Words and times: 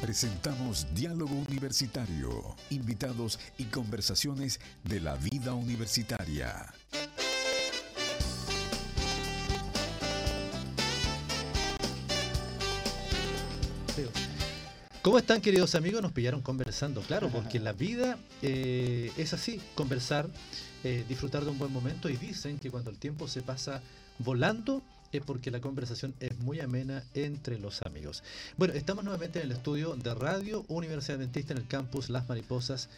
Presentamos 0.00 0.86
Diálogo 0.94 1.34
Universitario, 1.48 2.56
invitados 2.70 3.38
y 3.56 3.64
conversaciones 3.64 4.58
de 4.82 5.00
la 5.00 5.14
vida 5.14 5.54
universitaria. 5.54 6.72
¿Cómo 15.02 15.18
están 15.18 15.40
queridos 15.40 15.74
amigos? 15.74 16.00
Nos 16.00 16.12
pillaron 16.12 16.42
conversando, 16.42 17.00
claro, 17.02 17.28
porque 17.28 17.58
la 17.58 17.72
vida 17.72 18.18
eh, 18.40 19.10
es 19.16 19.32
así, 19.32 19.60
conversar, 19.74 20.28
eh, 20.84 21.04
disfrutar 21.08 21.44
de 21.44 21.50
un 21.50 21.58
buen 21.58 21.72
momento 21.72 22.08
y 22.08 22.16
dicen 22.16 22.60
que 22.60 22.70
cuando 22.70 22.90
el 22.90 22.98
tiempo 22.98 23.26
se 23.26 23.42
pasa 23.42 23.82
volando 24.18 24.80
es 25.12 25.22
porque 25.24 25.50
la 25.50 25.60
conversación 25.60 26.14
es 26.20 26.38
muy 26.38 26.60
amena 26.60 27.04
entre 27.14 27.58
los 27.58 27.82
amigos. 27.82 28.22
Bueno, 28.56 28.74
estamos 28.74 29.04
nuevamente 29.04 29.40
en 29.40 29.46
el 29.46 29.52
estudio 29.52 29.94
de 29.94 30.14
Radio 30.14 30.64
Universidad 30.68 31.16
Adventista 31.18 31.52
en 31.52 31.58
el 31.58 31.66
campus 31.66 32.10
Las 32.10 32.28
Mariposas 32.28 32.88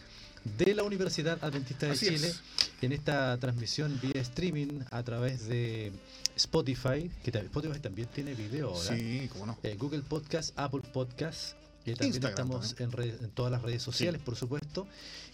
de 0.58 0.74
la 0.74 0.82
Universidad 0.82 1.38
Adventista 1.42 1.86
de 1.86 1.92
Así 1.92 2.06
Chile 2.06 2.28
es. 2.28 2.42
en 2.82 2.92
esta 2.92 3.36
transmisión 3.38 3.98
vía 4.02 4.20
streaming 4.20 4.80
a 4.90 5.02
través 5.02 5.48
de 5.48 5.92
Spotify, 6.36 7.10
que 7.22 7.30
Spotify 7.30 7.80
también 7.80 8.08
tiene 8.08 8.34
video 8.34 8.70
ahora. 8.74 8.96
Sí, 8.96 9.28
cómo 9.32 9.46
no. 9.46 9.58
Eh, 9.62 9.76
Google 9.78 10.02
Podcast, 10.02 10.52
Apple 10.58 10.82
Podcast. 10.92 11.63
Y 11.86 11.90
también 11.92 12.14
Instagram 12.14 12.30
estamos 12.32 12.80
en, 12.80 12.92
red- 12.92 13.22
en 13.22 13.30
todas 13.30 13.52
las 13.52 13.60
redes 13.62 13.82
sociales, 13.82 14.20
por 14.24 14.36
supuesto. 14.36 14.86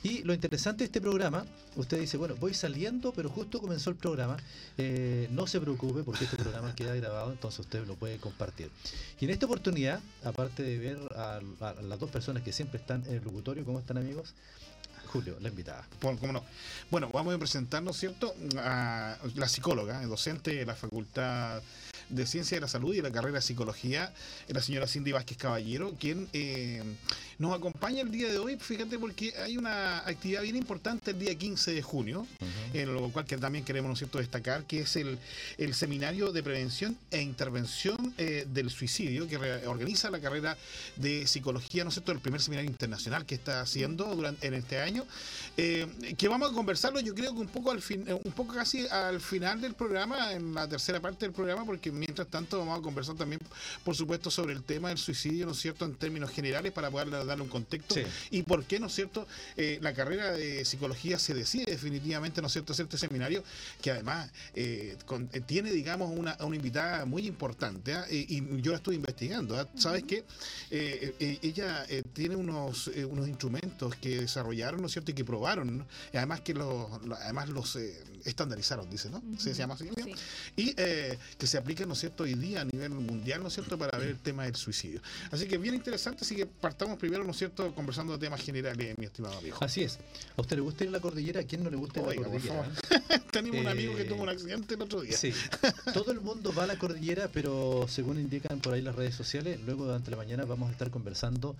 Y 0.02 0.22
lo 0.24 0.32
interesante 0.34 0.78
de 0.78 0.86
este 0.86 1.00
programa, 1.00 1.44
usted 1.76 2.00
dice, 2.00 2.16
bueno, 2.16 2.34
voy 2.40 2.54
saliendo, 2.54 3.12
pero 3.12 3.28
justo 3.28 3.60
comenzó 3.60 3.90
el 3.90 3.96
programa. 3.96 4.36
Eh, 4.78 5.28
no 5.30 5.46
se 5.46 5.60
preocupe 5.60 6.02
porque 6.02 6.24
este 6.24 6.36
programa 6.36 6.74
queda 6.76 6.94
grabado, 6.96 7.30
entonces 7.30 7.60
usted 7.60 7.86
lo 7.86 7.94
puede 7.94 8.16
compartir. 8.18 8.70
Y 9.20 9.26
en 9.26 9.30
esta 9.30 9.46
oportunidad, 9.46 10.00
aparte 10.24 10.62
de 10.62 10.78
ver 10.78 10.98
a, 11.16 11.40
a 11.60 11.74
las 11.82 12.00
dos 12.00 12.10
personas 12.10 12.42
que 12.42 12.52
siempre 12.52 12.80
están 12.80 13.04
en 13.06 13.14
el 13.16 13.24
locutorio, 13.24 13.64
¿cómo 13.64 13.78
están 13.78 13.98
amigos? 13.98 14.34
Julio, 15.12 15.36
la 15.40 15.48
invitada. 15.48 15.86
Por- 15.98 16.18
cómo 16.18 16.32
no. 16.32 16.44
Bueno, 16.90 17.10
vamos 17.12 17.34
a 17.34 17.38
presentarnos, 17.38 17.96
¿cierto? 17.96 18.34
A 18.58 19.16
la 19.34 19.48
psicóloga, 19.48 20.04
docente 20.06 20.54
de 20.54 20.64
la 20.66 20.74
Facultad 20.76 21.60
de 22.10 22.26
Ciencia 22.26 22.56
de 22.56 22.60
la 22.60 22.68
Salud 22.68 22.92
y 22.92 22.98
de 22.98 23.02
la 23.02 23.12
carrera 23.12 23.36
de 23.36 23.42
Psicología, 23.42 24.12
la 24.48 24.60
señora 24.60 24.86
Cindy 24.86 25.12
Vázquez 25.12 25.38
Caballero, 25.38 25.94
quien 25.98 26.28
eh, 26.32 26.82
nos 27.40 27.56
acompaña 27.56 28.02
el 28.02 28.10
día 28.10 28.28
de 28.28 28.38
hoy, 28.38 28.58
fíjate, 28.58 28.98
porque 28.98 29.32
hay 29.42 29.56
una 29.56 30.00
actividad 30.00 30.42
bien 30.42 30.56
importante 30.56 31.12
el 31.12 31.18
día 31.18 31.34
15 31.34 31.72
de 31.72 31.80
junio, 31.80 32.26
en 32.74 32.92
lo 32.92 33.08
cual 33.08 33.24
que 33.24 33.38
también 33.38 33.64
queremos, 33.64 33.88
¿no 33.88 33.94
es 33.94 33.98
cierto?, 33.98 34.18
destacar, 34.18 34.64
que 34.64 34.80
es 34.80 34.94
el, 34.96 35.18
el 35.56 35.72
Seminario 35.72 36.32
de 36.32 36.42
Prevención 36.42 36.98
e 37.10 37.22
Intervención 37.22 37.96
eh, 38.18 38.46
del 38.46 38.68
Suicidio, 38.68 39.26
que 39.26 39.38
organiza 39.66 40.10
la 40.10 40.20
carrera 40.20 40.58
de 40.96 41.26
Psicología, 41.26 41.82
¿no 41.82 41.88
es 41.88 41.94
cierto?, 41.94 42.12
el 42.12 42.18
primer 42.18 42.42
seminario 42.42 42.70
internacional 42.70 43.24
que 43.24 43.36
está 43.36 43.62
haciendo 43.62 44.14
durante, 44.14 44.46
en 44.46 44.52
este 44.52 44.78
año, 44.78 45.06
eh, 45.56 45.86
que 46.18 46.28
vamos 46.28 46.50
a 46.50 46.54
conversarlo, 46.54 47.00
yo 47.00 47.14
creo 47.14 47.32
que 47.32 47.40
un 47.40 47.48
poco 47.48 47.70
al 47.70 47.80
fin, 47.80 48.04
eh, 48.06 48.12
un 48.22 48.32
poco 48.32 48.52
casi 48.52 48.86
al 48.88 49.18
final 49.18 49.62
del 49.62 49.72
programa, 49.72 50.34
en 50.34 50.52
la 50.52 50.68
tercera 50.68 51.00
parte 51.00 51.24
del 51.24 51.32
programa, 51.32 51.64
porque 51.64 51.90
mientras 51.90 52.28
tanto 52.28 52.58
vamos 52.58 52.78
a 52.78 52.82
conversar 52.82 53.16
también, 53.16 53.40
por 53.82 53.96
supuesto, 53.96 54.30
sobre 54.30 54.52
el 54.52 54.62
tema 54.62 54.90
del 54.90 54.98
suicidio, 54.98 55.46
¿no 55.46 55.52
es 55.52 55.58
cierto?, 55.58 55.86
en 55.86 55.94
términos 55.94 56.30
generales, 56.30 56.70
para 56.72 56.90
poder 56.90 57.08
darle 57.30 57.44
un 57.44 57.48
contexto 57.50 57.94
Sí. 57.94 58.02
y 58.30 58.42
por 58.42 58.64
qué, 58.64 58.78
¿no 58.78 58.86
es 58.88 58.94
cierto?, 58.94 59.26
eh, 59.56 59.78
la 59.82 59.92
carrera 59.94 60.32
de 60.32 60.64
psicología 60.64 61.18
se 61.18 61.34
decide 61.34 61.64
definitivamente, 61.66 62.40
¿no 62.40 62.46
es 62.48 62.52
cierto?, 62.52 62.72
hacer 62.72 62.84
este 62.84 62.98
seminario, 62.98 63.42
que 63.82 63.90
además 63.90 64.30
eh, 64.54 64.96
con- 65.06 65.28
eh, 65.32 65.40
tiene, 65.40 65.70
digamos, 65.72 66.10
una, 66.16 66.36
una 66.40 66.56
invitada 66.56 67.04
muy 67.04 67.26
importante, 67.26 67.94
¿ah? 67.94 68.04
y, 68.10 68.34
y 68.34 68.60
yo 68.62 68.72
la 68.72 68.78
estuve 68.78 68.94
investigando, 68.96 69.58
¿ah? 69.58 69.68
¿sabes 69.76 70.04
qué? 70.04 70.24
Eh, 70.70 71.14
eh, 71.18 71.38
ella 71.42 71.84
eh, 71.88 72.02
tiene 72.12 72.36
unos, 72.36 72.88
eh, 72.94 73.04
unos 73.04 73.28
instrumentos 73.28 73.94
que 73.96 74.20
desarrollaron, 74.20 74.80
¿no 74.80 74.86
es 74.86 74.92
cierto?, 74.92 75.10
y 75.10 75.14
que 75.14 75.24
probaron, 75.24 75.78
¿no? 75.78 75.86
y 76.12 76.16
además 76.16 76.40
que 76.40 76.54
los, 76.54 77.02
lo- 77.04 77.16
además 77.16 77.48
los 77.48 77.76
eh, 77.76 78.02
estandarizaron, 78.24 78.88
dice, 78.90 79.08
¿no? 79.10 79.22
¿Se, 79.38 79.54
se 79.54 79.58
llama 79.60 79.74
así? 79.74 79.88
Sí. 79.96 80.14
y 80.56 80.74
eh, 80.76 81.16
que 81.38 81.46
se 81.46 81.56
aplican, 81.58 81.88
¿no 81.88 81.94
es 81.94 82.00
cierto?, 82.00 82.24
hoy 82.24 82.34
día 82.34 82.60
a 82.62 82.64
nivel 82.64 82.90
mundial, 82.90 83.40
¿no 83.42 83.48
es 83.48 83.54
cierto?, 83.54 83.78
para 83.78 83.96
ver 83.98 84.08
el 84.08 84.18
tema 84.18 84.44
del 84.44 84.56
suicidio. 84.56 85.00
Así 85.30 85.46
que 85.46 85.56
bien 85.58 85.74
interesante, 85.74 86.24
así 86.24 86.36
que 86.36 86.46
partamos 86.46 86.98
primero, 86.98 87.19
¿no 87.24 87.30
es 87.32 87.36
cierto?, 87.38 87.74
conversando 87.74 88.12
de 88.12 88.18
temas 88.18 88.40
generales, 88.42 88.96
mi 88.98 89.04
estimado 89.06 89.38
amigo. 89.38 89.56
Así 89.60 89.82
es. 89.82 89.98
¿A 90.36 90.40
usted 90.40 90.56
le 90.56 90.62
gusta 90.62 90.84
ir 90.84 90.88
a 90.90 90.92
la 90.92 91.00
cordillera? 91.00 91.40
¿A 91.40 91.44
quién 91.44 91.62
no 91.64 91.70
le 91.70 91.76
gusta 91.76 92.00
ir 92.00 92.06
a 92.06 92.08
la 92.10 92.14
cordillera? 92.16 92.70
Tenemos 93.30 93.60
un 93.60 93.68
amigo 93.68 93.94
que 93.94 94.02
Eh, 94.02 94.04
tuvo 94.06 94.22
un 94.22 94.28
accidente 94.28 94.74
el 94.74 94.82
otro 94.82 95.00
día. 95.02 95.16
Sí, 95.16 95.32
todo 95.94 96.10
el 96.12 96.20
mundo 96.20 96.52
va 96.52 96.64
a 96.64 96.66
la 96.66 96.78
cordillera, 96.78 97.28
pero 97.32 97.86
según 97.88 98.18
indican 98.18 98.60
por 98.60 98.74
ahí 98.74 98.82
las 98.82 98.94
redes 98.96 99.14
sociales, 99.14 99.60
luego 99.64 99.84
durante 99.84 100.10
la 100.10 100.16
mañana 100.16 100.44
vamos 100.44 100.68
a 100.68 100.72
estar 100.72 100.90
conversando 100.90 101.56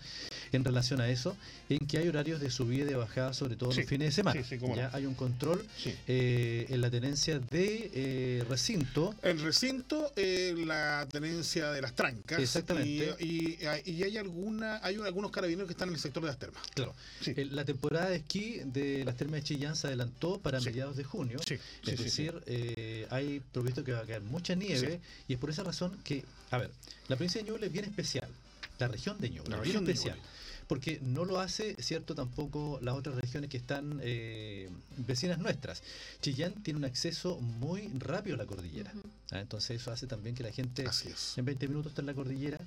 en 0.52 0.64
relación 0.64 1.00
a 1.00 1.08
eso, 1.08 1.36
en 1.68 1.78
que 1.86 1.98
hay 1.98 2.08
horarios 2.08 2.40
de 2.40 2.50
subida 2.50 2.82
y 2.82 2.86
de 2.88 2.96
bajada, 2.96 3.32
sobre 3.34 3.54
todo 3.56 3.70
Sí, 3.72 3.80
los 3.82 3.88
fines 3.88 4.08
de 4.08 4.12
semana. 4.12 4.42
sí, 4.42 4.46
sí, 4.48 4.58
cómo 4.58 4.74
ya 4.74 4.88
no. 4.90 4.96
hay 4.96 5.06
un 5.06 5.14
control 5.14 5.64
eh, 6.08 6.66
en 6.68 6.80
la 6.80 6.90
tenencia 6.90 7.38
de 7.38 7.90
eh, 7.94 8.44
recinto. 8.48 9.14
El 9.22 9.40
recinto, 9.40 10.12
eh, 10.16 10.54
la 10.66 11.06
tenencia 11.10 11.70
de 11.70 11.80
las 11.82 11.94
trancas. 11.94 12.40
Exactamente. 12.40 13.14
Y, 13.20 13.24
y- 13.24 13.58
y 13.84 14.02
hay 14.02 14.16
alguna, 14.16 14.80
hay 14.82 14.96
algunos 14.96 15.30
carabineros 15.50 15.66
que 15.68 15.72
están 15.72 15.88
en 15.88 15.94
el 15.94 16.00
sector 16.00 16.22
de 16.22 16.28
las 16.28 16.38
termas. 16.38 16.62
Claro, 16.74 16.94
Sí. 17.20 17.32
eh, 17.36 17.44
la 17.50 17.64
temporada 17.64 18.08
de 18.10 18.16
esquí 18.16 18.60
de 18.64 19.04
las 19.04 19.16
termas 19.16 19.40
de 19.40 19.44
Chillán 19.44 19.76
se 19.76 19.88
adelantó 19.88 20.38
para 20.40 20.60
Sí. 20.60 20.66
mediados 20.66 20.96
de 20.96 21.04
junio. 21.04 21.38
Sí, 21.46 21.56
sí, 21.84 21.90
es 21.90 21.98
sí, 21.98 22.04
decir, 22.04 22.42
eh, 22.46 23.06
hay 23.10 23.40
previsto 23.52 23.82
que 23.84 23.92
va 23.92 24.00
a 24.00 24.06
caer 24.06 24.22
mucha 24.22 24.54
nieve 24.54 25.00
y 25.28 25.34
es 25.34 25.38
por 25.38 25.50
esa 25.50 25.62
razón 25.64 25.96
que, 26.04 26.24
a 26.50 26.58
ver, 26.58 26.70
la 27.08 27.16
provincia 27.16 27.42
de 27.42 27.48
Ñuble 27.50 27.66
es 27.66 27.72
bien 27.72 27.84
especial, 27.84 28.28
la 28.78 28.88
región 28.88 29.18
de 29.20 29.30
Ñuble 29.30 29.56
es 29.56 29.62
bien 29.62 29.76
especial, 29.78 30.18
porque 30.68 31.00
no 31.02 31.24
lo 31.24 31.40
hace, 31.40 31.74
cierto, 31.82 32.14
tampoco 32.14 32.78
las 32.80 32.94
otras 32.94 33.16
regiones 33.16 33.50
que 33.50 33.56
están 33.56 33.98
eh, 34.04 34.68
vecinas 34.98 35.38
nuestras. 35.38 35.82
Chillán 36.22 36.54
tiene 36.62 36.78
un 36.78 36.84
acceso 36.84 37.38
muy 37.40 37.88
rápido 37.98 38.36
a 38.36 38.38
la 38.38 38.46
cordillera, 38.46 38.92
¿ah? 39.32 39.40
entonces 39.40 39.80
eso 39.80 39.90
hace 39.90 40.06
también 40.06 40.34
que 40.36 40.44
la 40.44 40.52
gente 40.52 40.86
Así 40.86 41.08
es. 41.08 41.36
en 41.38 41.44
20 41.44 41.66
minutos 41.68 41.90
está 41.90 42.02
en 42.02 42.06
la 42.06 42.14
cordillera. 42.14 42.58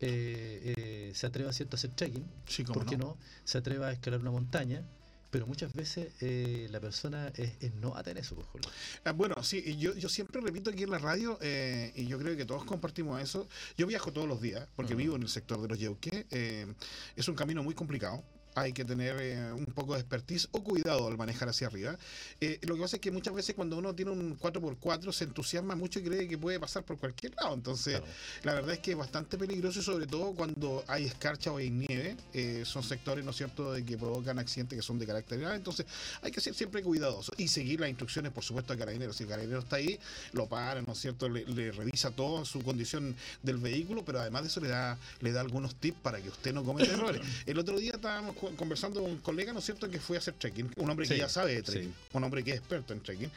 Eh, 0.00 0.74
eh, 0.76 1.12
se 1.14 1.26
atreva 1.26 1.52
cierto 1.52 1.76
a 1.76 1.78
hacer 1.78 1.90
trekking, 1.90 2.24
sí, 2.46 2.64
¿por 2.64 2.84
qué 2.86 2.96
no? 2.96 3.16
Se 3.44 3.58
atreva 3.58 3.88
a 3.88 3.92
escalar 3.92 4.20
una 4.20 4.30
montaña, 4.30 4.82
pero 5.30 5.46
muchas 5.46 5.72
veces 5.72 6.12
eh, 6.20 6.68
la 6.70 6.80
persona 6.80 7.28
es, 7.36 7.52
es 7.60 7.72
novata 7.74 8.10
en 8.10 8.18
eso, 8.18 8.34
pues. 8.34 8.66
Ah, 9.04 9.12
Bueno, 9.12 9.40
sí, 9.42 9.76
yo, 9.76 9.94
yo 9.94 10.08
siempre 10.08 10.40
repito 10.40 10.70
aquí 10.70 10.82
en 10.82 10.90
la 10.90 10.98
radio, 10.98 11.38
eh, 11.40 11.92
y 11.94 12.06
yo 12.06 12.18
creo 12.18 12.36
que 12.36 12.44
todos 12.44 12.64
compartimos 12.64 13.22
eso. 13.22 13.48
Yo 13.76 13.86
viajo 13.86 14.12
todos 14.12 14.26
los 14.26 14.40
días, 14.40 14.66
porque 14.74 14.94
vivo 14.96 15.14
en 15.14 15.22
el 15.22 15.28
sector 15.28 15.60
de 15.62 15.68
los 15.68 15.78
Yeuques. 15.78 16.26
eh, 16.30 16.66
es 17.14 17.28
un 17.28 17.36
camino 17.36 17.62
muy 17.62 17.74
complicado. 17.74 18.24
Hay 18.54 18.72
que 18.72 18.84
tener 18.84 19.16
eh, 19.20 19.52
un 19.52 19.66
poco 19.66 19.94
de 19.94 20.00
expertise 20.00 20.48
o 20.52 20.62
cuidado 20.62 21.06
al 21.06 21.16
manejar 21.16 21.48
hacia 21.48 21.68
arriba. 21.68 21.96
Eh, 22.40 22.58
lo 22.62 22.74
que 22.74 22.80
pasa 22.82 22.96
es 22.96 23.02
que 23.02 23.10
muchas 23.10 23.34
veces 23.34 23.54
cuando 23.54 23.76
uno 23.78 23.94
tiene 23.94 24.10
un 24.10 24.36
4x4 24.38 25.12
se 25.12 25.24
entusiasma 25.24 25.76
mucho 25.76 26.00
y 26.00 26.02
cree 26.02 26.26
que 26.28 26.36
puede 26.36 26.58
pasar 26.58 26.82
por 26.84 26.98
cualquier 26.98 27.34
lado. 27.36 27.54
Entonces, 27.54 27.98
Claro. 28.00 28.06
la 28.44 28.54
verdad 28.54 28.72
es 28.74 28.78
que 28.80 28.92
es 28.92 28.96
bastante 28.96 29.38
peligroso 29.38 29.80
y 29.80 29.82
sobre 29.82 30.06
todo 30.06 30.32
cuando 30.34 30.84
hay 30.88 31.04
escarcha 31.04 31.52
o 31.52 31.58
hay 31.58 31.70
nieve. 31.70 32.16
eh, 32.34 32.62
son 32.64 32.82
sectores, 32.82 33.24
¿no 33.24 33.30
es 33.30 33.36
cierto?, 33.36 33.72
de 33.72 33.84
que 33.84 33.96
provocan 33.96 34.38
accidentes 34.38 34.76
que 34.76 34.82
son 34.82 34.98
de 34.98 35.06
carácter 35.06 35.38
grave. 35.40 35.56
Entonces, 35.56 35.86
hay 36.22 36.30
que 36.30 36.40
ser 36.40 36.54
siempre 36.54 36.82
cuidadoso 36.82 37.32
y 37.36 37.48
seguir 37.48 37.80
las 37.80 37.88
instrucciones, 37.88 38.32
por 38.32 38.42
supuesto, 38.44 38.72
de 38.72 38.78
Carabineros. 38.78 39.16
Si 39.16 39.22
el 39.24 39.28
Carabinero 39.28 39.60
está 39.60 39.76
ahí, 39.76 39.98
lo 40.32 40.46
para, 40.46 40.82
¿no 40.82 40.92
es 40.92 40.98
cierto?, 41.00 41.28
le, 41.28 41.44
le 41.44 41.72
revisa 41.72 42.10
toda 42.10 42.44
su 42.44 42.62
condición 42.62 43.14
del 43.42 43.58
vehículo, 43.58 44.04
pero 44.04 44.20
además 44.20 44.42
de 44.42 44.48
eso 44.48 44.60
le 44.60 44.68
da, 44.68 44.98
le 45.20 45.32
da 45.32 45.40
algunos 45.40 45.74
tips 45.76 45.98
para 46.02 46.20
que 46.20 46.28
usted 46.28 46.52
no 46.52 46.64
cometa 46.64 46.92
errores. 46.94 47.22
El 47.46 47.58
otro 47.58 47.78
día 47.78 47.92
estábamos 47.94 48.36
conversando 48.56 49.00
con 49.02 49.10
un 49.10 49.18
colega, 49.18 49.52
¿no 49.52 49.58
es 49.60 49.64
cierto?, 49.64 49.88
que 49.90 50.00
fue 50.00 50.16
a 50.16 50.20
hacer 50.20 50.34
trekking, 50.34 50.70
un 50.76 50.90
hombre 50.90 51.06
que 51.06 51.14
Sí, 51.14 51.20
ya 51.20 51.28
sabe 51.28 51.54
de 51.54 51.62
trekking, 51.62 51.90
sí. 51.90 51.96
un 52.12 52.24
hombre 52.24 52.42
que 52.42 52.52
es 52.52 52.58
experto 52.58 52.92
en 52.92 53.00
trekking, 53.00 53.30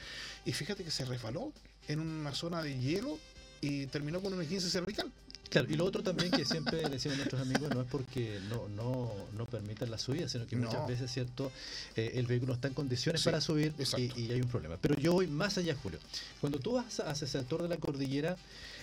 y 0.46 0.54
fíjate 0.54 0.84
que 0.84 0.92
se 0.92 1.06
resbaló 1.06 1.52
en 1.88 2.00
una 2.00 2.34
zona 2.34 2.62
de 2.64 2.80
hielo 2.80 3.20
y 3.62 3.86
terminó 3.88 4.22
con 4.22 4.34
un 4.34 4.46
15 4.46 4.70
cervical. 4.70 5.12
Claro, 5.50 5.68
y 5.70 5.76
lo 5.76 5.86
otro 5.86 6.02
también 6.02 6.32
que 6.32 6.46
siempre 6.46 6.78
decimos 6.90 7.18
nuestros 7.18 7.40
amigos 7.42 7.70
no 7.76 7.82
es 7.82 7.88
porque 7.88 8.40
no, 8.50 8.68
no, 8.70 9.14
no 9.38 9.46
permitan 9.46 9.92
la 9.92 10.00
subida, 10.00 10.28
sino 10.28 10.48
que 10.48 10.56
No. 10.56 10.68
muchas 10.68 10.88
veces, 10.88 11.12
¿cierto? 11.12 11.52
Eh, 11.96 12.14
el 12.16 12.26
vehículo 12.26 12.54
está 12.54 12.70
en 12.70 12.74
condiciones 12.74 13.22
Sí, 13.22 13.26
para 13.26 13.40
subir 13.40 13.72
y, 13.98 14.20
y 14.20 14.32
hay 14.32 14.42
un 14.42 14.48
problema. 14.48 14.78
Pero 14.82 14.96
yo 14.96 15.14
voy 15.14 15.28
más 15.28 15.58
allá, 15.60 15.76
Julio. 15.76 16.00
Cuando 16.42 16.58
tú 16.60 16.72
vas 16.74 17.00
hacia 17.02 17.26
el 17.26 17.32
sector 17.32 17.62
de 17.62 17.70
la 17.70 17.78
cordillera, 17.78 18.36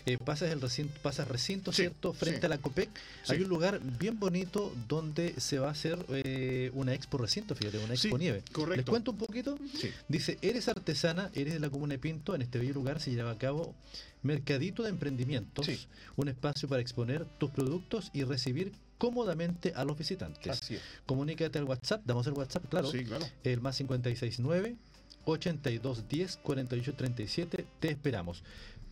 eh, 0.07 0.17
pasas 0.25 0.51
el 0.51 0.61
recinto, 0.61 0.93
pasas 1.03 1.29
recinto, 1.29 1.73
Sí, 1.73 1.83
¿cierto? 1.83 2.13
Frente 2.13 2.41
sí. 2.41 2.47
a 2.47 2.49
la 2.49 2.59
COPEC, 2.59 2.89
Sí. 3.25 3.33
hay 3.35 3.43
un 3.43 3.49
lugar 3.49 3.81
bien 3.99 4.19
bonito 4.19 4.75
donde 4.89 5.39
se 5.41 5.59
va 5.59 5.69
a 5.69 5.73
hacer 5.73 5.99
eh, 6.09 6.71
una 6.75 6.95
expo 6.95 7.19
recinto, 7.19 7.55
fíjate, 7.55 7.79
una 7.79 7.97
Sí, 7.97 8.09
expo 8.09 8.19
nieve. 8.19 8.43
correcto. 8.53 8.77
¿Les 8.77 8.85
cuento 8.87 9.11
un 9.13 9.19
poquito? 9.19 9.59
Sí. 9.79 9.91
Dice, 10.09 10.39
eres 10.43 10.69
artesana, 10.69 11.31
eres 11.35 11.55
de 11.55 11.61
la 11.61 11.71
comuna 11.71 11.93
de 11.95 11.99
Pinto, 11.99 12.35
en 12.35 12.43
este 12.43 12.59
bello 12.59 12.75
lugar 12.75 13.01
se 13.01 13.11
lleva 13.11 13.31
a 13.31 13.39
cabo 13.39 13.75
Mercadito 14.23 14.83
de 14.83 14.91
Emprendimientos, 14.91 15.67
Sí. 15.67 15.79
un 16.17 16.29
espacio 16.29 16.69
para 16.69 16.83
exponer 16.83 17.25
tus 17.39 17.51
productos 17.51 18.11
y 18.13 18.25
recibir 18.25 18.73
cómodamente 18.99 19.73
a 19.75 19.85
los 19.85 19.97
visitantes. 19.97 20.47
Así 20.61 20.75
es. 20.75 20.83
Comunícate 21.07 21.59
al 21.59 21.65
WhatsApp, 21.65 22.03
damos 22.05 22.27
el 22.27 22.35
WhatsApp, 22.35 22.67
claro, 22.69 22.91
Sí, 22.91 23.03
claro. 23.05 23.27
el 23.45 23.61
más 23.63 23.79
569 23.79 24.77
8210 25.25 26.37
4837, 26.43 27.67
te 27.81 27.91
esperamos. 27.91 28.43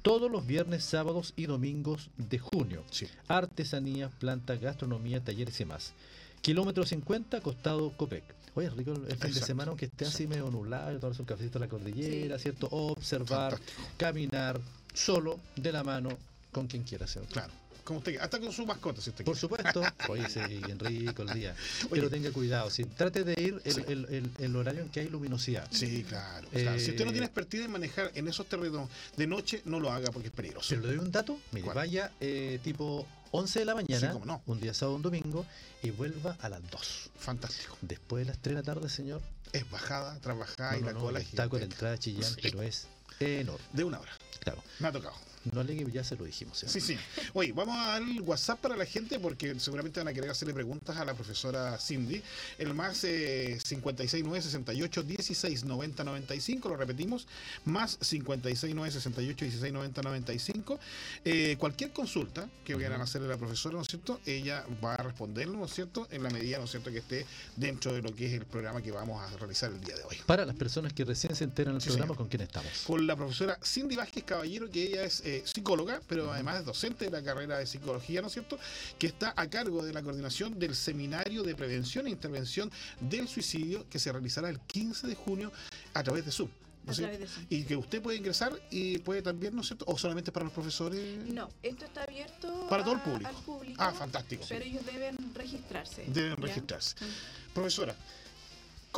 Todos 0.02 0.30
los 0.30 0.46
viernes, 0.46 0.84
sábados 0.84 1.32
y 1.36 1.46
domingos 1.46 2.10
de 2.16 2.38
junio. 2.38 2.84
Sí. 2.90 3.06
Artesanías, 3.28 4.12
plantas, 4.18 4.60
gastronomía, 4.60 5.22
talleres 5.22 5.60
y 5.60 5.64
más. 5.64 5.92
Kilómetro 6.40 6.84
50, 6.86 7.40
costado 7.40 7.90
Copec. 7.96 8.24
Oye, 8.54 8.70
rico 8.70 8.92
el 8.92 9.16
fin 9.16 9.32
de 9.34 9.40
semana, 9.40 9.68
aunque 9.70 9.86
esté 9.86 10.04
así 10.06 10.26
medio 10.26 10.50
nublado, 10.50 10.98
tomarse 10.98 11.22
un 11.22 11.26
cafecito 11.26 11.58
a 11.58 11.60
la 11.60 11.68
cordillera, 11.68 12.36
Sí. 12.38 12.42
¿cierto? 12.44 12.68
Observar, 12.70 13.52
Fantástico. 13.52 13.82
caminar, 13.96 14.60
solo, 14.94 15.38
de 15.56 15.72
la 15.72 15.84
mano, 15.84 16.10
con 16.52 16.66
quien 16.66 16.82
quiera, 16.82 17.06
¿cierto? 17.06 17.32
Claro. 17.32 17.52
Como 17.88 18.00
usted. 18.00 18.19
Hasta 18.20 18.38
con 18.38 18.52
su 18.52 18.67
mascota, 18.67 19.00
si 19.00 19.08
usted 19.08 19.25
Por 19.25 19.32
quiere. 19.35 19.40
supuesto. 19.40 19.82
Oye, 20.11 20.29
sí, 20.29 20.40
rico 20.40 21.23
el 21.23 21.32
día. 21.32 21.55
Oye. 21.85 21.88
Pero 21.90 22.11
tenga 22.11 22.31
cuidado, 22.32 22.70
trate 22.99 23.25
de 23.25 23.32
ir 23.43 23.62
el, 23.64 23.73
Sí. 23.73 23.82
el- 23.88 24.05
el- 24.11 24.31
el 24.38 24.56
horario 24.56 24.82
en 24.82 24.90
que 24.90 25.00
hay 25.00 25.08
luminosidad. 25.08 25.67
Sí, 25.70 26.05
claro. 26.06 26.46
claro. 26.50 26.79
Si 26.79 26.90
usted 26.90 27.05
no 27.06 27.11
Eh, 27.11 27.14
tiene 27.14 27.25
expertise 27.26 27.64
en 27.64 27.70
manejar 27.73 28.12
en 28.14 28.29
esos 28.29 28.46
terrenos 28.46 28.90
de 29.17 29.26
noche, 29.26 29.62
no 29.64 29.81
lo 29.81 29.90
haga 29.90 30.11
porque 30.12 30.29
es 30.29 30.35
peligroso. 30.35 30.67
Pero 30.69 30.82
le 30.82 30.88
doy 30.88 30.99
un 30.99 31.11
dato, 31.11 31.38
mire, 31.52 31.64
¿Cuál? 31.64 31.76
vaya 31.76 32.12
eh, 32.20 32.61
tipo 32.62 33.06
11 33.31 33.61
de 33.61 33.64
la 33.64 33.75
mañana, 33.75 34.12
Sí, 34.12 34.19
no. 34.26 34.43
un 34.44 34.61
día 34.61 34.75
sábado, 34.75 34.96
un 34.96 35.02
domingo, 35.02 35.46
y 35.82 35.88
vuelva 35.91 36.37
a 36.41 36.50
las 36.50 36.61
2. 36.70 37.08
Fantástico. 37.19 37.79
Después 37.81 38.26
de 38.26 38.32
las 38.32 38.38
3 38.43 38.55
de 38.55 38.61
la 38.61 38.67
tarde, 38.67 38.91
señor, 38.91 39.23
Es 39.55 39.70
bajada, 39.70 40.19
trabajada 40.20 40.73
no, 40.73 40.76
y 40.79 40.81
no, 40.82 40.87
la 40.88 40.93
cola 40.99 41.20
el 41.20 41.26
taco 41.29 41.56
de 41.56 41.61
la 41.61 41.73
entrada 41.73 41.93
de 41.93 42.00
Chillán, 42.00 42.34
Sí. 42.34 42.41
pero 42.43 42.61
es 42.61 42.87
enorme. 43.19 43.64
De 43.73 43.82
una 43.82 43.99
hora. 43.99 44.12
Claro, 44.41 44.62
Me 44.79 44.88
ha 44.88 44.93
tocado. 44.93 45.14
No 45.52 45.61
alegue, 45.61 45.87
ya 45.93 46.05
se 46.05 46.17
lo 46.17 46.25
dijimos. 46.25 46.58
¿cierto? 46.58 46.73
Sí, 46.73 46.81
sí. 46.81 46.96
Oye, 47.35 47.52
vamos 47.52 47.76
a 47.76 47.87
dar 47.93 48.02
el 48.02 48.20
WhatsApp 48.23 48.61
para 48.61 48.76
la 48.76 48.85
gente 48.85 49.19
porque 49.19 49.58
seguramente 49.61 50.00
van 50.00 50.08
a 50.08 50.12
querer 50.12 50.31
hacerle 50.31 50.55
preguntas 50.55 50.96
a 50.96 51.05
la 51.05 51.14
profesora 51.14 51.79
Cindy. 51.79 52.23
El 52.58 52.75
más 52.75 53.05
eh, 53.05 53.58
569 53.67 54.43
68 54.43 55.02
16 55.02 55.64
90 55.64 56.05
95, 56.05 56.69
lo 56.69 56.76
repetimos, 56.76 57.26
más 57.64 57.96
569 57.96 58.90
68 58.93 59.44
16 59.44 59.73
90 59.73 60.02
95. 60.02 60.79
Eh, 61.25 61.56
cualquier 61.58 61.93
consulta 61.93 62.49
que 62.64 62.75
quieran 62.75 63.00
hacerle 63.00 63.29
a 63.29 63.31
la 63.31 63.37
profesora, 63.37 63.76
¿no 63.76 63.82
es 63.82 63.88
cierto? 63.88 64.20
Ella 64.26 64.64
va 64.84 64.94
a 64.94 65.02
responderlo, 65.02 65.58
¿no 65.58 65.64
es 65.67 65.75
cierto? 65.75 66.06
En 66.11 66.23
la 66.23 66.31
medida, 66.31 66.58
¿no 66.58 66.64
es 66.64 66.70
cierto?, 66.70 66.91
que 66.91 66.99
esté 66.99 67.26
dentro 67.56 67.93
de 67.93 68.02
lo 68.02 68.14
que 68.14 68.26
es 68.26 68.32
el 68.34 68.46
programa 68.46 68.82
que 68.82 68.91
vamos 68.93 69.20
a 69.23 69.37
realizar 69.37 69.70
el 69.70 69.81
día 69.81 69.96
de 69.96 70.02
hoy. 70.05 70.17
Para 70.26 70.44
las 70.44 70.56
personas 70.56 70.93
que 70.93 71.05
recién 71.05 71.34
se 71.34 71.44
enteran 71.44 71.75
del 71.75 71.82
Sí, 71.82 71.88
programa, 71.88 72.08
señor. 72.08 72.17
¿con 72.19 72.29
quién 72.29 72.43
estamos? 72.43 72.69
con 72.87 73.06
la 73.06 73.17
profesora 73.17 73.58
Cindy 73.64 73.96
Vázquez 73.96 74.25
Caballero, 74.25 74.70
que 74.70 74.82
ella 74.84 75.05
es 75.05 75.23
eh, 75.28 75.42
psicóloga, 75.44 76.00
pero 76.08 76.32
además 76.32 76.60
es 76.60 76.64
docente 76.64 77.04
de 77.04 77.10
la 77.10 77.22
carrera 77.22 77.58
de 77.58 77.66
psicología, 77.66 78.20
¿no 78.20 78.28
es 78.28 78.32
cierto? 78.32 78.58
Que 78.98 79.06
está 79.06 79.34
a 79.36 79.48
cargo 79.48 79.84
de 79.84 79.92
la 79.92 80.02
coordinación 80.02 80.58
del 80.58 80.75
seminario 80.75 81.42
de 81.42 81.54
prevención 81.54 82.06
e 82.06 82.10
intervención 82.10 82.70
del 83.00 83.28
suicidio 83.28 83.86
que 83.90 83.98
se 83.98 84.10
realizará 84.10 84.48
el 84.48 84.60
15 84.60 85.06
de 85.06 85.14
junio 85.14 85.52
a 85.94 86.02
través 86.02 86.25
de 86.25 86.32
Zoom. 86.32 86.48
¿no. 86.84 87.08
Y 87.50 87.64
que 87.64 87.76
usted 87.76 88.00
puede 88.00 88.16
ingresar 88.16 88.58
y 88.70 88.98
puede 88.98 89.20
también, 89.22 89.54
¿no 89.54 89.60
es 89.60 89.66
cierto? 89.66 89.84
O 89.88 89.98
solamente 89.98 90.32
para 90.32 90.44
los 90.44 90.52
profesores. 90.52 91.19
No, 91.26 91.48
esto 91.62 91.84
está 91.84 92.04
abierto 92.04 92.66
Para 92.69 92.82
todo 92.82 92.94
el 92.94 93.00
público. 93.00 93.28
al 93.28 93.44
público. 93.44 93.82
Ah, 93.82 93.92
fantástico. 93.92 94.44
Pero 94.48 94.64
ellos 94.64 94.86
deben 94.86 95.16
registrarse. 95.34 96.04
Deben 96.08 96.36
¿ya? 96.36 96.46
registrarse. 96.46 96.96
Mm. 97.04 97.52
Profesora, 97.52 97.94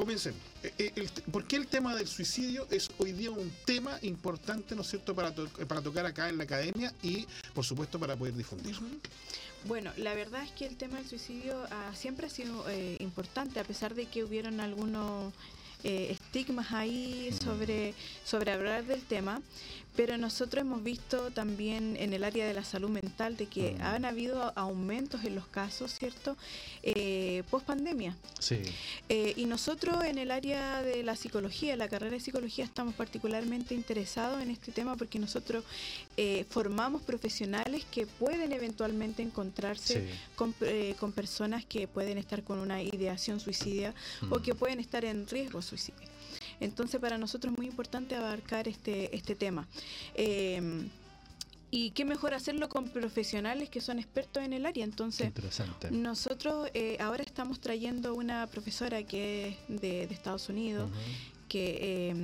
comencemos. 0.01 0.41
Eh, 0.63 0.73
eh, 0.79 1.09
¿Por 1.31 1.45
qué 1.47 1.57
el 1.57 1.67
tema 1.67 1.95
del 1.95 2.07
suicidio 2.09 2.67
es 2.71 2.89
hoy 2.99 3.13
día 3.13 3.31
un 3.31 3.53
tema 3.65 3.99
importante, 4.03 4.75
¿no 4.75 4.83
es 4.83 4.89
cierto?, 4.89 5.15
para, 5.15 5.35
to- 5.35 5.49
para 5.69 5.83
tocar 5.83 6.07
acá 6.07 6.29
en 6.29 6.39
la 6.39 6.45
academia 6.45 6.93
y, 7.03 7.27
por 7.55 7.65
supuesto, 7.65 7.99
para 7.99 8.17
poder 8.17 8.35
difundir. 8.35 8.75
Ujú. 8.77 8.87
Bueno, 9.67 9.93
la 9.99 10.15
verdad 10.15 10.43
es 10.43 10.51
que 10.53 10.65
el 10.67 10.77
tema 10.77 10.97
del 10.97 11.07
suicidio 11.07 11.67
siempre 11.95 12.27
ha 12.27 12.31
sido 12.31 12.65
eh, 12.71 12.97
importante, 13.01 13.61
a 13.61 13.65
pesar 13.65 13.95
de 13.95 14.07
que 14.07 14.25
hubieron 14.25 14.59
algunos 14.59 15.35
eh, 15.85 16.09
estigmas 16.11 16.73
ahí 16.73 17.31
sobre, 17.45 17.95
sobre 18.25 18.53
hablar 18.53 18.85
del 18.85 19.03
tema, 19.03 19.41
pero 19.97 20.17
nosotros 20.17 20.63
hemos 20.63 20.85
visto 20.85 21.31
también 21.33 21.97
en 21.99 22.13
el 22.13 22.23
área 22.23 22.47
de 22.47 22.55
la 22.55 22.63
salud 22.65 22.89
mental 22.91 23.37
de 23.37 23.47
que 23.47 23.73
Mm. 23.73 23.83
han 23.83 24.05
habido 24.05 24.53
aumentos 24.57 25.25
en 25.25 25.35
los 25.35 25.47
casos, 25.49 25.93
¿cierto? 25.99 26.37
Eh, 26.83 27.43
post 27.51 27.67
pandemia. 27.67 28.17
Sí. 28.39 28.61
Eh, 29.09 29.35
y 29.37 29.47
nosotros 29.47 30.03
en 30.05 30.19
el 30.19 30.31
área 30.31 30.83
de 30.83 31.03
la 31.03 31.17
psicología, 31.17 31.77
la 31.77 31.89
carrera 31.89 32.13
de 32.13 32.21
psicología, 32.21 32.65
estamos 32.65 32.95
particularmente 32.95 33.75
interesados 33.75 34.41
en 34.43 34.51
este 34.51 34.71
tema 34.71 34.97
porque 34.97 35.19
nosotros 35.19 35.65
eh, 36.17 36.45
formamos 36.49 37.03
profesionales 37.03 37.85
que 37.91 38.07
pueden 38.07 38.53
eventualmente 38.53 39.23
encontrarse 39.23 40.01
Sí. 40.09 40.15
con, 40.37 40.55
eh, 40.61 40.95
con 41.01 41.11
personas 41.13 41.65
que 41.65 41.89
pueden 41.89 42.17
estar 42.17 42.43
con 42.45 42.59
una 42.61 42.81
ideación 42.83 43.41
suicidia 43.41 43.93
o 44.31 44.41
que 44.41 44.55
pueden 44.55 44.79
estar 44.79 45.05
en 45.05 45.27
riesgo 45.27 45.63
suicidio. 45.71 46.07
Entonces 46.61 47.01
para 47.01 47.17
nosotros 47.17 47.53
es 47.53 47.59
muy 47.59 47.67
importante 47.67 48.15
abarcar 48.15 48.69
este, 48.69 49.15
este 49.17 49.35
tema. 49.35 49.67
Eh, 50.15 50.61
y 51.73 51.91
qué 51.93 52.05
mejor 52.05 52.35
hacerlo 52.35 52.69
con 52.69 52.89
profesionales 52.89 53.69
que 53.69 53.81
son 53.81 54.01
expertos 54.01 54.43
en 54.43 54.53
el 54.53 54.67
área. 54.67 54.83
Entonces, 54.85 55.33
nosotros 55.93 56.69
eh, 56.75 56.97
ahora 56.99 57.23
estamos 57.23 57.61
trayendo 57.61 58.15
una 58.15 58.49
profesora 58.49 59.05
que 59.05 59.51
es 59.51 59.81
de, 59.81 60.07
de 60.09 60.15
Estados 60.15 60.49
Unidos, 60.49 60.91
que 61.49 61.79
eh, 62.11 62.15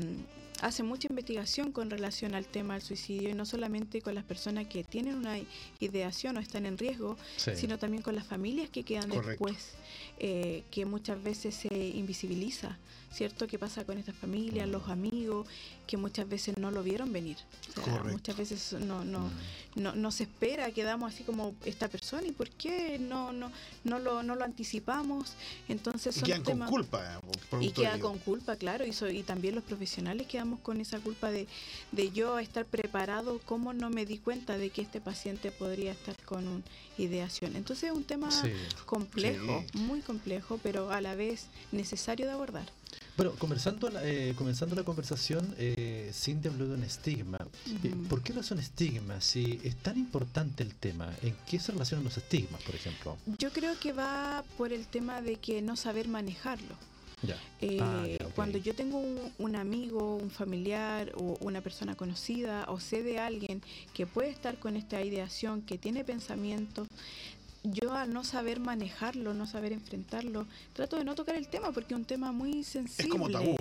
hace 0.63 0.83
mucha 0.83 1.07
investigación 1.09 1.71
con 1.71 1.91
relación 1.91 2.35
al 2.35 2.47
tema 2.47 2.75
del 2.75 2.83
suicidio 2.83 3.29
y 3.31 3.35
no 3.35 3.47
solamente 3.47 4.03
con 4.03 4.17
las 4.17 4.25
personas 4.25 4.67
que 4.67 4.83
tienen 4.83 5.15
una 5.15 5.39
ideación 5.79 6.37
o 6.39 6.41
están 6.41 6.67
en 6.67 6.77
riesgo, 6.77 7.17
Sí. 7.37 7.53
sino 7.55 7.79
también 7.79 8.03
con 8.03 8.17
las 8.17 8.27
familias 8.27 8.69
que 8.69 8.83
quedan 8.83 9.11
Correcto. 9.11 9.29
después, 9.47 9.75
eh, 10.19 10.65
que 10.73 10.87
muchas 10.87 11.23
veces 11.23 11.55
se 11.55 11.69
invisibiliza, 11.91 12.79
¿cierto? 13.13 13.47
¿Qué 13.47 13.59
pasa 13.59 13.85
con 13.85 13.97
estas 13.99 14.15
familias, 14.17 14.69
los 14.69 14.89
amigos, 14.89 15.47
que 15.87 15.97
muchas 15.97 16.29
veces 16.29 16.57
no 16.59 16.71
lo 16.71 16.83
vieron 16.83 17.13
venir? 17.13 17.37
O 17.81 17.85
sea, 17.85 18.03
muchas 18.05 18.37
veces 18.37 18.73
no, 18.81 19.05
no, 19.05 19.21
Mm. 19.21 19.83
no, 19.83 19.95
no 19.95 20.11
se 20.11 20.25
espera, 20.25 20.71
quedamos 20.71 21.15
así 21.15 21.23
como 21.25 21.55
esta 21.65 21.89
persona 21.89 22.27
y 22.27 22.33
por 22.33 22.51
qué 22.51 22.99
no, 22.99 23.33
no, 23.33 23.51
no, 23.85 23.99
lo, 23.99 24.23
no 24.23 24.35
lo 24.35 24.45
anticipamos. 24.45 25.33
Entonces 25.69 26.17
Y 26.17 26.21
son 26.21 26.27
quedan 26.27 26.43
con 26.43 26.53
temas- 26.55 26.71
culpa. 26.71 27.21
eh, 27.53 27.59
y 27.61 27.71
queda 27.71 27.99
con 27.99 28.19
culpa, 28.19 28.57
claro, 28.57 28.85
y, 28.87 28.93
so- 28.93 29.09
y 29.09 29.23
también 29.23 29.55
los 29.55 29.65
profesionales 29.65 30.27
quedamos 30.27 30.61
con 30.61 30.81
esa 30.81 30.99
culpa 31.01 31.31
de, 31.31 31.47
de 31.93 32.11
yo 32.13 32.39
estar 32.39 32.67
preparado, 32.67 33.41
cómo 33.47 33.73
no 33.73 33.89
me 33.91 34.05
di 34.05 34.19
cuenta 34.19 34.59
de 34.59 34.71
que 34.71 34.83
este 34.83 35.01
paciente 35.01 35.51
podría 35.53 35.93
estar 35.93 36.17
con 36.25 36.47
una 36.49 36.63
ideación. 36.99 37.57
Entonces 37.57 37.91
es 37.91 37.97
un 37.97 38.05
tema 38.05 38.31
Sí. 38.31 38.51
complejo, 38.85 39.65
Sí. 39.73 39.79
muy 39.79 40.01
complejo, 40.01 40.59
pero 40.63 40.91
a 40.91 41.01
la 41.01 41.15
vez 41.15 41.47
necesario 41.73 42.27
de 42.27 42.33
abordar. 42.33 42.67
Bueno, 43.17 43.33
conversando 43.39 43.89
la, 43.89 44.07
eh, 44.07 44.35
comenzando 44.37 44.77
la 44.77 44.83
conversación, 44.83 45.55
eh, 45.59 46.11
Cindy 46.13 46.49
habló 46.49 46.69
de 46.69 46.75
un 46.75 46.83
estigma. 46.83 47.39
Eh. 47.83 47.95
¿Por 48.11 48.23
qué 48.23 48.35
razón 48.35 48.59
estigma? 48.59 49.21
Si 49.23 49.59
es 49.65 49.75
tan 49.77 49.97
importante 49.97 50.63
el 50.63 50.75
tema, 50.75 51.11
¿en 51.23 51.35
qué 51.49 51.59
se 51.59 51.73
relacionan 51.73 52.05
los 52.05 52.17
estigmas, 52.19 52.63
por 52.63 52.75
ejemplo? 52.75 53.17
Yo 53.39 53.51
creo 53.53 53.79
que 53.81 53.95
va 53.95 54.45
por 54.59 54.71
el 54.73 54.87
tema 54.87 55.23
de 55.23 55.37
que 55.37 55.63
no 55.63 55.77
saber 55.77 56.09
manejarlo. 56.09 56.75
Ya. 57.23 57.39
Eh, 57.63 57.79
Ah, 57.81 58.05
ya. 58.07 58.27
Cuando 58.35 58.59
yo 58.59 58.75
tengo 58.75 58.99
un, 58.99 59.19
un 59.39 59.57
amigo, 59.57 60.17
un 60.17 60.31
familiar 60.31 61.13
o 61.17 61.39
una 61.41 61.63
persona 61.63 61.95
conocida 61.95 62.67
o 62.69 62.79
sé 62.79 63.03
de 63.03 63.19
alguien 63.19 63.63
que 63.95 64.07
puede 64.07 64.29
estar 64.29 64.59
con 64.59 64.77
esta 64.77 65.01
ideación, 65.03 65.63
que 65.63 65.79
tiene 65.79 66.05
pensamientos, 66.05 66.87
yo 67.73 67.95
al 67.95 68.13
no 68.13 68.25
saber 68.25 68.61
manejarlo, 68.61 69.35
no 69.35 69.47
saber 69.47 69.73
enfrentarlo, 69.73 70.47
trato 70.73 70.97
de 70.97 71.05
no 71.05 71.15
tocar 71.15 71.37
el 71.37 71.49
tema 71.49 71.73
porque 71.73 71.95
es 71.95 72.01
un 72.01 72.05
tema 72.05 72.33
muy 72.33 72.65
sensible. 72.65 73.11
como 73.11 73.31
tabú. 73.31 73.57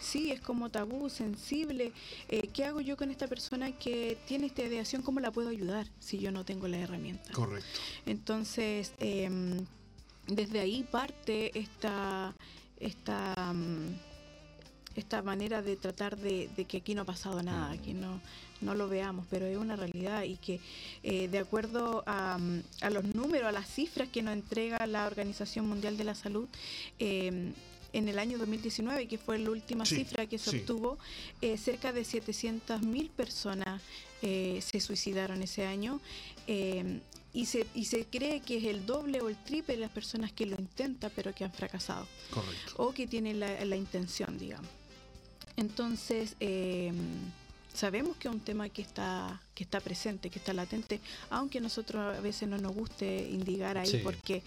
Sí, 0.00 0.30
es 0.30 0.40
como 0.40 0.70
tabú, 0.70 1.08
sensible. 1.08 1.92
Eh, 2.28 2.48
¿Qué 2.52 2.64
hago 2.64 2.80
yo 2.80 2.96
con 2.96 3.10
esta 3.10 3.26
persona 3.26 3.72
que 3.72 4.18
tiene 4.26 4.46
esta 4.46 4.62
ideación? 4.62 5.02
¿Cómo 5.02 5.20
la 5.20 5.30
puedo 5.30 5.48
ayudar 5.48 5.86
si 5.98 6.18
yo 6.18 6.32
no 6.32 6.44
tengo 6.44 6.68
la 6.68 6.78
herramienta? 6.78 7.32
Correcto. 7.32 7.80
Entonces, 8.06 8.92
em, 8.98 9.64
desde 10.26 10.60
ahí 10.60 10.84
parte 10.84 11.58
esta, 11.58 12.34
esta, 12.78 13.52
mm, 13.52 13.94
esta 14.96 15.22
manera 15.22 15.62
de 15.62 15.76
tratar 15.76 16.16
de, 16.16 16.48
de 16.56 16.64
que 16.64 16.78
aquí 16.78 16.94
no 16.94 17.02
ha 17.02 17.06
pasado 17.06 17.42
nada, 17.42 17.76
que 17.78 17.94
no, 17.94 18.20
no 18.60 18.74
lo 18.74 18.88
veamos, 18.88 19.26
pero 19.30 19.46
es 19.46 19.56
una 19.56 19.76
realidad 19.76 20.22
y 20.24 20.36
que 20.36 20.60
eh, 21.02 21.28
de 21.28 21.38
acuerdo 21.38 22.02
a, 22.06 22.38
a 22.80 22.90
los 22.90 23.04
números, 23.14 23.48
a 23.48 23.52
las 23.52 23.68
cifras 23.68 24.08
que 24.08 24.22
nos 24.22 24.34
entrega 24.34 24.86
la 24.86 25.06
Organización 25.06 25.68
Mundial 25.68 25.96
de 25.96 26.04
la 26.04 26.14
Salud, 26.14 26.48
em, 26.98 27.52
en 27.92 28.08
el 28.08 28.20
año 28.20 28.38
2019, 28.38 29.08
que 29.08 29.18
fue 29.18 29.38
la 29.40 29.50
última 29.50 29.84
Sí, 29.84 29.96
cifra 29.96 30.26
que 30.26 30.38
se 30.38 30.50
sí. 30.52 30.56
obtuvo, 30.58 30.96
eh, 31.40 31.56
cerca 31.58 31.92
de 31.92 32.02
700.000 32.04 33.10
personas 33.10 33.82
eh, 34.22 34.60
se 34.62 34.80
suicidaron 34.80 35.42
ese 35.42 35.66
año. 35.66 36.00
eh, 36.46 37.00
y 37.32 37.46
se, 37.46 37.64
y 37.76 37.84
se 37.84 38.06
cree 38.06 38.40
que 38.40 38.56
es 38.58 38.64
el 38.64 38.84
doble 38.86 39.20
o 39.20 39.28
el 39.28 39.36
triple 39.36 39.74
de 39.74 39.80
las 39.82 39.90
personas 39.92 40.32
que 40.32 40.46
lo 40.46 40.56
intentan 40.58 41.12
pero 41.14 41.32
que 41.32 41.44
han 41.44 41.52
fracasado 41.52 42.08
Correcto. 42.30 42.72
o 42.76 42.92
que 42.92 43.06
tienen 43.06 43.38
la, 43.38 43.64
la 43.64 43.76
intención, 43.76 44.36
digamos. 44.36 44.68
Entonces, 45.56 46.34
eh, 46.40 46.92
sabemos 47.72 48.16
que 48.16 48.28
es 48.28 48.34
un 48.34 48.40
tema 48.40 48.68
que 48.68 48.82
está, 48.82 49.40
que 49.54 49.64
está 49.64 49.80
presente, 49.80 50.30
que 50.30 50.38
está 50.38 50.52
latente, 50.52 51.00
aunque 51.30 51.58
a 51.58 51.60
nosotros 51.60 52.16
a 52.16 52.20
veces 52.20 52.48
no 52.48 52.58
nos 52.58 52.74
guste 52.74 53.28
indicar 53.30 53.78
ahí 53.78 53.86
Sí. 53.86 54.00
porque 54.02 54.42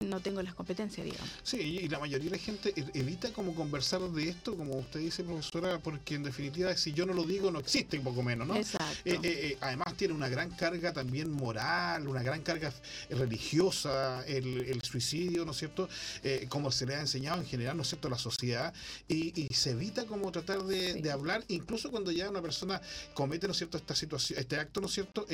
no 0.00 0.20
tengo 0.20 0.42
las 0.42 0.54
competencias, 0.54 1.04
digamos. 1.04 1.28
Sí, 1.42 1.56
y 1.58 1.88
la 1.88 1.98
mayoría 1.98 2.30
de 2.30 2.36
la 2.36 2.42
gente 2.42 2.72
e- 2.76 2.98
evita 2.98 3.32
como 3.32 3.54
conversar 3.54 4.00
de 4.00 4.28
esto, 4.28 4.56
como 4.56 4.76
usted 4.76 5.00
dice, 5.00 5.24
profesora, 5.24 5.78
porque 5.78 6.14
en 6.14 6.22
definitiva 6.22 6.76
si 6.76 6.92
yo 6.92 7.06
no 7.06 7.12
lo 7.12 7.24
digo 7.24 7.50
no 7.50 7.58
existe, 7.58 7.98
un 7.98 8.04
poco 8.04 8.22
menos, 8.22 8.46
¿no? 8.46 8.56
Exacto. 8.56 8.84
Eh, 9.04 9.14
eh, 9.14 9.20
eh, 9.22 9.58
además 9.60 9.94
tiene 9.96 10.14
una 10.14 10.28
gran 10.28 10.50
carga 10.50 10.92
también 10.92 11.30
moral, 11.30 12.06
una 12.08 12.22
gran 12.22 12.42
carga 12.42 12.72
religiosa, 13.10 14.24
el, 14.26 14.60
el 14.62 14.82
suicidio, 14.82 15.44
¿no 15.44 15.52
es 15.52 15.58
cierto? 15.58 15.88
Eh, 16.22 16.46
como 16.48 16.70
se 16.72 16.86
le 16.86 16.94
ha 16.96 17.00
enseñado 17.00 17.40
en 17.40 17.46
general, 17.46 17.76
¿no 17.76 17.82
es 17.82 17.88
cierto?, 17.88 18.08
a 18.08 18.10
la 18.12 18.18
sociedad, 18.18 18.72
y, 19.08 19.40
y 19.40 19.54
se 19.54 19.70
evita 19.70 20.04
como 20.06 20.30
tratar 20.32 20.62
de, 20.64 20.80
Sí. 20.94 21.02
de 21.02 21.10
hablar, 21.12 21.44
incluso 21.48 21.90
cuando 21.90 22.10
ya 22.10 22.28
una 22.30 22.42
persona 22.42 22.80
comete, 23.14 23.46
¿no 23.46 23.52
es 23.52 23.58
cierto?, 23.58 23.76
esta 23.78 23.94
situación, 23.94 24.38
este 24.38 24.56
acto, 24.56 24.80
¿no 24.80 24.86
es 24.86 24.92
cierto?, 24.94 25.26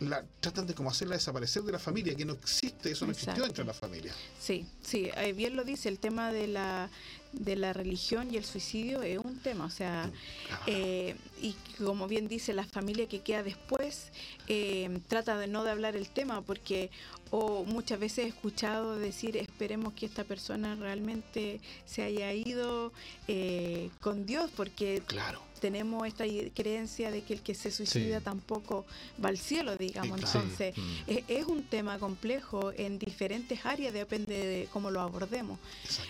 la, 0.00 0.24
tratan 0.40 0.66
de 0.66 0.74
como 0.74 0.90
hacerla 0.90 1.14
desaparecer 1.16 1.62
de 1.62 1.72
la 1.72 1.78
familia, 1.78 2.14
que 2.14 2.24
no 2.24 2.34
existe, 2.34 2.90
eso 2.90 3.04
no 3.04 3.12
existió 3.12 3.32
Exacto. 3.32 3.46
dentro 3.46 3.64
de 3.64 3.68
la 3.68 3.74
familia. 3.74 3.93
Sí, 4.38 4.66
sí, 4.82 5.10
eh, 5.16 5.32
bien 5.32 5.56
lo 5.56 5.64
dice, 5.64 5.88
el 5.88 5.98
tema 5.98 6.32
de 6.32 6.46
la, 6.46 6.90
de 7.32 7.56
la 7.56 7.72
religión 7.72 8.32
y 8.32 8.36
el 8.36 8.44
suicidio 8.44 9.02
es 9.02 9.18
un 9.18 9.38
tema, 9.38 9.64
o 9.64 9.70
sea, 9.70 10.10
Ah, 10.50 10.60
eh, 10.66 11.16
y 11.40 11.54
como 11.82 12.06
bien 12.06 12.28
dice, 12.28 12.52
la 12.52 12.64
familia 12.64 13.06
que 13.08 13.20
queda 13.20 13.42
después 13.42 14.10
eh, 14.48 14.98
trata 15.08 15.36
de 15.38 15.46
no 15.46 15.64
de 15.64 15.70
hablar 15.70 15.96
el 15.96 16.08
tema 16.08 16.42
porque 16.42 16.90
o 17.30 17.64
muchas 17.64 17.98
veces 17.98 18.26
he 18.26 18.28
escuchado 18.28 18.98
decir 18.98 19.36
esperemos 19.36 19.94
que 19.94 20.06
esta 20.06 20.24
persona 20.24 20.74
realmente 20.74 21.60
se 21.86 22.02
haya 22.02 22.32
ido 22.32 22.92
eh, 23.28 23.90
con 24.00 24.26
Dios 24.26 24.50
porque 24.54 25.02
claro. 25.06 25.40
Tenemos 25.64 26.06
esta 26.06 26.24
creencia 26.54 27.10
de 27.10 27.22
que 27.22 27.32
el 27.32 27.40
que 27.40 27.54
se 27.54 27.70
suicida 27.70 28.18
Sí. 28.18 28.24
tampoco 28.24 28.84
va 29.24 29.30
al 29.30 29.38
cielo, 29.38 29.76
digamos. 29.78 30.20
claro. 30.20 30.40
Entonces. 30.40 30.76
Mm. 30.76 30.96
es, 31.06 31.24
es 31.28 31.46
un 31.46 31.62
tema 31.62 31.98
complejo 31.98 32.70
en 32.76 32.98
diferentes 32.98 33.64
áreas, 33.64 33.94
depende 33.94 34.34
de 34.36 34.68
cómo 34.70 34.90
lo 34.90 35.00
abordemos. 35.00 35.58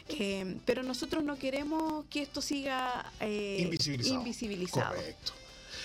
Eh, 0.09 0.57
pero 0.65 0.83
nosotros 0.83 1.23
no 1.23 1.39
queremos 1.39 2.05
que 2.11 2.23
esto 2.23 2.43
siga 2.43 3.13
eh, 3.21 3.59
Invisibilizado. 3.61 4.19
invisibilizado. 4.19 4.95
Correcto. 4.97 5.33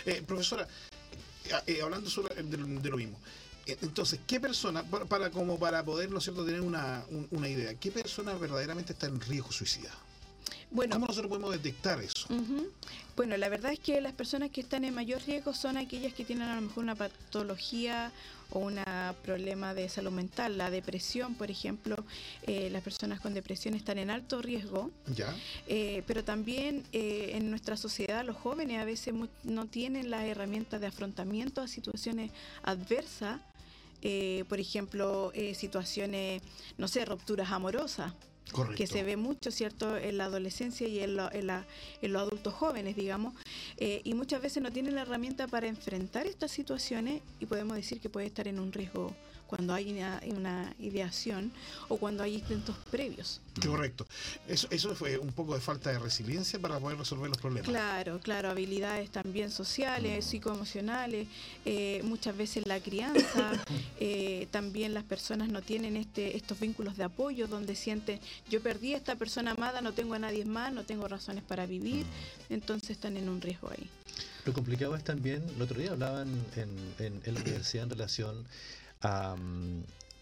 Eh, 0.08 0.24
profesora, 0.26 0.68
hablando 1.84 2.10
sobre 2.10 2.42
de, 2.42 2.58
lo- 2.58 2.82
de 2.82 2.90
lo 2.90 2.98
mismo. 2.98 3.20
Entonces, 3.68 4.20
¿qué 4.26 4.40
persona, 4.40 4.82
para, 4.84 5.30
como 5.30 5.60
para 5.60 5.84
poder, 5.86 6.10
¿no 6.10 6.20
cierto?, 6.20 6.44
tener 6.44 6.62
una, 6.62 7.06
un- 7.12 7.28
una 7.30 7.48
idea, 7.48 7.76
¿qué 7.76 7.92
persona 7.92 8.34
verdaderamente 8.34 8.94
está 8.94 9.06
en 9.06 9.22
riesgo 9.22 9.52
suicida? 9.52 9.92
Bueno, 10.72 10.94
¿Cómo 10.96 11.08
nosotros 11.08 11.30
podemos 11.30 11.52
detectar 11.52 12.00
eso? 12.02 12.28
Bueno, 13.16 13.36
la 13.38 13.50
verdad 13.50 13.72
es 13.74 13.80
que 13.80 14.00
las 14.02 14.14
personas 14.14 14.52
que 14.52 14.62
están 14.62 14.86
en 14.86 14.94
mayor 14.94 15.22
riesgo 15.24 15.54
son 15.54 15.78
aquellas 15.78 16.14
que 16.14 16.24
tienen 16.24 16.48
a 16.48 16.56
lo 16.56 16.62
mejor 16.62 16.84
una 16.84 16.96
patología 16.96 18.12
o 18.52 18.60
un 18.60 18.80
problema 19.24 19.74
de 19.74 19.90
salud 19.90 20.12
mental. 20.12 20.58
La 20.58 20.70
depresión, 20.70 21.36
por 21.36 21.50
ejemplo, 21.50 21.96
eh, 22.44 22.70
las 22.72 22.84
personas 22.84 23.20
con 23.20 23.34
depresión 23.34 23.74
están 23.74 23.98
en 23.98 24.10
alto 24.10 24.42
riesgo, 24.42 24.92
¿Ya? 25.14 25.36
eh, 25.68 26.04
pero 26.08 26.24
también 26.24 26.84
eh, 26.92 27.32
en 27.34 27.50
nuestra 27.50 27.76
sociedad 27.76 28.24
los 28.24 28.38
jóvenes 28.38 28.80
a 28.80 28.86
veces 28.86 29.14
no 29.44 29.66
tienen 29.66 30.10
las 30.10 30.24
herramientas 30.24 30.80
de 30.80 30.88
afrontamiento 30.88 31.62
a 31.62 31.68
situaciones 31.68 32.32
adversas. 32.64 33.42
por 34.48 34.60
ejemplo, 34.60 35.34
situaciones, 35.56 36.42
no 36.78 36.88
sé, 36.88 37.04
rupturas 37.04 37.52
amorosas 37.52 38.14
Que 38.76 38.88
se 38.88 39.04
ve 39.04 39.16
mucho, 39.16 39.52
¿cierto?, 39.52 39.96
en 39.96 40.18
la 40.18 40.26
adolescencia 40.26 40.88
y 40.88 41.00
en, 41.00 41.16
lo- 41.18 41.32
en 41.32 41.48
la- 41.48 41.68
en 42.02 42.14
los 42.14 42.22
adultos 42.24 42.54
jóvenes, 42.54 42.96
digamos, 42.96 43.34
eh, 43.78 44.02
y 44.04 44.14
muchas 44.16 44.42
veces 44.42 44.64
no 44.64 44.72
tienen 44.72 44.96
la 44.96 45.02
herramienta 45.04 45.48
para 45.48 45.68
enfrentar 45.68 46.26
estas 46.26 46.50
situaciones 46.52 47.22
y 47.40 47.46
podemos 47.46 47.76
decir 47.76 48.00
que 48.02 48.10
puede 48.10 48.26
estar 48.26 48.48
en 48.48 48.60
un 48.60 48.72
riesgo 48.74 49.16
cuando 49.50 49.74
hay 49.74 49.92
una, 49.92 50.22
una 50.28 50.74
ideación 50.80 51.52
o 51.88 51.98
cuando 51.98 52.22
hay 52.24 52.36
intentos 52.36 52.76
previos. 52.92 53.42
Correcto. 53.66 54.06
Eso, 54.48 54.68
eso 54.70 54.96
fue 54.96 55.18
un 55.18 55.32
poco 55.34 55.56
de 55.56 55.60
falta 55.60 55.92
de 55.92 55.98
resiliencia 55.98 56.60
para 56.60 56.80
poder 56.80 56.98
resolver 57.00 57.30
los 57.30 57.38
problemas. 57.40 57.68
Claro, 57.68 58.20
claro, 58.20 58.50
habilidades 58.52 59.10
también 59.10 59.50
sociales, 59.50 60.24
psicoemocionales, 60.26 61.28
eh, 61.66 62.02
muchas 62.04 62.38
veces 62.38 62.68
la 62.68 62.80
crianza, 62.80 63.52
eh, 64.00 64.48
también 64.52 64.94
las 64.94 65.04
personas 65.04 65.50
no 65.50 65.62
tienen 65.64 65.98
este, 65.98 66.38
estos 66.38 66.60
vínculos 66.60 66.96
de 66.96 67.06
apoyo 67.06 67.48
donde 67.48 67.76
sienten, 67.76 68.20
yo 68.52 68.62
perdí 68.62 68.94
a 68.94 68.98
esta 68.98 69.16
persona 69.16 69.52
amada, 69.52 69.82
no 69.82 69.94
tengo 69.94 70.14
a 70.14 70.20
nadie 70.20 70.46
más, 70.46 70.72
no 70.72 70.84
tengo 70.84 71.08
razones 71.08 71.44
para 71.44 71.66
vivir, 71.66 72.06
entonces 72.50 72.92
están 72.92 73.18
en 73.18 73.28
un 73.28 73.42
riesgo 73.42 73.70
ahí. 73.72 73.90
Lo 74.46 74.54
complicado 74.54 74.96
es 74.96 75.04
también, 75.04 75.44
el 75.56 75.62
otro 75.62 75.80
día 75.80 75.92
hablaban 75.92 76.30
en, 76.56 76.70
en- 77.06 77.22
en 77.26 77.34
la 77.34 77.42
universidad 77.46 77.84
en 77.86 77.90
relación 77.90 78.46
a, 79.02 79.36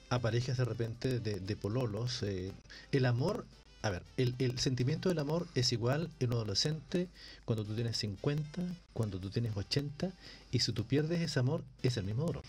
a 0.10 0.20
parejas 0.20 0.58
de 0.58 0.66
repente 0.66 1.20
de, 1.20 1.40
de 1.40 1.56
pololos. 1.56 2.24
eh, 2.24 2.52
el 2.92 3.06
amor, 3.06 3.46
a 3.82 3.90
ver, 3.90 4.04
el, 4.18 4.36
el 4.40 4.60
sentimiento 4.60 5.10
del 5.10 5.20
amor 5.20 5.48
es 5.56 5.72
igual 5.72 6.10
en 6.20 6.30
un 6.30 6.36
adolescente 6.38 7.08
cuando 7.46 7.64
tú 7.66 7.74
tienes 7.76 7.98
50, 7.98 8.62
cuando 8.94 9.20
tú 9.20 9.30
tienes 9.30 9.56
80, 9.56 10.12
y 10.52 10.60
si 10.60 10.72
tú 10.72 10.86
pierdes 10.86 11.22
ese 11.22 11.40
amor, 11.40 11.64
es 11.84 11.98
el 11.98 12.04
mismo 12.06 12.26
dolor. 12.26 12.44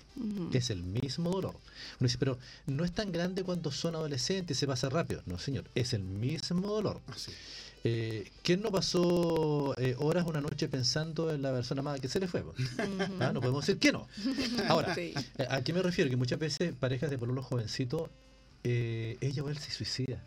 Es 0.52 0.70
el 0.70 0.82
mismo 0.82 1.30
dolor. 1.30 1.54
Uno 2.00 2.06
dice, 2.08 2.18
pero 2.18 2.38
no 2.66 2.85
es 2.85 2.92
tan 2.92 3.12
grande 3.12 3.42
cuando 3.42 3.70
son 3.73 3.94
adolescentes, 3.94 4.58
se 4.58 4.66
pasa 4.66 4.88
rápido. 4.88 5.23
No, 5.26 5.38
señor, 5.38 5.64
es 5.75 5.92
el 5.92 6.02
mismo 6.02 6.68
dolor. 6.68 7.00
Así. 7.08 7.32
Eh, 7.85 8.30
¿Quién 8.42 8.61
no 8.62 8.70
pasó 8.70 9.75
eh, 9.78 9.94
horas 9.99 10.26
una 10.26 10.40
noche 10.40 10.68
pensando 10.68 11.32
en 11.32 11.42
la 11.42 11.52
persona 11.52 11.80
amada 11.80 11.99
que 11.99 12.08
se 12.08 12.18
le 12.20 12.26
fue? 12.26 12.42
Ah, 13.20 13.32
No 13.32 13.40
podemos 13.40 13.64
decir 13.66 13.78
que 13.78 13.92
no. 13.92 14.08
Ahora, 14.68 14.94
Sí. 14.94 15.12
eh, 15.38 15.47
¿a 15.49 15.62
qué 15.62 15.73
me 15.73 15.82
refiero? 15.82 16.11
Que 16.11 16.16
muchas 16.16 16.38
veces 16.38 16.73
parejas 16.75 17.11
de 17.11 17.18
pololos 17.18 17.47
jovencitos, 17.47 18.11
eh, 18.64 19.16
ella 19.20 19.42
o 19.44 19.49
él 19.49 19.58
se 19.58 19.70
suicida 19.70 20.23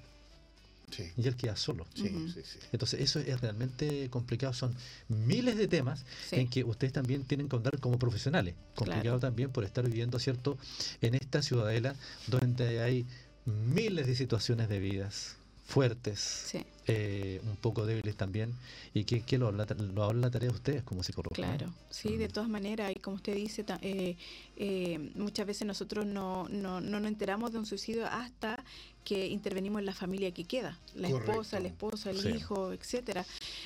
Sí, 0.91 1.09
y 1.15 1.25
él 1.27 1.37
queda 1.37 1.55
solo. 1.55 1.85
sí, 1.93 2.09
sí, 2.33 2.41
sí. 2.43 2.59
Entonces 2.73 2.99
eso 2.99 3.19
es 3.19 3.39
realmente 3.39 4.09
complicado. 4.09 4.53
Son 4.53 4.75
miles 5.07 5.57
de 5.57 5.67
temas 5.69 6.03
Sí. 6.29 6.35
en 6.37 6.49
que 6.49 6.63
ustedes 6.65 6.91
también 6.91 7.23
tienen 7.23 7.47
que 7.47 7.55
andar 7.55 7.79
como 7.79 7.97
profesionales. 7.97 8.55
Complicado 8.75 9.03
Claro. 9.03 9.19
también 9.19 9.51
por 9.51 9.63
estar 9.63 9.85
viviendo, 9.85 10.19
¿cierto?, 10.19 10.57
en 11.01 11.15
esta 11.15 11.41
ciudadela 11.41 11.95
donde 12.27 12.81
hay 12.81 13.05
miles 13.45 14.05
de 14.07 14.15
situaciones 14.15 14.67
de 14.67 14.79
vidas 14.79 15.37
fuertes, 15.65 16.19
Sí. 16.47 16.65
Eh, 16.87 17.39
un 17.43 17.55
poco 17.57 17.85
débiles 17.85 18.15
también, 18.15 18.53
y 18.93 19.03
que, 19.03 19.21
que 19.21 19.37
lo, 19.37 19.47
habla, 19.47 19.65
lo 19.93 20.03
habla 20.03 20.21
la 20.21 20.31
tarea 20.31 20.49
de 20.49 20.55
ustedes 20.55 20.83
como 20.83 21.03
psicólogos. 21.03 21.37
¿no? 21.37 21.43
Claro, 21.45 21.73
sí, 21.89 22.17
de 22.17 22.27
Mm. 22.27 22.31
todas 22.31 22.49
maneras, 22.49 22.91
y 22.95 22.99
como 22.99 23.15
usted 23.17 23.35
dice, 23.35 23.63
eh, 23.81 24.15
eh, 24.57 25.11
muchas 25.15 25.45
veces 25.47 25.67
nosotros 25.67 26.05
no, 26.05 26.47
no, 26.49 26.81
no 26.81 26.99
nos 26.99 27.07
enteramos 27.11 27.51
de 27.51 27.59
un 27.59 27.65
suicidio 27.65 28.05
hasta 28.07 28.63
que 29.03 29.27
intervenimos 29.27 29.79
en 29.79 29.87
la 29.87 29.95
familia 29.95 30.31
que 30.31 30.43
queda, 30.43 30.77
la 30.95 31.09
Correcto. 31.09 31.31
esposa, 31.31 31.57
el 31.57 31.65
esposo, 31.65 32.09
el 32.11 32.21
Sí. 32.21 32.29
hijo, 32.29 32.71
etcétera. 32.71 33.25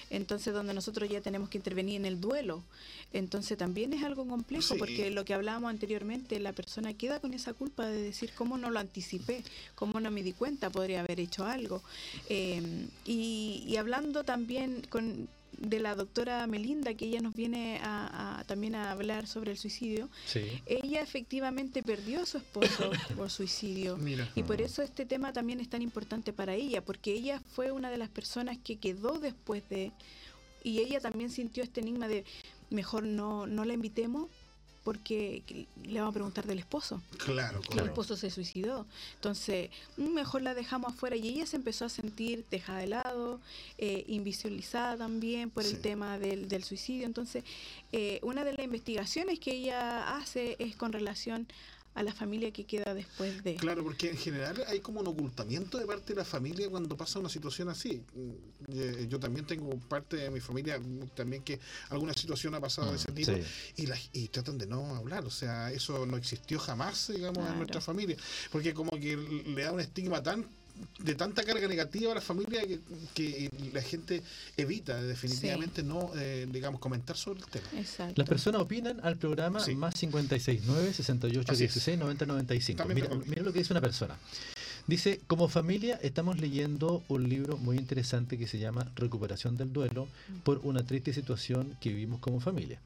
Entonces, 0.09 0.53
donde 0.53 0.73
nosotros 0.73 1.09
ya 1.09 1.19
tenemos 1.19 1.49
que 1.49 1.57
intervenir 1.57 1.97
en 1.97 2.05
el 2.05 2.21
duelo. 2.21 2.63
Entonces, 3.11 3.57
también 3.57 3.91
es 3.91 4.03
algo 4.03 4.25
complejo, 4.25 4.73
Sí. 4.73 4.79
porque 4.79 5.11
lo 5.11 5.25
que 5.25 5.33
hablábamos 5.33 5.69
anteriormente, 5.69 6.39
la 6.39 6.53
persona 6.53 6.93
queda 6.93 7.19
con 7.19 7.33
esa 7.33 7.53
culpa 7.53 7.85
de 7.85 8.01
decir 8.01 8.31
cómo 8.35 8.57
no 8.57 8.69
lo 8.69 8.79
anticipé, 8.79 9.43
cómo 9.75 9.99
no 9.99 10.09
me 10.09 10.23
di 10.23 10.31
cuenta, 10.31 10.69
podría 10.69 11.01
haber 11.01 11.19
hecho 11.19 11.43
algo. 11.45 11.81
Eh, 12.29 12.87
y, 13.05 13.63
y 13.67 13.77
hablando 13.77 14.23
también 14.23 14.81
con 14.89 15.29
de 15.57 15.79
la 15.79 15.95
doctora 15.95 16.45
Melinda, 16.47 16.93
que 16.95 17.05
ella 17.05 17.21
nos 17.21 17.33
viene 17.33 17.79
a, 17.81 18.39
a- 18.39 18.43
también 18.43 18.75
a 18.75 18.91
hablar 18.91 19.25
sobre 19.25 19.51
el 19.51 19.57
suicidio, 19.57 20.09
Sí. 20.25 20.41
ella 20.65 20.99
efectivamente 21.01 21.81
perdió 21.81 22.23
a 22.23 22.25
su 22.25 22.39
esposo 22.39 22.91
por 23.15 23.29
suicidio. 23.29 23.95
Mira. 23.95 24.29
Y 24.35 24.43
por 24.43 24.59
eso 24.59 24.81
este 24.81 25.05
tema 25.05 25.31
también 25.31 25.61
es 25.61 25.69
tan 25.69 25.81
importante 25.81 26.33
para 26.33 26.55
ella, 26.55 26.83
porque 26.83 27.13
ella 27.13 27.41
fue 27.53 27.71
una 27.71 27.89
de 27.89 27.97
las 27.97 28.09
personas 28.09 28.57
que 28.57 28.75
quedó 28.77 29.17
después 29.19 29.63
de... 29.69 29.93
Y 30.61 30.79
ella 30.79 30.99
también 30.99 31.29
sintió 31.29 31.63
este 31.63 31.79
enigma 31.79 32.09
de, 32.09 32.25
mejor 32.69 33.03
no, 33.03 33.47
no 33.47 33.63
la 33.63 33.73
invitemos 33.75 34.29
porque 34.85 35.41
le 35.83 35.99
vamos 35.99 36.11
a 36.11 36.13
preguntar 36.13 36.45
del 36.45 36.59
esposo. 36.59 37.01
Claro, 37.17 37.59
Que 37.59 37.67
el 37.69 37.73
claro. 37.73 37.87
esposo 37.87 38.15
se 38.15 38.29
suicidó. 38.29 38.85
Entonces, 39.15 39.71
mm, 39.97 40.13
mejor 40.13 40.43
la 40.43 40.53
dejamos 40.53 40.93
afuera. 40.93 41.15
Y 41.17 41.27
ella 41.27 41.45
se 41.47 41.57
empezó 41.57 41.85
a 41.85 41.89
sentir 41.89 42.45
dejada 42.51 42.79
de 42.79 42.87
lado, 42.87 43.41
eh, 43.79 44.05
invisibilizada 44.07 44.95
también 44.95 45.49
por 45.49 45.63
Sí. 45.63 45.71
el 45.75 45.81
tema 45.81 46.19
del, 46.19 46.47
del 46.47 46.63
suicidio. 46.63 47.05
Entonces, 47.07 47.43
eh, 47.91 48.19
una 48.21 48.43
de 48.45 48.53
las 48.53 48.63
investigaciones 48.63 49.39
que 49.39 49.53
ella 49.55 50.15
hace 50.17 50.55
es 50.59 50.75
con 50.75 50.93
relación 50.93 51.47
a 51.95 52.03
la 52.03 52.13
familia 52.13 52.51
que 52.51 52.65
queda 52.65 52.93
después 52.93 53.41
de... 53.43 53.55
Claro, 53.55 53.81
porque 53.83 54.09
en 54.11 54.17
general 54.17 54.61
hay 54.67 54.81
como 54.81 54.99
un 54.99 55.07
ocultamiento 55.07 55.77
de 55.77 55.85
parte 55.85 56.13
de 56.13 56.19
la 56.19 56.25
familia 56.25 56.69
cuando 56.69 56.97
pasa 56.97 57.19
una 57.19 57.29
situación 57.29 57.69
así. 57.69 58.03
Mm, 58.13 58.31
eh, 58.73 59.07
Yo 59.09 59.17
también 59.19 59.45
tengo 59.47 59.69
parte 59.79 60.17
de 60.17 60.29
mi 60.29 60.41
familia 60.41 60.77
mm, 60.77 61.07
también 61.15 61.41
que 61.41 61.57
alguna 61.89 62.13
situación 62.13 62.53
ha 62.53 62.59
pasado 62.59 62.91
de 62.91 62.97
ese 62.97 63.11
tipo 63.13 63.31
Sí. 63.31 63.41
y, 63.77 63.85
la- 63.87 63.97
y 64.11 64.27
tratan 64.27 64.57
de 64.57 64.67
no 64.67 64.93
hablar. 64.95 65.23
O 65.25 65.31
sea, 65.31 65.71
eso 65.71 66.05
no 66.05 66.17
existió 66.17 66.59
jamás, 66.59 67.11
digamos, 67.15 67.49
en 67.49 67.57
nuestra 67.57 67.79
familia. 67.79 68.17
Porque 68.51 68.73
como 68.73 68.91
que 68.91 69.15
le 69.15 69.63
da 69.63 69.71
un 69.71 69.79
estigma 69.79 70.21
tan 70.21 70.45
de 70.99 71.15
tanta 71.15 71.43
carga 71.43 71.67
negativa 71.67 72.11
a 72.11 72.15
la 72.15 72.21
familia 72.21 72.61
que, 72.61 72.79
que 73.13 73.51
la 73.73 73.81
gente 73.81 74.21
evita 74.57 75.01
definitivamente 75.01 75.83
no, 75.83 76.11
eh, 76.15 76.47
digamos, 76.51 76.79
comentar 76.79 77.17
sobre 77.17 77.39
el 77.41 77.45
tema. 77.47 77.65
Exacto. 77.77 78.13
Las 78.17 78.27
personas 78.27 78.61
opinan 78.61 78.99
al 79.03 79.17
programa 79.17 79.59
Sí. 79.59 79.75
más 79.75 79.93
569 79.95 80.93
68 80.93 81.51
Así 81.51 81.63
es. 81.65 81.73
16 81.73 81.97
90 81.99 82.25
95. 82.25 82.77
También 82.77 83.07
Mira, 83.09 83.23
mira 83.25 83.41
lo 83.43 83.51
que 83.53 83.59
dice 83.59 83.73
una 83.73 83.81
persona. 83.81 84.17
Dice, 84.87 85.19
como 85.27 85.47
familia 85.49 85.99
estamos 86.03 86.39
leyendo 86.39 87.03
un 87.07 87.27
libro 87.27 87.57
muy 87.57 87.77
interesante 87.77 88.37
que 88.37 88.47
se 88.47 88.59
llama 88.59 88.91
Recuperación 88.95 89.57
del 89.57 89.73
duelo 89.73 90.07
por 90.43 90.59
una 90.63 90.85
triste 90.85 91.11
situación 91.13 91.75
que 91.81 91.89
vivimos 91.89 92.19
como 92.19 92.39
familia. 92.39 92.79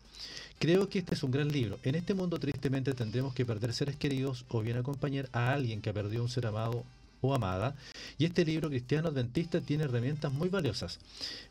Creo 0.60 0.90
que 0.90 1.00
este 1.00 1.16
es 1.16 1.24
un 1.24 1.32
gran 1.32 1.50
libro. 1.52 1.78
En 1.84 1.96
este 1.96 2.14
mundo 2.14 2.40
tristemente 2.40 2.94
tendremos 2.94 3.34
que 3.34 3.46
perder 3.46 3.74
seres 3.74 3.96
queridos 3.98 4.46
o 4.50 4.62
bien 4.62 4.78
acompañar 4.78 5.30
a 5.34 5.52
alguien 5.54 5.82
que 5.82 5.90
ha 5.90 5.94
perdido 5.94 6.24
un 6.24 6.30
ser 6.30 6.48
amado 6.48 6.84
o 7.22 7.34
amada. 7.34 7.76
Y 8.18 8.26
este 8.26 8.46
libro 8.46 8.70
cristiano 8.70 9.10
adventista 9.10 9.62
tiene 9.62 9.84
herramientas 9.86 10.32
muy 10.32 10.50
valiosas. 10.50 11.00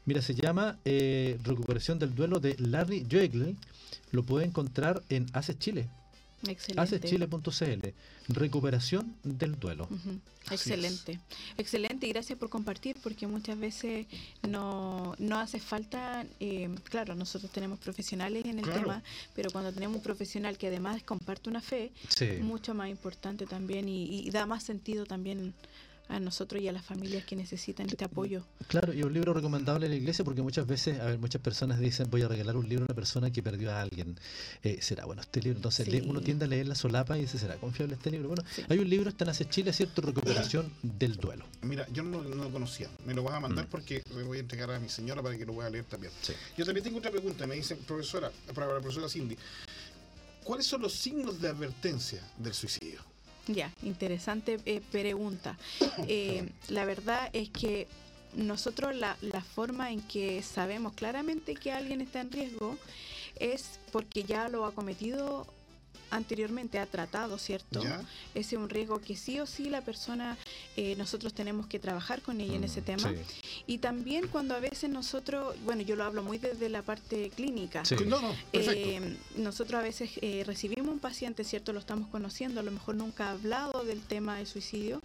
Mira, 0.04 0.22
se 0.22 0.34
llama 0.34 0.78
eh, 0.84 1.38
Recuperación 1.42 1.98
del 1.98 2.14
Duelo 2.14 2.40
de 2.40 2.56
Larry 2.58 3.06
Joegle. 3.10 3.56
Lo 4.10 4.22
puede 4.22 4.46
encontrar 4.46 5.02
en 5.08 5.26
ACES 5.32 5.58
Chile. 5.58 5.88
Excelente. 6.46 6.80
ACESchile.cl. 6.80 7.88
Recuperación 8.28 9.14
del 9.24 9.58
duelo. 9.58 9.88
Excelente, 10.50 11.18
excelente 11.58 12.06
y 12.06 12.10
gracias 12.10 12.38
por 12.38 12.48
compartir 12.48 12.96
porque 13.02 13.26
muchas 13.26 13.58
veces 13.58 14.06
no, 14.48 15.14
no 15.18 15.38
hace 15.38 15.60
falta, 15.60 16.24
eh, 16.40 16.70
claro, 16.84 17.14
nosotros 17.14 17.50
tenemos 17.52 17.78
profesionales 17.78 18.44
en 18.46 18.58
el 18.58 18.64
Claro. 18.64 18.80
tema, 18.80 19.02
pero 19.34 19.50
cuando 19.50 19.72
tenemos 19.72 19.96
un 19.96 20.02
profesional 20.02 20.56
que 20.56 20.68
además 20.68 21.02
comparte 21.02 21.50
una 21.50 21.60
fe, 21.60 21.92
Sí. 22.08 22.26
mucho 22.40 22.72
más 22.74 22.88
importante 22.88 23.44
también 23.46 23.88
y, 23.88 24.20
y 24.26 24.30
da 24.30 24.46
más 24.46 24.62
sentido 24.62 25.04
también 25.04 25.52
a 26.08 26.18
nosotros 26.20 26.62
y 26.62 26.68
a 26.68 26.72
las 26.72 26.84
familias 26.84 27.24
que 27.24 27.36
necesitan 27.36 27.86
este 27.86 28.04
apoyo. 28.04 28.42
Claro, 28.66 28.92
y 28.94 29.02
un 29.02 29.12
libro 29.12 29.34
recomendable 29.34 29.86
en 29.86 29.92
la 29.92 29.98
iglesia 29.98 30.24
porque 30.24 30.40
muchas 30.42 30.66
veces, 30.66 30.98
a 31.00 31.04
ver, 31.04 31.18
muchas 31.18 31.42
personas 31.42 31.78
dicen 31.78 32.10
voy 32.10 32.22
a 32.22 32.28
regalar 32.28 32.56
un 32.56 32.68
libro 32.68 32.84
a 32.84 32.86
una 32.86 32.94
persona 32.94 33.30
que 33.30 33.42
perdió 33.42 33.70
a 33.72 33.82
alguien. 33.82 34.18
Eh, 34.62 34.78
¿Será 34.80 35.04
bueno 35.04 35.20
este 35.22 35.40
libro? 35.42 35.58
Entonces 35.58 35.84
Sí. 35.84 35.90
lee- 35.90 36.06
uno 36.08 36.20
tiende 36.20 36.46
a 36.46 36.48
leer 36.48 36.66
la 36.66 36.74
solapa 36.74 37.18
y 37.18 37.22
dice, 37.22 37.38
¿será 37.38 37.56
confiable 37.56 37.94
este 37.94 38.10
libro? 38.10 38.28
Bueno, 38.28 38.42
Sí. 38.54 38.62
hay 38.68 38.78
un 38.78 38.88
libro, 38.88 39.10
está 39.10 39.24
en 39.24 39.30
Hace 39.30 39.48
Chile, 39.48 39.72
¿cierto? 39.72 40.00
Recuperación 40.02 40.72
del 40.82 41.16
duelo. 41.16 41.44
Mira, 41.62 41.86
yo 41.92 42.02
no, 42.02 42.22
no 42.22 42.44
lo 42.44 42.50
conocía. 42.50 42.88
Me 43.04 43.12
lo 43.14 43.22
vas 43.22 43.34
a 43.34 43.40
mandar 43.40 43.66
Mm. 43.66 43.70
porque 43.70 44.02
le 44.16 44.22
voy 44.22 44.38
a 44.38 44.40
entregar 44.40 44.70
a 44.70 44.80
mi 44.80 44.88
señora 44.88 45.22
para 45.22 45.36
que 45.36 45.44
lo 45.44 45.52
pueda 45.52 45.68
leer 45.68 45.84
también. 45.84 46.12
Sí. 46.22 46.32
Yo 46.56 46.64
también 46.64 46.84
tengo 46.84 46.98
otra 46.98 47.10
pregunta. 47.10 47.46
Me 47.46 47.56
dice, 47.56 47.76
profesora, 47.76 48.32
para 48.54 48.66
la 48.72 48.80
profesora 48.80 49.08
Cindy, 49.08 49.36
¿cuáles 50.44 50.66
son 50.66 50.80
los 50.82 50.94
signos 50.94 51.40
de 51.40 51.48
advertencia 51.48 52.22
del 52.38 52.54
suicidio? 52.54 53.00
Ya, 53.48 53.72
interesante 53.82 54.58
eh, 54.66 54.82
pregunta. 54.92 55.56
Eh, 56.06 56.48
la 56.68 56.84
verdad 56.84 57.30
es 57.32 57.48
que 57.48 57.86
nosotros 58.36 58.94
la, 58.94 59.16
la 59.22 59.40
forma 59.40 59.90
en 59.90 60.00
que 60.02 60.42
sabemos 60.42 60.92
claramente 60.92 61.54
que 61.54 61.72
alguien 61.72 62.02
está 62.02 62.20
en 62.20 62.30
riesgo 62.30 62.76
es 63.40 63.80
porque 63.90 64.24
ya 64.24 64.48
lo 64.48 64.66
ha 64.66 64.72
cometido 64.72 65.46
anteriormente, 66.10 66.78
ha 66.78 66.86
tratado, 66.86 67.38
¿cierto? 67.38 67.82
¿Ya? 67.82 68.00
Ese 68.34 68.56
es 68.56 68.60
un 68.60 68.68
riesgo 68.68 69.00
que 69.00 69.16
sí 69.16 69.38
o 69.40 69.46
sí 69.46 69.68
la 69.68 69.82
persona, 69.82 70.36
eh, 70.76 70.94
nosotros 70.96 71.34
tenemos 71.34 71.66
que 71.66 71.78
trabajar 71.78 72.22
con 72.22 72.40
ella 72.40 72.54
en 72.54 72.64
ese 72.64 72.80
Mm, 72.80 72.84
tema. 72.84 73.10
sí. 73.10 73.16
Y 73.66 73.78
también 73.78 74.28
cuando 74.28 74.54
a 74.54 74.60
veces 74.60 74.88
nosotros, 74.90 75.56
bueno, 75.64 75.82
yo 75.82 75.96
lo 75.96 76.04
hablo 76.04 76.22
muy 76.22 76.38
desde 76.38 76.68
la 76.68 76.82
parte 76.82 77.30
clínica. 77.30 77.84
Sí. 77.84 77.96
No, 78.06 78.20
no, 78.20 78.32
perfecto. 78.52 78.72
Eh, 78.72 79.16
nosotros 79.36 79.78
a 79.78 79.82
veces 79.82 80.10
eh, 80.22 80.44
recibimos 80.46 80.88
un 80.92 80.98
paciente, 81.00 81.44
¿cierto? 81.44 81.72
Lo 81.72 81.80
estamos 81.80 82.08
conociendo, 82.08 82.60
a 82.60 82.62
lo 82.62 82.70
mejor 82.70 82.94
nunca 82.94 83.28
ha 83.28 83.30
hablado 83.32 83.84
del 83.84 84.00
tema 84.00 84.36
del 84.38 84.46
suicidio, 84.46 85.02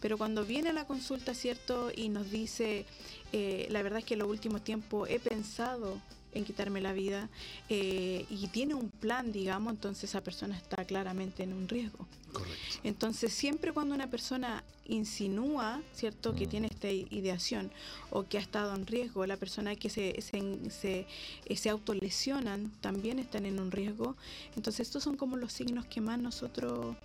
pero 0.00 0.16
cuando 0.18 0.44
viene 0.44 0.70
a 0.70 0.72
la 0.72 0.86
consulta, 0.86 1.34
¿cierto? 1.34 1.90
Y 1.94 2.08
nos 2.08 2.30
dice, 2.30 2.86
eh, 3.32 3.66
la 3.70 3.82
verdad 3.82 3.98
es 4.00 4.04
que 4.04 4.14
en 4.14 4.20
los 4.20 4.28
últimos 4.28 4.62
tiempos 4.62 5.08
he 5.10 5.18
pensado 5.18 5.98
en 6.38 6.44
quitarme 6.44 6.80
la 6.80 6.92
vida 6.92 7.28
eh, 7.68 8.24
y 8.30 8.46
tiene 8.48 8.74
un 8.74 8.88
plan, 8.88 9.32
digamos, 9.32 9.72
entonces 9.74 10.10
esa 10.10 10.22
persona 10.22 10.56
está 10.56 10.84
claramente 10.84 11.42
en 11.42 11.52
un 11.52 11.68
riesgo. 11.68 12.06
Correcto. 12.32 12.78
Entonces, 12.84 13.32
siempre 13.32 13.72
cuando 13.72 13.94
una 13.94 14.08
persona 14.08 14.62
insinúa, 14.86 15.82
¿cierto?, 15.92 16.34
que 16.34 16.46
Mm. 16.46 16.50
tiene 16.50 16.66
esta 16.68 16.90
ideación 16.90 17.70
o 18.10 18.26
que 18.26 18.38
ha 18.38 18.40
estado 18.40 18.74
en 18.74 18.86
riesgo, 18.86 19.26
la 19.26 19.36
persona 19.36 19.74
que 19.76 19.90
se, 19.90 20.20
se, 20.22 20.70
se, 20.70 21.06
eh, 21.46 21.56
se 21.56 21.68
autolesionan 21.68 22.70
también 22.80 23.18
están 23.18 23.44
en 23.46 23.60
un 23.60 23.70
riesgo. 23.70 24.16
Entonces, 24.56 24.86
estos 24.86 25.02
son 25.02 25.16
como 25.16 25.36
los 25.36 25.52
signos 25.52 25.84
que 25.86 26.00
más 26.00 26.18
nosotros 26.18 26.96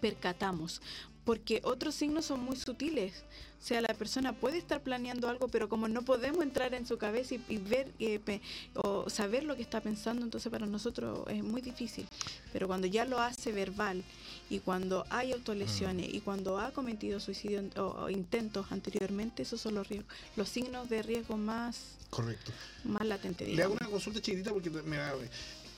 percatamos. 0.00 0.80
Porque 1.24 1.60
otros 1.64 1.94
signos 1.94 2.26
son 2.26 2.40
muy 2.40 2.56
sutiles. 2.56 3.24
O 3.62 3.66
sea, 3.66 3.80
la 3.80 3.94
persona 3.94 4.34
puede 4.34 4.58
estar 4.58 4.82
planeando 4.82 5.26
algo, 5.26 5.48
pero 5.48 5.70
como 5.70 5.88
no 5.88 6.02
podemos 6.02 6.42
entrar 6.42 6.74
en 6.74 6.86
su 6.86 6.98
cabeza 6.98 7.36
y, 7.36 7.42
y 7.48 7.56
ver 7.56 7.90
eh, 7.98 8.18
pe- 8.18 8.42
o 8.74 9.08
saber 9.08 9.42
lo 9.44 9.56
que 9.56 9.62
está 9.62 9.80
pensando, 9.80 10.22
entonces 10.22 10.52
para 10.52 10.66
nosotros 10.66 11.20
es 11.28 11.42
muy 11.42 11.62
difícil. 11.62 12.06
Pero 12.52 12.66
cuando 12.66 12.86
ya 12.86 13.06
lo 13.06 13.18
hace 13.20 13.52
verbal 13.52 14.04
y 14.50 14.58
cuando 14.58 15.06
hay 15.08 15.32
autolesiones 15.32 16.12
y 16.12 16.20
cuando 16.20 16.58
ha 16.58 16.72
cometido 16.72 17.18
suicidio 17.20 17.62
o, 17.76 17.80
o 18.04 18.10
intentos 18.10 18.66
anteriormente, 18.70 19.42
esos 19.42 19.62
son 19.62 19.76
los 19.76 19.88
riesgos, 19.88 20.12
los 20.36 20.48
signos 20.50 20.90
de 20.90 21.02
riesgo 21.02 21.38
más, 21.38 21.78
Correcto. 22.10 22.52
más 22.84 23.06
latentes. 23.06 23.48
Le 23.48 23.62
hago 23.62 23.72
una 23.80 23.88
consulta 23.88 24.20
chiquitita 24.20 24.50
porque 24.52 24.68
mira, 24.68 25.14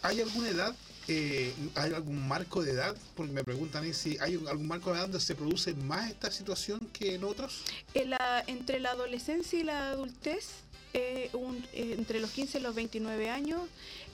¿hay 0.02 0.20
alguna 0.20 0.48
edad? 0.48 0.74
Eh, 1.08 1.52
¿Hay 1.74 1.92
algún 1.92 2.26
marco 2.26 2.62
de 2.62 2.72
edad? 2.72 2.96
Porque 3.14 3.32
me 3.32 3.44
preguntan 3.44 3.84
ahí 3.84 3.94
si 3.94 4.18
hay 4.20 4.34
algún 4.48 4.66
marco 4.66 4.90
de 4.90 4.96
edad 4.96 5.04
donde 5.04 5.20
se 5.20 5.34
produce 5.34 5.74
más 5.74 6.10
esta 6.10 6.30
situación 6.30 6.80
que 6.92 7.14
en 7.14 7.24
otros. 7.24 7.62
La- 7.94 8.42
entre 8.46 8.80
la 8.80 8.90
adolescencia 8.90 9.58
y 9.58 9.62
la 9.62 9.90
adultez, 9.90 10.48
eh, 10.94 11.30
eh, 11.72 11.94
entre 11.98 12.20
los 12.20 12.30
15 12.30 12.58
y 12.58 12.60
los 12.62 12.74
29 12.74 13.28
años, 13.30 13.60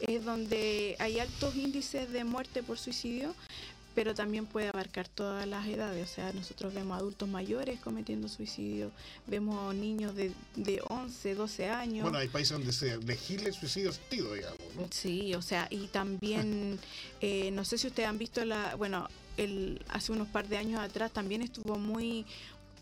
es 0.00 0.24
donde 0.24 0.96
hay 0.98 1.20
altos 1.20 1.54
índices 1.54 2.10
de 2.10 2.24
muerte 2.24 2.62
por 2.62 2.78
suicidio, 2.78 3.34
pero 3.94 4.14
también 4.14 4.46
puede 4.46 4.68
abarcar 4.68 5.08
todas 5.08 5.46
las 5.46 5.66
edades. 5.66 6.10
O 6.10 6.14
sea, 6.14 6.32
nosotros 6.32 6.74
vemos 6.74 6.98
adultos 6.98 7.28
mayores 7.28 7.80
cometiendo 7.80 8.28
suicidio, 8.28 8.90
vemos 9.26 9.74
niños 9.74 10.14
de, 10.14 10.32
de 10.56 10.82
11, 10.88 11.34
12 11.34 11.68
años. 11.68 12.02
Bueno, 12.02 12.18
hay 12.18 12.28
países 12.28 12.52
donde 12.52 12.72
se 12.72 12.96
legisla 12.98 13.48
el 13.48 13.54
suicidio 13.54 13.90
asistido, 13.90 14.34
digamos. 14.34 14.58
¿no? 14.76 14.86
Sí, 14.90 15.34
o 15.34 15.42
sea, 15.42 15.66
y 15.70 15.86
también, 15.88 16.78
eh, 17.20 17.50
no 17.50 17.64
sé 17.64 17.78
si 17.78 17.86
ustedes 17.86 18.08
han 18.08 18.18
visto 18.18 18.44
la, 18.44 18.74
bueno, 18.76 19.08
el, 19.36 19.82
hace 19.88 20.12
unos 20.12 20.28
par 20.28 20.48
de 20.48 20.56
años 20.56 20.80
atrás 20.80 21.12
también 21.12 21.42
estuvo 21.42 21.78
muy, 21.78 22.26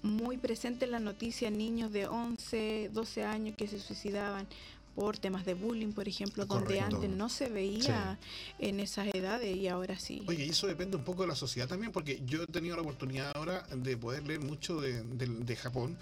muy 0.03 0.37
presente 0.37 0.85
en 0.85 0.93
la 0.93 1.01
noticia 1.01 1.51
niños 1.51 1.93
de 1.93 2.07
11, 2.07 2.91
12 2.93 3.25
años 3.25 3.57
que 3.57 3.67
se 3.69 3.79
suicidaban 3.79 4.47
por 4.95 5.19
temas 5.19 5.45
de 5.45 5.55
bullying, 5.55 5.93
por 5.93 6.09
ejemplo, 6.09 6.45
donde 6.47 6.81
antes 6.81 7.09
no 7.11 7.29
se 7.29 7.49
veía 7.49 8.19
en 8.59 8.81
esas 8.81 9.09
edades 9.15 9.57
y 9.57 9.69
ahora 9.69 9.99
sí. 9.99 10.23
Oye, 10.27 10.45
y 10.47 10.51
eso 10.51 10.67
depende 10.67 10.97
un 10.97 11.05
poco 11.05 11.23
de 11.23 11.29
la 11.29 11.35
sociedad 11.37 11.69
también, 11.69 11.93
porque 11.93 12.21
yo 12.27 12.43
he 12.43 12.47
tenido 12.47 12.77
la 12.77 12.83
oportunidad 12.83 13.33
ahora 13.37 13.63
de 13.75 13.97
poder 13.97 14.27
leer 14.27 14.41
mucho 14.41 14.81
de, 14.81 15.03
de- 15.03 15.27
de 15.27 15.57
Japón 15.57 15.97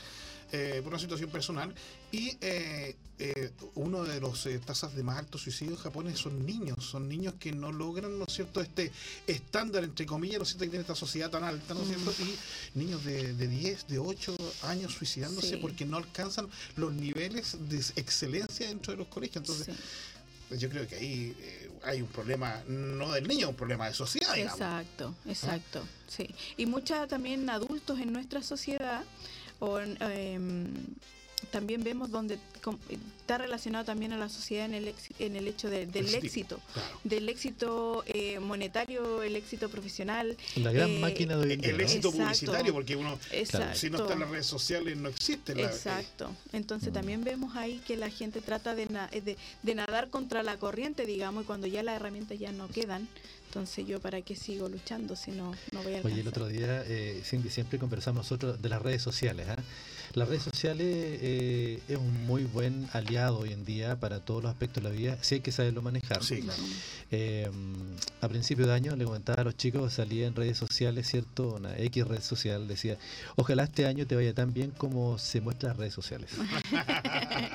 eh, 0.53 0.81
por 0.83 0.93
una 0.93 0.99
situación 1.01 1.31
personal 1.31 1.75
y 2.13 2.37
eh, 2.41 2.97
eh, 3.19 3.51
uno 3.75 4.05
de 4.05 4.21
los 4.21 4.47
eh, 4.47 4.59
tasas 4.61 4.95
de 4.95 5.03
más 5.03 5.19
alto 5.19 5.39
suicidio 5.39 5.73
en 5.73 5.79
Japón 5.79 6.17
son 6.17 6.47
niños, 6.47 6.77
son 6.85 7.09
niños 7.09 7.35
que 7.39 7.51
no 7.53 7.73
logran, 7.73 8.19
¿no 8.19 8.25
es 8.27 8.33
cierto?, 8.35 8.61
este 8.61 8.93
estándar, 9.27 9.83
entre 9.85 10.07
comillas, 10.07 10.39
¿no 10.39 10.43
es 10.45 10.51
cierto?, 10.51 10.65
que 10.65 10.71
tiene 10.71 10.83
esta 10.83 10.95
sociedad 10.95 11.29
tan 11.31 11.45
alta, 11.45 11.75
¿no 11.75 11.83
es 11.83 11.89
cierto?, 11.89 12.13
y 12.23 12.79
niños 12.79 13.05
de, 13.05 13.35
de 13.35 13.49
10, 13.49 13.89
de 13.89 13.99
8 13.99 14.37
años 14.63 14.93
suicidándose 14.95 15.49
Sí. 15.51 15.57
porque 15.57 15.85
no 15.85 15.97
alcanzan 15.97 16.49
los 16.77 16.93
niveles 16.93 17.57
de 17.69 17.79
excelencia 17.97 18.69
dentro 18.69 18.93
de 18.93 18.99
los 18.99 19.09
colegios. 19.09 19.37
Entonces, 19.43 19.75
Sí. 20.51 20.57
yo 20.59 20.69
creo 20.71 20.87
que 20.87 20.95
ahí 20.95 21.37
eh, 21.41 21.71
hay 21.83 22.01
un 22.01 22.09
problema, 22.09 22.63
no 22.69 23.13
del 23.13 23.27
niño, 23.29 23.49
un 23.51 23.55
problema 23.57 23.87
de 23.89 23.95
sociedad, 23.95 24.35
digamos. 24.35 24.61
Exacto, 24.61 25.15
exacto, 25.27 25.83
sí. 26.07 26.29
Y 26.57 26.67
muchas 26.67 27.09
también 27.09 27.49
adultos 27.51 27.99
en 27.99 28.13
nuestra 28.13 28.43
sociedad, 28.43 29.05
o 29.61 29.79
en, 29.81 29.97
em, 30.01 30.67
también 31.53 31.85
vemos 31.85 32.11
donde 32.11 32.37
está 33.21 33.39
relacionado 33.39 33.85
también 33.85 34.13
a 34.13 34.19
la 34.19 34.29
sociedad 34.29 34.67
en 34.67 34.75
el, 34.75 34.89
ex- 34.89 35.09
en 35.21 35.37
el 35.37 35.47
hecho 35.47 35.71
de- 35.71 35.87
del 35.87 36.13
éxito, 36.15 36.61
Claro. 36.73 36.89
del 37.05 37.29
éxito 37.29 38.03
eh, 38.07 38.41
monetario, 38.41 39.23
el 39.23 39.37
éxito 39.37 39.69
profesional. 39.71 40.37
La 40.57 40.73
gran 40.73 40.91
Eh, 40.91 40.99
máquina 40.99 41.37
de 41.37 41.55
El 41.55 41.77
¿no? 41.77 41.83
éxito 41.83 42.09
Exacto. 42.09 42.11
publicitario, 42.25 42.73
porque 42.73 42.97
uno, 42.97 43.19
Exacto. 43.31 43.79
si 43.79 43.89
no 43.89 43.99
está 43.99 44.15
en 44.15 44.21
las 44.21 44.31
redes 44.31 44.47
sociales, 44.47 44.97
no 44.97 45.09
existe. 45.09 45.55
La, 45.55 45.63
Exacto. 45.63 46.31
Entonces 46.53 46.91
Mm. 46.91 46.95
también 46.95 47.25
vemos 47.25 47.55
ahí 47.57 47.81
que 47.87 47.97
la 47.97 48.11
gente 48.11 48.41
trata 48.41 48.75
de, 48.75 48.87
na- 48.87 49.07
de, 49.09 49.37
de 49.63 49.75
nadar 49.75 50.11
contra 50.11 50.43
la 50.43 50.57
corriente, 50.59 51.07
digamos, 51.07 51.45
y 51.45 51.47
cuando 51.47 51.67
ya 51.69 51.83
las 51.85 51.97
herramientas 51.97 52.39
ya 52.39 52.51
no 52.53 52.69
quedan, 52.69 53.09
entonces 53.49 53.87
yo 53.87 53.99
para 53.99 54.21
qué 54.21 54.37
sigo 54.37 54.69
luchando 54.69 55.17
si 55.17 55.31
no, 55.31 55.55
no 55.73 55.83
voy 55.83 55.95
a 55.95 55.97
alcanzar. 55.97 56.13
Oye, 56.13 56.21
el 56.21 56.29
otro 56.29 56.47
día, 56.49 56.85
eh, 56.87 57.23
Cindy, 57.25 57.49
siempre 57.49 57.79
conversamos 57.79 58.25
nosotros 58.25 58.61
de 58.61 58.69
las 58.69 58.83
redes 58.83 59.01
sociales. 59.01 59.47
¿ah? 59.49 59.57
Las 60.15 60.29
redes 60.29 60.43
sociales 60.43 60.87
eh, 61.23 61.81
es 61.89 61.97
un 61.97 62.27
muy 62.27 62.45
buen 62.45 62.89
aliado 62.93 63.39
hoy 63.39 63.53
en 63.53 63.65
día 63.65 63.97
para 64.01 64.21
todos 64.21 64.43
los 64.43 64.51
aspectos 64.51 64.83
de 64.83 64.89
la 64.91 64.95
vida, 64.95 65.19
si 65.23 65.37
hay 65.37 65.41
que 65.41 65.53
saberlo 65.53 65.83
manejar. 65.83 66.23
Sí, 66.25 66.41
claro. 66.43 66.63
Eh, 67.11 67.51
a 68.21 68.29
principio 68.29 68.67
de 68.67 68.73
año 68.75 68.97
le 68.97 69.05
comentaba 69.05 69.43
a 69.43 69.45
los 69.45 69.57
chicos, 69.57 69.93
salía 69.95 70.27
en 70.27 70.35
redes 70.35 70.59
sociales, 70.59 71.09
¿cierto? 71.09 71.55
Una 71.57 71.77
X 71.79 72.07
red 72.09 72.21
social, 72.23 72.67
decía, 72.69 72.97
ojalá 73.37 73.65
este 73.65 73.87
año 73.87 74.07
te 74.07 74.17
vaya 74.17 74.35
tan 74.35 74.53
bien 74.53 74.71
como 74.77 75.19
se 75.19 75.41
muestra 75.41 75.69
en 75.69 75.71
las 75.73 75.79
redes 75.79 75.95
sociales. 75.95 76.31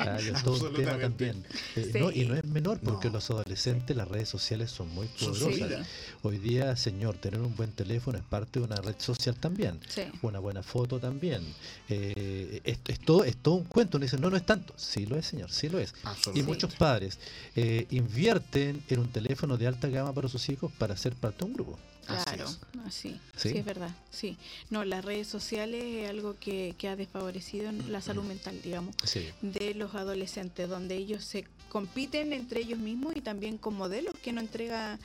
Ah, 0.05 0.17
todo 0.43 0.67
un 0.69 0.75
tema 0.75 0.97
también. 0.97 1.43
Eh, 1.75 1.89
Sí. 1.93 1.99
no, 1.99 2.11
y 2.11 2.25
no 2.25 2.35
es 2.35 2.43
menor 2.45 2.79
porque 2.81 3.07
No. 3.07 3.13
los 3.13 3.29
adolescentes, 3.31 3.95
las 3.95 4.07
redes 4.07 4.27
sociales 4.27 4.69
son 4.71 4.89
muy 4.89 5.07
poderosas. 5.07 5.87
Hoy 6.23 6.37
día, 6.39 6.75
señor, 6.75 7.17
tener 7.17 7.39
un 7.39 7.55
buen 7.55 7.71
teléfono 7.71 8.17
es 8.17 8.23
parte 8.23 8.59
de 8.59 8.65
una 8.65 8.75
red 8.77 8.95
social 8.97 9.35
también. 9.35 9.79
Sí. 9.87 10.03
Una 10.21 10.39
buena 10.39 10.61
foto 10.63 10.99
también. 10.99 11.41
Eh, 11.89 12.42
es, 12.63 12.77
es 12.87 12.99
todo, 12.99 13.23
es 13.23 13.35
todo 13.37 13.55
un 13.55 13.63
cuento. 13.65 13.97
Uno 13.97 14.05
dice, 14.05 14.17
no, 14.17 14.29
no 14.29 14.37
es 14.37 14.45
tanto. 14.45 14.73
Sí 14.77 15.05
lo 15.05 15.15
es, 15.17 15.25
señor, 15.25 15.51
sí 15.51 15.69
lo 15.69 15.79
es. 15.79 15.91
Y 16.03 16.07
Absolutamente. 16.07 16.43
muchos 16.43 16.75
padres 16.75 17.19
eh, 17.55 17.87
invierten 17.91 18.83
en 18.89 18.99
un 18.99 19.07
teléfono 19.09 19.57
de 19.57 19.67
alta 19.67 19.87
gama 19.89 20.13
para 20.13 20.27
sus 20.29 20.47
hijos 20.49 20.71
para 20.77 20.95
ser 20.97 21.13
parte 21.13 21.39
de 21.39 21.45
un 21.45 21.53
grupo. 21.53 21.77
Así 22.07 22.23
Claro, 22.35 22.45
es. 22.49 22.59
así. 22.85 23.19
¿Sí? 23.37 23.49
Sí, 23.51 23.57
es 23.57 23.63
verdad. 23.65 23.89
Sí. 24.11 24.37
No, 24.69 24.83
las 24.83 25.05
redes 25.05 25.27
sociales 25.27 25.81
es 25.85 26.09
algo 26.09 26.35
que, 26.39 26.75
que 26.77 26.89
ha 26.89 26.95
desfavorecido 26.97 27.71
la 27.71 28.01
salud 28.01 28.23
mental, 28.25 28.59
digamos, 28.61 28.93
Sí. 29.05 29.25
de 29.41 29.73
los 29.73 29.95
adolescentes, 29.95 30.67
donde 30.67 30.97
ellos 30.97 31.23
se 31.23 31.45
compiten 31.69 32.33
entre 32.33 32.59
ellos 32.59 32.77
mismos 32.77 33.15
y 33.15 33.21
también 33.21 33.57
con 33.57 33.73
modelos 33.75 34.13
que 34.21 34.33
no 34.33 34.41
entrega 34.41 34.99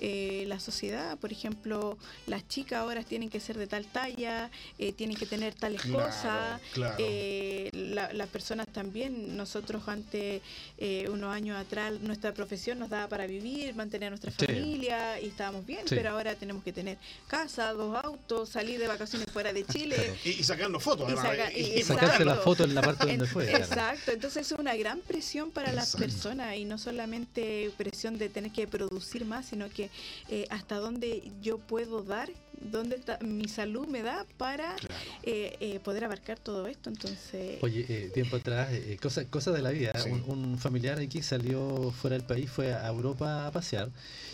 eh, 0.00 0.44
la 0.48 0.58
sociedad. 0.58 1.18
Por 1.18 1.30
ejemplo, 1.32 1.96
las 2.26 2.46
chicas 2.48 2.80
ahora 2.80 3.02
tienen 3.02 3.28
que 3.28 3.38
ser 3.40 3.56
de 3.58 3.66
tal 3.66 3.86
talla, 3.86 4.50
eh, 4.78 4.92
tienen 4.92 5.16
que 5.16 5.26
tener 5.26 5.54
tales 5.54 5.82
Claro, 5.82 6.06
cosas. 6.06 6.60
claro. 6.72 6.94
Eh, 6.98 7.70
la- 7.72 8.12
las 8.12 8.28
personas 8.28 8.66
también, 8.68 9.36
nosotros 9.36 9.82
antes, 9.86 10.42
eh, 10.78 11.08
unos 11.10 11.34
años 11.34 11.56
atrás, 11.58 11.92
nuestra 12.00 12.32
profesión 12.32 12.78
nos 12.78 12.90
daba 12.90 13.08
para 13.08 13.26
vivir, 13.26 13.74
mantener 13.74 14.10
nuestra 14.10 14.30
Sí. 14.30 14.46
familia 14.46 15.20
y 15.20 15.26
estábamos 15.28 15.66
bien, 15.66 15.80
Sí. 15.86 15.94
pero 15.94 16.10
ahora 16.10 16.34
tenemos 16.34 16.64
que 16.64 16.72
tener 16.72 16.96
casa, 17.28 17.72
dos 17.72 17.96
autos, 18.02 18.48
salir 18.48 18.78
de 18.80 18.88
vacaciones 18.88 19.28
fuera 19.30 19.52
de 19.52 19.64
Chile. 19.66 19.96
Claro. 19.96 20.14
Y, 20.24 20.28
y 20.30 20.44
sacarnos 20.44 20.82
fotos, 20.82 21.08
Y 21.08 21.12
además, 21.12 21.26
saca- 21.36 21.52
y- 21.52 21.60
y 21.60 21.64
Exacto. 21.78 22.00
Sacarse 22.00 22.24
la 22.24 22.34
mostrarlo. 22.34 22.42
foto 22.44 22.64
en 22.64 22.74
la 22.74 22.80
parte 22.82 23.06
donde 23.06 23.26
fue. 23.26 23.46
claro. 23.46 23.64
Exacto, 23.64 24.12
entonces 24.12 24.50
es 24.52 24.58
una 24.58 24.74
gran 24.76 25.00
presión 25.00 25.50
para 25.50 25.72
las 25.72 25.94
personas 25.96 26.56
y 26.56 26.64
no 26.64 26.78
solamente 26.78 27.70
presión 27.76 28.18
de 28.18 28.28
tener 28.28 28.50
que 28.52 28.66
producir 28.66 29.24
más, 29.24 29.46
sino 29.46 29.68
que 29.68 29.89
eh, 30.28 30.46
hasta 30.50 30.76
dónde 30.76 31.30
yo 31.40 31.58
puedo 31.58 32.02
dar, 32.02 32.30
dónde 32.60 32.96
está- 32.96 33.18
mi 33.22 33.48
salud 33.48 33.86
me 33.86 34.02
da 34.02 34.26
para 34.36 34.74
Claro. 34.76 34.94
eh, 35.22 35.56
eh, 35.60 35.80
poder 35.80 36.04
abarcar 36.04 36.38
todo 36.38 36.66
esto. 36.66 36.90
Entonces, 36.90 37.58
Oye, 37.62 37.86
eh, 37.88 38.10
tiempo 38.12 38.36
atrás, 38.36 38.68
eh, 38.72 38.98
cosas 39.00 39.26
cosa 39.30 39.50
de 39.52 39.62
la 39.62 39.70
vida. 39.70 39.92
Sí. 40.02 40.10
Un, 40.10 40.24
un 40.28 40.58
familiar 40.58 40.98
aquí 40.98 41.22
salió 41.22 41.90
fuera 41.90 42.16
del 42.16 42.26
país, 42.26 42.50
fue 42.50 42.72
a 42.74 42.86
Europa 42.88 43.46
a 43.46 43.50
pasear. 43.52 43.90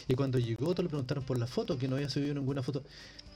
Y 0.08 0.14
cuando 0.14 0.38
llegó, 0.38 0.66
todos 0.74 0.84
le 0.84 0.88
preguntaron 0.90 1.24
por 1.24 1.38
la 1.38 1.46
foto, 1.46 1.78
que 1.78 1.88
no 1.88 1.96
había 1.96 2.08
subido 2.08 2.34
ninguna 2.34 2.62
foto. 2.62 2.82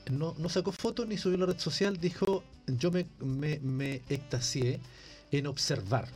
No, 0.09 0.33
no 0.39 0.49
sacó 0.49 0.71
foto 0.71 1.05
ni 1.05 1.17
subió 1.17 1.37
a 1.37 1.39
la 1.41 1.45
red 1.47 1.59
social. 1.59 1.97
Dijo: 1.97 2.43
Yo 2.67 2.91
me, 2.91 3.05
me, 3.19 3.59
me 3.59 4.01
extasié 4.09 4.79
en 5.31 5.47
observar, 5.47 6.07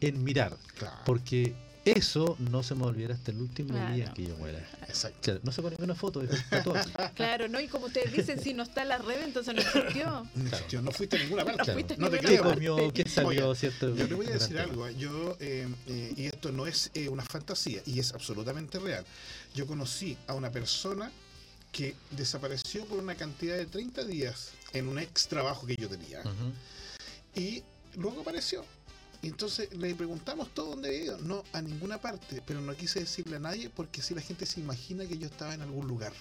en 0.00 0.22
mirar. 0.22 0.56
Claro. 0.78 0.96
Porque 1.04 1.54
eso 1.92 2.36
no 2.38 2.62
se 2.62 2.74
me 2.74 2.84
olvidará 2.84 3.14
hasta 3.14 3.30
el 3.30 3.40
último 3.40 3.74
día 3.74 3.94
Claro. 4.06 4.14
que 4.14 4.26
yo 4.26 4.36
muera. 4.36 4.58
Exacto. 4.88 5.18
Claro, 5.22 5.40
no 5.44 5.52
sacó 5.52 5.70
ninguna 5.70 5.94
foto, 5.94 6.22
está 6.22 6.62
todo 6.62 6.74
claro, 7.14 7.48
¿no? 7.48 7.60
Y 7.60 7.68
como 7.68 7.86
ustedes 7.86 8.12
dicen, 8.12 8.40
si 8.42 8.54
no 8.54 8.62
está 8.64 8.82
en 8.82 8.88
la 8.88 8.98
red, 8.98 9.22
entonces 9.22 9.54
no 9.54 9.60
existió. 9.60 10.26
No 10.34 10.48
existió, 10.48 10.82
no 10.82 10.90
fuiste 10.90 11.16
a 11.16 11.20
ninguna 11.20 11.44
parte. 11.44 11.62
Claro. 11.62 11.72
fuiste 11.74 11.94
a 11.94 11.96
No 11.98 12.10
te 12.10 12.18
¿Qué 12.20 12.38
comió? 12.38 12.92
¿Qué 12.92 13.08
salió? 13.08 13.48
Oye, 13.50 13.58
¿Cierto? 13.58 13.94
Yo 13.94 14.06
le 14.06 14.14
voy 14.14 14.26
a 14.26 14.30
decir 14.30 14.48
Durante- 14.50 14.70
algo, 14.72 14.86
¿eh? 14.88 14.94
yo, 14.98 15.36
eh, 15.40 15.68
eh, 15.86 16.14
y 16.16 16.26
esto 16.26 16.50
no 16.52 16.66
es 16.66 16.90
eh, 16.94 17.08
una 17.08 17.22
fantasía, 17.24 17.80
y 17.86 18.00
es 18.00 18.12
absolutamente 18.12 18.78
real. 18.78 19.04
Yo 19.54 19.66
conocí 19.66 20.16
a 20.26 20.34
una 20.34 20.50
persona 20.50 21.10
que 21.72 21.94
desapareció 22.10 22.84
por 22.86 22.98
una 22.98 23.14
cantidad 23.14 23.56
de 23.56 23.66
30 23.66 24.04
días 24.04 24.52
en 24.72 24.88
un 24.88 24.98
ex 24.98 25.28
trabajo 25.28 25.66
que 25.66 25.76
yo 25.76 25.88
tenía, 25.88 26.22
y 27.34 27.62
luego 27.96 28.22
apareció. 28.22 28.64
Y 29.22 29.28
entonces 29.28 29.72
le 29.76 29.94
preguntamos 29.94 30.52
todo 30.54 30.70
dónde 30.70 30.88
había 30.88 31.04
ido. 31.04 31.18
No, 31.18 31.42
a 31.52 31.62
ninguna 31.62 31.98
parte, 31.98 32.42
pero 32.46 32.60
no 32.60 32.74
quise 32.74 33.00
decirle 33.00 33.36
a 33.36 33.40
nadie 33.40 33.70
porque 33.70 34.02
si 34.02 34.14
la 34.14 34.20
gente 34.20 34.46
se 34.46 34.60
imagina 34.60 35.06
que 35.06 35.18
yo 35.18 35.26
estaba 35.26 35.54
en 35.54 35.62
algún 35.62 35.86
lugar. 35.88 36.12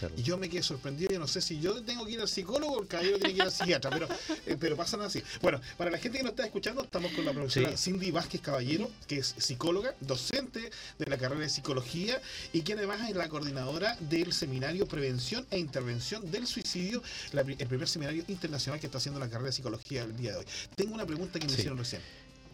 Claro. 0.00 0.14
Y 0.16 0.22
yo 0.22 0.36
me 0.38 0.48
quedé 0.48 0.62
sorprendido, 0.62 1.10
yo 1.12 1.18
no 1.18 1.28
sé 1.28 1.40
si 1.42 1.60
yo 1.60 1.80
tengo 1.82 2.04
que 2.06 2.12
ir 2.12 2.20
al 2.20 2.28
psicólogo 2.28 2.72
o 2.72 2.82
el 2.82 2.88
caballero 2.88 3.18
tiene 3.18 3.34
que 3.34 3.36
ir 3.36 3.42
al 3.42 3.52
psiquiatra, 3.52 3.90
pero, 3.90 4.08
eh, 4.46 4.56
pero 4.58 4.76
pasan 4.76 5.02
así. 5.02 5.22
Bueno, 5.42 5.60
para 5.76 5.90
la 5.90 5.98
gente 5.98 6.16
que 6.18 6.24
nos 6.24 6.30
está 6.30 6.44
escuchando, 6.46 6.82
estamos 6.82 7.12
con 7.12 7.24
la 7.24 7.32
profesora 7.32 7.76
Sí. 7.76 7.90
Cindy 7.92 8.10
Vázquez 8.10 8.40
Caballero, 8.40 8.90
que 9.06 9.18
es 9.18 9.34
psicóloga, 9.38 9.94
docente 10.00 10.70
de 10.98 11.06
la 11.06 11.18
carrera 11.18 11.42
de 11.42 11.48
psicología 11.50 12.20
y 12.52 12.62
que 12.62 12.72
además 12.72 13.08
es 13.08 13.14
la 13.14 13.28
coordinadora 13.28 13.96
del 14.00 14.32
seminario 14.32 14.86
Prevención 14.86 15.46
e 15.50 15.58
Intervención 15.58 16.30
del 16.30 16.46
Suicidio, 16.46 17.02
la 17.32 17.42
el 17.42 17.66
primer 17.66 17.88
seminario 17.88 18.24
internacional 18.28 18.80
que 18.80 18.86
está 18.86 18.98
haciendo 18.98 19.20
la 19.20 19.28
carrera 19.28 19.46
de 19.48 19.52
psicología 19.52 20.02
el 20.04 20.16
día 20.16 20.32
de 20.32 20.38
hoy. 20.38 20.44
Tengo 20.76 20.94
una 20.94 21.04
pregunta 21.06 21.38
que 21.38 21.44
me 21.46 21.52
Sí. 21.52 21.58
hicieron 21.58 21.76
recién. 21.78 22.00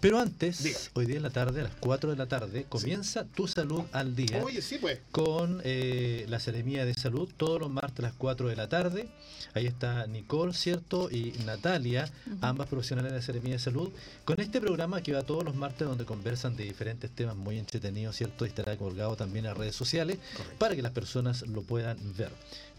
Pero 0.00 0.18
antes, 0.18 0.90
hoy 0.94 1.06
día 1.06 1.16
en 1.16 1.22
la 1.22 1.30
tarde, 1.30 1.60
a 1.60 1.64
las 1.64 1.72
4 1.80 2.10
de 2.10 2.16
la 2.16 2.26
tarde, 2.26 2.66
comienza 2.68 3.24
Tu 3.24 3.48
Salud 3.48 3.82
al 3.92 4.14
Día 4.14 4.42
Oye, 4.44 4.60
sí, 4.60 4.76
pues. 4.78 5.00
con 5.10 5.60
eh, 5.64 6.26
la 6.28 6.38
Seremía 6.38 6.84
de 6.84 6.94
Salud 6.94 7.28
todos 7.36 7.58
los 7.58 7.70
martes 7.70 8.00
a 8.00 8.02
las 8.02 8.12
4 8.12 8.48
de 8.48 8.56
la 8.56 8.68
tarde. 8.68 9.08
Ahí 9.54 9.66
está 9.66 10.06
Nicole, 10.06 10.52
¿cierto? 10.52 11.10
Y 11.10 11.32
Natalia, 11.46 12.10
ambas 12.42 12.68
profesionales 12.68 13.12
de 13.12 13.18
la 13.18 13.22
Seremía 13.22 13.54
de 13.54 13.58
Salud, 13.58 13.88
con 14.26 14.38
este 14.38 14.60
programa 14.60 15.02
que 15.02 15.12
va 15.12 15.22
todos 15.22 15.44
los 15.44 15.54
martes 15.54 15.88
donde 15.88 16.04
conversan 16.04 16.56
de 16.56 16.64
diferentes 16.64 17.10
temas 17.10 17.34
muy 17.36 17.58
entretenidos, 17.58 18.16
¿cierto? 18.16 18.44
Y 18.44 18.48
estará 18.48 18.76
colgado 18.76 19.16
también 19.16 19.46
en 19.46 19.50
las 19.50 19.58
redes 19.58 19.74
sociales 19.74 20.18
Correcto. 20.36 20.58
para 20.58 20.76
que 20.76 20.82
las 20.82 20.92
personas 20.92 21.42
lo 21.48 21.62
puedan 21.62 21.96
ver. 22.16 22.30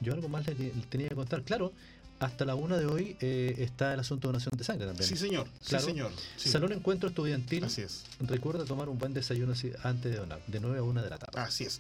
Yo 0.02 0.14
algo 0.14 0.30
más 0.30 0.46
le 0.46 0.54
tenía 0.90 1.10
que 1.10 1.16
contar. 1.16 1.42
Claro, 1.42 1.74
hasta 2.20 2.46
la 2.46 2.56
una 2.56 2.78
de 2.78 2.86
hoy 2.86 3.16
eh, 3.22 3.56
está 3.60 3.94
el 3.94 4.00
asunto 4.00 4.28
de 4.28 4.34
donación 4.34 4.58
de 4.58 4.64
sangre 4.64 4.88
también. 4.88 5.08
Sí, 5.08 5.16
señor. 5.18 5.48
Claro. 5.68 5.84
Sí, 5.86 5.92
señor. 5.92 6.12
Sí. 6.38 6.50
Salón 6.50 6.74
Encuentro 6.74 7.10
Estudiantil. 7.10 7.64
Así 7.64 7.82
es. 7.82 8.04
Recuerda 8.20 8.66
tomar 8.66 8.90
un 8.90 8.98
buen 8.98 9.14
desayuno 9.14 9.54
antes 9.84 10.12
de 10.12 10.18
donar, 10.18 10.40
de 10.48 10.60
9 10.60 10.80
a 10.80 10.84
1 10.84 11.04
de 11.04 11.10
la 11.10 11.18
tarde. 11.18 11.40
Así 11.40 11.64
es. 11.66 11.80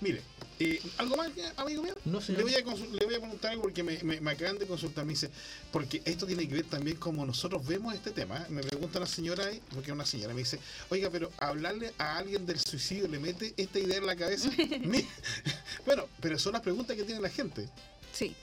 Mire, 0.00 0.20
eh, 0.58 0.80
¿algo 0.98 1.16
más, 1.16 1.30
amigo 1.56 1.80
mío? 1.84 1.94
No, 2.04 2.20
señor. 2.20 2.40
Le 2.44 2.44
voy, 2.44 2.54
a 2.54 2.74
le 2.92 3.06
voy 3.06 3.14
a 3.14 3.20
preguntar 3.20 3.52
algo 3.52 3.62
porque 3.62 3.84
me, 3.84 4.02
me- 4.02 4.20
me 4.20 4.30
acaban 4.32 4.58
de 4.58 4.66
consultar. 4.66 5.04
Me 5.04 5.12
dice, 5.12 5.30
porque 5.70 6.02
esto 6.04 6.26
tiene 6.26 6.48
que 6.48 6.54
ver 6.54 6.64
también 6.64 6.96
como 6.96 7.24
nosotros 7.24 7.64
vemos 7.64 7.94
este 7.94 8.10
tema. 8.10 8.38
¿eh? 8.38 8.46
Me 8.50 8.62
pregunta 8.62 8.98
una 8.98 9.06
señora 9.06 9.46
ahí, 9.46 9.62
porque 9.72 9.90
es 9.90 9.94
una 9.94 10.04
señora, 10.04 10.34
me 10.34 10.40
dice, 10.40 10.58
oiga, 10.90 11.08
pero 11.08 11.30
hablarle 11.38 11.92
a 11.98 12.16
alguien 12.18 12.44
del 12.46 12.58
suicidio 12.58 13.06
le 13.06 13.20
mete 13.20 13.54
esta 13.56 13.78
idea 13.78 13.98
en 13.98 14.06
la 14.06 14.16
cabeza. 14.16 14.50
Bueno, 15.86 16.06
pero 16.20 16.36
son 16.38 16.52
las 16.54 16.62
preguntas 16.62 16.96
que 16.96 17.04
tiene 17.04 17.20
la 17.20 17.28
gente. 17.30 17.68
Sí. 18.12 18.34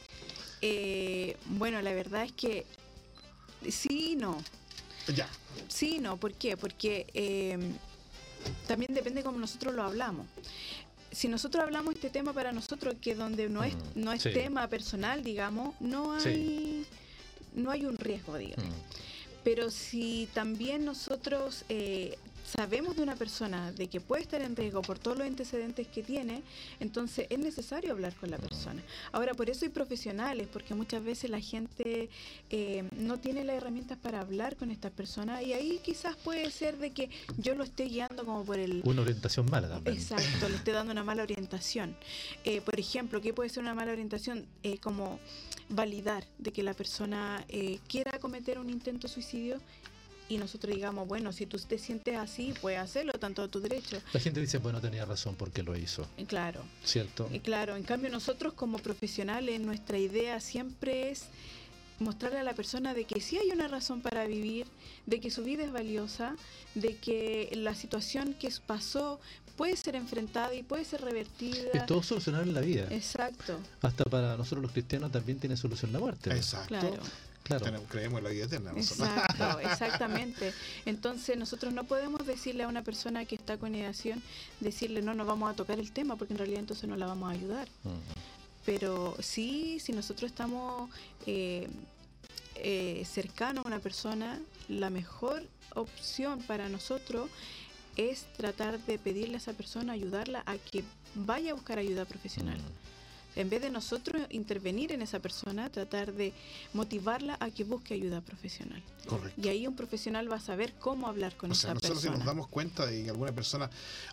Eh, 0.62 1.38
bueno, 1.46 1.82
la 1.82 1.94
verdad 1.94 2.24
es 2.24 2.32
que 2.34 2.66
sí 3.70 4.12
y 4.12 4.16
no. 4.16 4.38
Ya, 5.16 5.28
Sí 5.68 5.96
y 5.96 6.00
no. 6.00 6.18
¿Por 6.18 6.34
qué? 6.34 6.56
Porque 6.58 7.08
eh, 7.14 7.58
también 8.68 8.94
depende 8.94 9.24
cómo 9.24 9.40
nosotros 9.40 9.74
lo 9.74 9.84
hablamos. 9.84 10.28
Si 11.12 11.28
nosotros 11.28 11.64
hablamos 11.64 11.96
este 11.96 12.10
tema 12.10 12.34
para 12.34 12.52
nosotros, 12.52 12.96
que 13.02 13.16
donde 13.16 13.50
no 13.50 13.64
es, 13.64 13.74
Mm, 13.76 13.80
no 14.04 14.12
es 14.14 14.22
sí. 14.22 14.30
tema 14.32 14.68
personal, 14.68 15.24
digamos, 15.24 15.74
no 15.82 16.20
Sí. 16.20 16.30
hay, 16.30 16.86
no 17.56 17.72
hay 17.72 17.86
un 17.86 17.98
riesgo, 17.98 18.38
digamos. 18.38 18.66
Mm. 18.70 18.80
Pero 19.44 19.72
si 19.72 20.28
también 20.34 20.86
nosotros 20.86 21.64
eh, 21.70 22.18
sabemos 22.50 22.96
de 22.96 23.04
una 23.04 23.16
persona 23.16 23.72
de 23.72 23.88
que 23.88 24.02
puede 24.02 24.24
estar 24.24 24.42
en 24.42 24.56
riesgo 24.56 24.82
por 24.82 24.98
todos 24.98 25.18
los 25.18 25.28
antecedentes 25.28 25.88
que 25.88 26.02
tiene, 26.04 26.42
entonces 26.80 27.28
es 27.30 27.40
necesario 27.40 27.92
hablar 27.92 28.16
con 28.16 28.32
la 28.32 28.38
persona. 28.38 28.82
Ahora, 29.12 29.34
por 29.34 29.50
eso 29.50 29.66
hay 29.66 29.70
profesionales, 29.70 30.48
porque 30.52 30.74
muchas 30.74 31.04
veces 31.04 31.30
la 31.30 31.40
gente 31.40 32.10
eh, 32.50 32.90
no 32.98 33.20
tiene 33.20 33.44
las 33.44 33.58
herramientas 33.58 33.98
para 33.98 34.22
hablar 34.22 34.56
con 34.56 34.72
estas 34.72 34.92
personas 34.92 35.44
y 35.44 35.54
ahí 35.54 35.80
quizás 35.84 36.16
puede 36.16 36.50
ser 36.52 36.78
de 36.78 36.92
que 36.92 37.10
yo 37.38 37.54
lo 37.56 37.64
esté 37.64 37.86
guiando 37.86 38.26
como 38.26 38.44
por 38.44 38.58
el... 38.58 38.82
Una 38.84 39.02
orientación 39.02 39.46
mala 39.50 39.70
también. 39.70 39.96
Exacto, 39.96 40.50
le 40.50 40.56
esté 40.56 40.72
dando 40.72 40.92
una 40.92 41.04
mala 41.04 41.24
orientación. 41.24 41.96
Eh, 42.44 42.62
por 42.62 42.80
ejemplo, 42.80 43.22
¿qué 43.22 43.34
puede 43.34 43.50
ser 43.50 43.62
una 43.62 43.76
mala 43.76 43.92
orientación? 43.92 44.46
Eh, 44.64 44.80
como 44.80 45.20
validar 45.70 46.26
de 46.40 46.52
que 46.52 46.64
la 46.64 46.74
persona 46.74 47.46
eh, 47.48 47.80
quiera 47.88 48.18
cometer 48.20 48.58
un 48.60 48.70
intento 48.70 49.08
suicidio 49.08 49.60
y 50.30 50.38
nosotros 50.38 50.74
digamos, 50.76 51.08
bueno, 51.08 51.34
si 51.34 51.48
tú 51.48 51.58
te 51.58 51.78
sientes 51.78 52.16
así, 52.16 52.54
puedes 52.62 52.80
hacerlo, 52.80 53.14
tanto 53.14 53.42
a 53.42 53.48
tu 53.48 53.60
derecho. 53.60 54.00
La 54.14 54.20
gente 54.20 54.40
dice, 54.40 54.60
bueno, 54.60 54.80
tenía 54.80 55.04
razón 55.04 55.36
porque 55.36 55.64
lo 55.64 55.76
hizo, 55.76 56.08
Y 56.18 56.26
claro, 56.26 56.64
¿cierto? 56.86 57.28
y 57.34 57.40
claro, 57.40 57.76
en 57.76 57.84
cambio 57.84 58.10
nosotros 58.10 58.54
como 58.54 58.78
profesionales, 58.78 59.60
nuestra 59.60 59.98
idea 59.98 60.40
siempre 60.40 61.10
es 61.10 61.26
mostrarle 61.98 62.40
a 62.40 62.44
la 62.44 62.54
persona 62.54 62.94
de 62.94 63.06
que 63.06 63.20
sí 63.20 63.38
hay 63.38 63.50
una 63.50 63.68
razón 63.68 64.02
para 64.02 64.26
vivir, 64.26 64.68
de 65.06 65.20
que 65.20 65.32
su 65.32 65.44
vida 65.44 65.64
es 65.64 65.72
valiosa, 65.72 66.36
de 66.76 66.96
que 66.96 67.50
la 67.56 67.76
situación 67.76 68.36
que 68.36 68.50
pasó 68.66 69.20
puede 69.58 69.76
ser 69.76 69.96
enfrentada 69.96 70.54
y 70.54 70.64
puede 70.64 70.86
ser 70.86 71.02
revertida. 71.02 71.72
Es 71.74 71.86
todo 71.86 72.02
solucionar 72.02 72.44
en 72.44 72.54
la 72.54 72.62
vida. 72.62 72.88
Exacto, 72.92 73.60
Hasta 73.82 74.06
para 74.06 74.38
nosotros 74.38 74.62
los 74.62 74.72
cristianos 74.72 75.12
también 75.12 75.40
tiene 75.40 75.58
solución 75.58 75.92
la 75.92 76.00
muerte. 76.00 76.30
¿no? 76.30 76.36
exacto. 76.36 76.80
claro. 76.80 77.02
Claro. 77.50 77.66
Tenemos- 77.66 77.90
creemos 77.90 78.18
en 78.20 78.24
la 78.24 78.30
vida 78.30 78.46
eterna 78.46 78.72
nosotros. 78.72 79.08
Exacto, 79.10 79.60
exactamente. 79.64 80.54
Entonces 80.86 81.36
nosotros 81.38 81.74
no 81.74 81.84
podemos 81.84 82.26
decirle 82.26 82.64
a 82.64 82.68
una 82.68 82.84
persona 82.84 83.26
que 83.26 83.36
está 83.36 83.58
con 83.58 83.76
ideación, 83.76 84.22
decirle 84.60 85.02
no, 85.02 85.14
no 85.14 85.26
vamos 85.26 85.52
a 85.52 85.56
tocar 85.56 85.80
el 85.80 85.92
tema, 85.92 86.16
porque 86.16 86.34
en 86.34 86.38
realidad 86.38 86.60
entonces 86.62 86.88
no 86.88 86.96
la 86.96 87.08
vamos 87.08 87.30
a 87.30 87.34
ayudar. 87.34 87.68
Pero 88.66 89.16
sí, 89.20 89.80
si 89.80 89.94
nosotros 89.94 90.30
estamos 90.32 90.90
eh, 91.26 91.68
eh, 92.56 93.04
cercano 93.10 93.62
a 93.62 93.68
una 93.68 93.80
persona, 93.80 94.40
la 94.68 94.90
mejor 94.90 95.44
opción 95.76 96.42
para 96.44 96.70
nosotros 96.70 97.30
es 97.98 98.26
tratar 98.38 98.80
de 98.80 99.00
pedirle 99.00 99.36
a 99.36 99.38
esa 99.38 99.54
persona, 99.54 99.94
ayudarla 99.94 100.44
a 100.46 100.58
que 100.58 100.84
vaya 101.16 101.52
a 101.52 101.54
buscar 101.56 101.80
ayuda 101.80 102.06
profesional. 102.06 102.60
En 103.36 103.50
vez 103.50 103.62
de 103.62 103.70
nosotros 103.70 104.22
intervenir 104.32 104.92
en 104.92 105.02
esa 105.02 105.20
persona, 105.20 105.70
tratar 105.70 106.14
de 106.14 106.34
motivarla 106.74 107.38
a 107.40 107.50
que 107.52 107.64
busque 107.64 107.94
ayuda 107.94 108.22
profesional. 108.22 108.82
Correcto. 109.08 109.40
Y 109.42 109.48
ahí 109.48 109.66
un 109.66 109.76
profesional 109.76 110.32
va 110.32 110.36
a 110.38 110.40
saber 110.42 110.74
cómo 110.80 111.08
hablar 111.08 111.36
con 111.38 111.50
O 111.50 111.54
esa 111.54 111.62
sea, 111.64 111.74
nosotros 111.74 112.00
si 112.02 112.08
persona. 112.08 112.18
nos 112.18 112.26
damos 112.26 112.48
cuenta 112.48 112.86
de 112.86 113.04
que 113.04 113.10
alguna 113.10 113.32
persona 113.32 113.70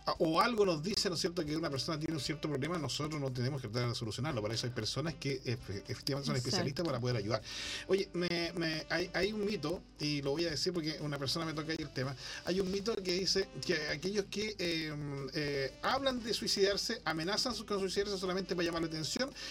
ah, 0.06 0.14
o 0.18 0.40
algo 0.40 0.64
nos 0.64 0.82
dice, 0.82 1.08
¿no 1.08 1.16
es 1.16 1.20
cierto?, 1.20 1.44
que 1.44 1.56
una 1.56 1.70
persona 1.70 1.98
tiene 1.98 2.14
un 2.14 2.20
cierto 2.20 2.48
problema, 2.48 2.78
nosotros 2.78 3.20
no 3.20 3.30
tenemos 3.32 3.60
que 3.60 3.68
tratar 3.68 3.88
de 3.88 3.94
solucionarlo. 3.94 4.40
Para 4.42 4.54
eso 4.54 4.66
hay 4.66 4.72
personas 4.72 5.14
que 5.14 5.42
efe- 5.42 5.82
efectivamente 5.88 6.26
son 6.26 6.36
Exacto. 6.36 6.36
especialistas 6.36 6.86
para 6.86 7.00
poder 7.00 7.16
ayudar. 7.16 7.42
Oye, 7.88 8.08
me- 8.12 8.52
me- 8.54 8.86
hay, 8.90 9.10
hay 9.12 9.32
un 9.32 9.44
mito, 9.44 9.82
y 9.98 10.22
lo 10.22 10.32
voy 10.32 10.44
a 10.46 10.50
decir 10.50 10.72
porque 10.72 10.98
una 11.00 11.18
persona 11.18 11.44
me 11.46 11.52
toca 11.52 11.72
ahí 11.72 11.78
el 11.80 11.90
tema, 11.90 12.14
hay 12.44 12.60
un 12.60 12.70
mito 12.70 12.94
que 12.96 13.12
dice 13.14 13.48
que 13.66 13.76
aquellos 13.88 14.26
que 14.26 14.54
eh, 14.58 14.94
eh, 15.34 15.74
hablan 15.82 16.22
de 16.22 16.32
suicidarse, 16.32 17.00
amenazan 17.04 17.54
con 17.64 17.80
suicidarse 17.80 18.16
solamente 18.18 18.54
para 18.54 18.66
llamar 18.66 18.82
la 18.82 18.88
atención, 18.88 19.05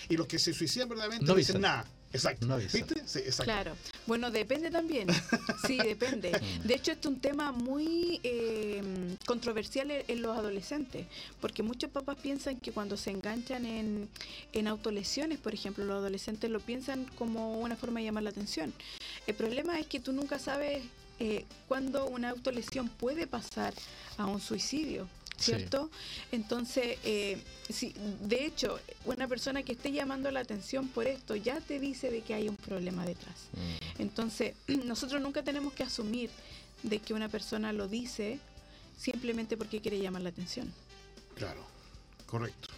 y 0.09 0.17
los 0.17 0.27
que 0.27 0.39
se 0.39 0.53
suicidan 0.53 0.89
verdaderamente 0.89 1.25
No 1.25 1.35
dicen 1.35 1.61
nada. 1.61 1.85
Exacto. 2.15 2.45
No. 2.45 2.57
¿Viste? 2.57 2.95
Sí, 3.05 3.19
exacto. 3.19 3.43
Claro. 3.43 3.75
Bueno, 4.07 4.31
depende 4.31 4.71
también. 4.71 5.07
Sí, 5.67 5.77
depende. 5.83 6.31
De 6.63 6.73
hecho, 6.73 6.93
este 6.93 7.09
es 7.09 7.13
un 7.13 7.19
tema 7.19 7.51
muy 7.51 8.21
eh, 8.23 8.81
controversial 9.25 9.91
en, 9.91 10.03
en 10.07 10.21
los 10.21 10.37
adolescentes, 10.37 11.07
porque 11.41 11.61
muchos 11.61 11.89
papás 11.89 12.17
piensan 12.21 12.57
que 12.57 12.71
cuando 12.71 12.95
se 12.95 13.11
enganchan 13.11 13.65
en, 13.65 14.07
en 14.53 14.67
autolesiones, 14.67 15.39
por 15.39 15.53
ejemplo, 15.53 15.83
los 15.83 15.97
adolescentes 15.97 16.49
lo 16.49 16.61
piensan 16.61 17.05
como 17.17 17.59
una 17.59 17.75
forma 17.75 17.99
de 17.99 18.05
llamar 18.05 18.23
la 18.23 18.29
atención. 18.29 18.73
El 19.27 19.35
problema 19.35 19.77
es 19.79 19.87
que 19.87 19.99
tú 19.99 20.13
nunca 20.13 20.39
sabes 20.39 20.83
eh, 21.19 21.45
cuándo 21.67 22.07
una 22.07 22.29
autolesión 22.29 22.87
puede 22.87 23.27
pasar 23.27 23.73
a 24.17 24.25
un 24.25 24.39
suicidio. 24.39 25.07
Sí. 25.37 25.51
¿Cierto? 25.51 25.89
Entonces, 26.31 26.97
eh, 27.03 27.37
si, 27.69 27.93
de 28.21 28.45
hecho, 28.45 28.79
una 29.05 29.27
persona 29.27 29.63
que 29.63 29.73
esté 29.73 29.91
llamando 29.91 30.31
la 30.31 30.39
atención 30.39 30.87
por 30.87 31.07
esto 31.07 31.35
ya 31.35 31.59
te 31.59 31.79
dice 31.79 32.09
de 32.09 32.21
que 32.21 32.33
hay 32.33 32.47
un 32.47 32.55
problema 32.55 33.05
detrás. 33.05 33.35
Mm. 33.53 34.01
Entonces, 34.01 34.53
nosotros 34.85 35.21
nunca 35.21 35.43
tenemos 35.43 35.73
que 35.73 35.83
asumir 35.83 36.29
de 36.83 36.99
que 36.99 37.13
una 37.13 37.29
persona 37.29 37.73
lo 37.73 37.87
dice 37.87 38.39
simplemente 38.97 39.57
porque 39.57 39.81
quiere 39.81 39.99
llamar 39.99 40.21
la 40.21 40.29
atención. 40.29 40.71
Claro, 41.35 41.65
correcto. 42.25 42.69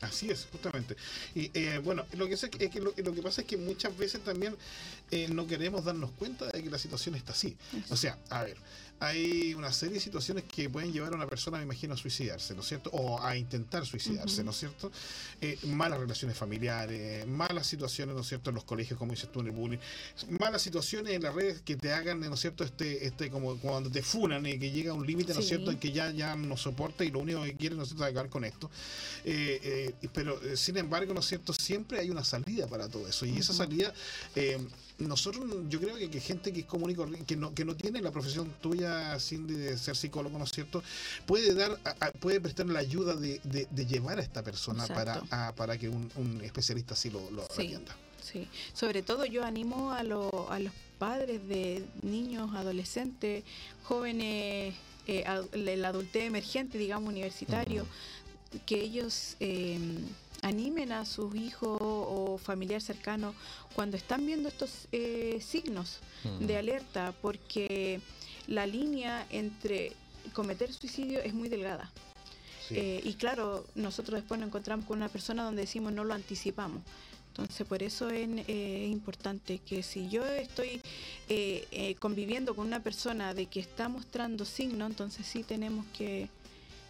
Así 0.00 0.30
es, 0.30 0.46
justamente. 0.52 0.94
Y 1.34 1.50
eh, 1.54 1.78
bueno, 1.78 2.04
lo 2.12 2.28
que, 2.28 2.36
sé 2.36 2.50
que- 2.50 2.66
es 2.66 2.70
que 2.70 2.80
lo, 2.80 2.92
lo 2.96 3.14
que 3.14 3.22
pasa 3.22 3.40
es 3.40 3.46
que 3.46 3.56
muchas 3.56 3.96
veces 3.96 4.22
también 4.22 4.54
eh, 5.10 5.26
no 5.28 5.46
queremos 5.46 5.84
darnos 5.84 6.10
cuenta 6.12 6.46
de 6.48 6.62
que 6.62 6.68
la 6.70 6.78
situación 6.78 7.14
está 7.14 7.32
así. 7.32 7.56
O 7.88 7.96
sea, 7.96 8.18
a 8.28 8.42
ver, 8.44 8.56
hay 9.00 9.54
una 9.54 9.72
serie 9.72 9.94
de 9.94 10.00
situaciones 10.00 10.44
que 10.44 10.70
pueden 10.70 10.92
llevar 10.92 11.12
a 11.12 11.16
una 11.16 11.26
persona, 11.26 11.58
me 11.58 11.64
imagino, 11.64 11.94
a 11.94 11.96
suicidarse, 11.96 12.54
¿no 12.54 12.62
es 12.62 12.68
cierto? 12.68 12.90
O 12.92 13.20
a 13.22 13.36
intentar 13.36 13.84
suicidarse. 13.84 14.42
¿no 14.42 14.50
es 14.52 14.56
cierto? 14.58 14.90
Eh, 15.40 15.58
malas 15.66 15.98
relaciones 16.00 16.36
familiares, 16.36 17.26
malas 17.26 17.66
situaciones, 17.66 18.14
¿no 18.14 18.22
es 18.22 18.28
cierto?, 18.28 18.50
en 18.50 18.54
los 18.54 18.64
colegios, 18.64 18.98
como 18.98 19.12
dices 19.12 19.30
tú, 19.30 19.40
en 19.40 19.46
el 19.46 19.52
bullying, 19.52 19.78
malas 20.40 20.62
situaciones 20.62 21.12
en 21.14 21.22
las 21.22 21.34
redes 21.34 21.60
que 21.62 21.76
te 21.76 21.92
hagan, 21.92 22.20
¿no 22.20 22.34
es 22.34 22.40
cierto?, 22.40 22.64
este, 22.64 23.06
este 23.06 23.30
como 23.30 23.56
cuando 23.58 23.90
te 23.90 24.02
funan 24.02 24.46
y 24.46 24.58
que 24.58 24.70
llega 24.70 24.92
un 24.92 25.06
límite, 25.06 25.34
¿no 25.34 25.40
es 25.40 25.46
Sí. 25.46 25.50
cierto?, 25.54 25.70
en 25.70 25.78
que 25.78 25.92
ya, 25.92 26.10
ya 26.10 26.34
no 26.36 26.56
soporta 26.56 27.04
y 27.04 27.10
lo 27.10 27.18
único 27.18 27.42
que 27.42 27.54
quiere, 27.54 27.76
¿no 27.76 27.82
es 27.82 27.88
cierto?, 27.88 28.04
es 28.04 28.10
acabar 28.10 28.30
con 28.30 28.44
esto. 28.44 28.70
Eh, 29.24 29.92
eh, 30.02 30.08
pero, 30.12 30.40
eh, 30.42 30.56
sin 30.56 30.76
embargo, 30.78 31.12
¿no 31.12 31.20
es 31.20 31.26
cierto?, 31.26 31.52
siempre 31.52 31.98
hay 32.00 32.10
una 32.10 32.24
salida 32.24 32.66
para 32.66 32.88
todo 32.88 33.06
eso. 33.06 33.26
Y 33.26 33.36
esa 33.38 33.52
salida, 33.52 33.92
eh, 34.34 34.58
nosotros, 34.98 35.44
yo 35.68 35.78
creo 35.80 35.96
que, 35.96 36.08
que 36.08 36.20
gente 36.20 36.52
que 36.52 36.60
es 36.60 36.66
común 36.66 36.90
y 36.90 37.24
que 37.24 37.36
no, 37.36 37.52
que 37.54 37.64
no 37.64 37.76
tiene 37.76 38.00
la 38.00 38.10
profesión 38.10 38.50
tuya 38.62 39.18
sin 39.20 39.46
de 39.46 39.76
ser 39.76 39.94
psicólogo, 39.96 40.38
¿no 40.38 40.44
es 40.44 40.52
cierto?, 40.52 40.82
puede 41.26 41.54
dar, 41.54 41.78
a- 41.84 42.10
puede 42.12 42.40
prestar 42.40 42.66
la 42.66 42.78
ayuda 42.78 43.14
de, 43.14 43.40
de- 43.44 43.66
de 43.70 43.86
llevar 43.86 44.18
a 44.18 44.22
esta 44.22 44.42
persona 44.42 44.86
para, 44.86 45.22
a- 45.30 45.52
para 45.54 45.76
que 45.76 45.88
un, 45.88 46.10
un 46.16 46.40
especialista 46.42 46.94
así 46.94 47.10
lo, 47.10 47.30
lo 47.30 47.42
Sí. 47.54 47.64
atienda. 47.66 47.94
Sí, 48.22 48.48
sobre 48.72 49.02
todo 49.02 49.24
yo 49.26 49.44
animo 49.44 49.92
a, 49.92 50.02
lo- 50.02 50.50
a 50.50 50.58
los 50.58 50.72
padres 50.98 51.46
de 51.46 51.84
niños, 52.02 52.54
adolescentes, 52.54 53.44
jóvenes, 53.84 54.74
eh, 55.06 55.24
ad- 55.26 55.54
el 55.54 55.84
adultez 55.84 56.24
emergente, 56.24 56.78
digamos, 56.78 57.08
universitario, 57.12 57.86
que 58.64 58.80
ellos 58.80 59.36
eh, 59.40 59.78
animen 60.42 60.92
a 60.92 61.04
sus 61.04 61.34
hijos 61.34 61.78
o 61.80 62.38
familiar 62.38 62.80
cercano 62.80 63.34
cuando 63.74 63.96
están 63.96 64.24
viendo 64.26 64.48
estos 64.48 64.88
eh, 64.92 65.38
signos 65.40 66.00
Mm. 66.24 66.46
de 66.46 66.56
alerta, 66.56 67.14
porque 67.20 68.00
la 68.46 68.66
línea 68.66 69.26
entre 69.30 69.92
cometer 70.32 70.72
suicidio 70.72 71.20
es 71.20 71.34
muy 71.34 71.48
delgada. 71.48 71.90
Sí. 72.68 72.74
Eh, 72.76 73.00
y 73.04 73.14
claro, 73.14 73.64
nosotros 73.74 74.20
después 74.20 74.40
nos 74.40 74.48
encontramos 74.48 74.86
con 74.86 74.96
una 74.96 75.08
persona 75.08 75.44
donde 75.44 75.62
decimos 75.62 75.92
no 75.92 76.04
lo 76.04 76.14
anticipamos. 76.14 76.82
Entonces, 77.28 77.66
por 77.66 77.82
eso 77.82 78.08
es 78.08 78.28
eh, 78.48 78.88
importante 78.90 79.58
que 79.58 79.82
si 79.82 80.08
yo 80.08 80.24
estoy 80.24 80.80
eh, 81.28 81.68
eh, 81.70 81.94
conviviendo 81.96 82.56
con 82.56 82.66
una 82.66 82.80
persona 82.80 83.34
de 83.34 83.46
que 83.46 83.60
está 83.60 83.88
mostrando 83.88 84.44
signos, 84.46 84.88
entonces 84.90 85.26
sí 85.26 85.42
tenemos 85.44 85.84
que, 85.96 86.28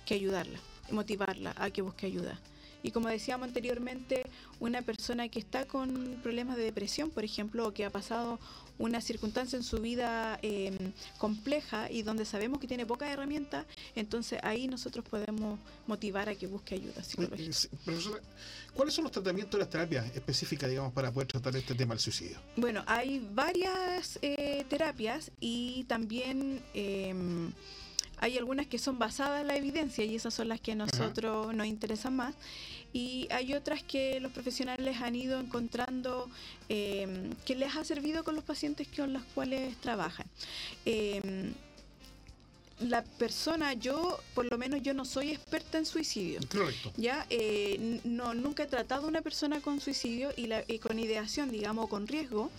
que 0.06 0.14
ayudarla, 0.14 0.60
motivarla 0.92 1.52
a 1.56 1.70
que 1.70 1.82
busque 1.82 2.06
ayuda. 2.06 2.38
Y 2.86 2.92
como 2.92 3.08
decíamos 3.08 3.48
anteriormente, 3.48 4.24
una 4.60 4.80
persona 4.80 5.28
que 5.28 5.40
está 5.40 5.66
con 5.66 6.20
problemas 6.22 6.56
de 6.56 6.62
depresión, 6.62 7.10
por 7.10 7.24
ejemplo, 7.24 7.66
o 7.66 7.74
que 7.74 7.84
ha 7.84 7.90
pasado 7.90 8.38
una 8.78 9.00
circunstancia 9.00 9.56
en 9.56 9.64
su 9.64 9.80
vida 9.80 10.38
eh, 10.42 10.92
compleja 11.18 11.90
y 11.90 12.02
donde 12.02 12.24
sabemos 12.24 12.60
que 12.60 12.68
tiene 12.68 12.86
pocas 12.86 13.10
herramientas, 13.10 13.66
entonces 13.96 14.38
ahí 14.44 14.68
nosotros 14.68 15.04
podemos 15.04 15.58
motivar 15.88 16.28
a 16.28 16.36
que 16.36 16.46
busque 16.46 16.76
ayuda 16.76 17.02
psicológica. 17.02 17.52
sí, 17.52 17.68
Profesora, 17.84 18.20
¿cuáles 18.72 18.94
son 18.94 19.02
los 19.02 19.12
tratamientos 19.12 19.58
las 19.58 19.68
terapias 19.68 20.06
específicas, 20.14 20.70
digamos, 20.70 20.92
para 20.92 21.10
poder 21.10 21.26
tratar 21.26 21.56
este 21.56 21.74
tema 21.74 21.92
del 21.92 22.00
suicidio? 22.00 22.38
Bueno, 22.56 22.84
hay 22.86 23.26
varias 23.32 24.16
eh, 24.22 24.64
terapias 24.68 25.32
y 25.40 25.82
también 25.88 26.62
eh, 26.72 27.12
hay 28.18 28.38
algunas 28.38 28.66
que 28.66 28.78
son 28.78 28.98
basadas 28.98 29.42
en 29.42 29.48
la 29.48 29.56
evidencia 29.56 30.04
y 30.04 30.16
esas 30.16 30.34
son 30.34 30.48
las 30.48 30.60
que 30.60 30.72
a 30.72 30.74
nosotros 30.74 31.54
nos 31.54 31.66
interesan 31.66 32.16
más. 32.16 32.34
Y 32.92 33.28
hay 33.30 33.52
otras 33.52 33.82
que 33.82 34.20
los 34.20 34.32
profesionales 34.32 35.02
han 35.02 35.14
ido 35.14 35.38
encontrando 35.38 36.30
eh, 36.68 37.30
que 37.44 37.54
les 37.54 37.76
ha 37.76 37.84
servido 37.84 38.24
con 38.24 38.34
los 38.34 38.44
pacientes 38.44 38.88
con 38.94 39.12
los 39.12 39.22
cuales 39.34 39.76
trabajan. 39.78 40.26
Eh, 40.86 41.52
la 42.80 43.02
persona, 43.02 43.72
yo, 43.72 44.20
por 44.34 44.44
lo 44.50 44.58
menos 44.58 44.82
yo 44.82 44.92
no 44.92 45.04
soy 45.06 45.30
experta 45.30 45.78
en 45.78 45.86
suicidio. 45.86 46.40
Correcto. 46.50 46.92
Ya, 46.98 47.26
eh, 47.30 48.00
no, 48.04 48.34
nunca 48.34 48.64
he 48.64 48.66
tratado 48.66 49.06
a 49.06 49.08
una 49.08 49.22
persona 49.22 49.60
con 49.62 49.80
suicidio 49.80 50.30
y, 50.36 50.46
la, 50.46 50.62
y 50.68 50.78
con 50.78 50.98
ideación, 50.98 51.50
digamos, 51.50 51.86
o 51.86 51.88
con 51.88 52.06
riesgo, 52.06 52.50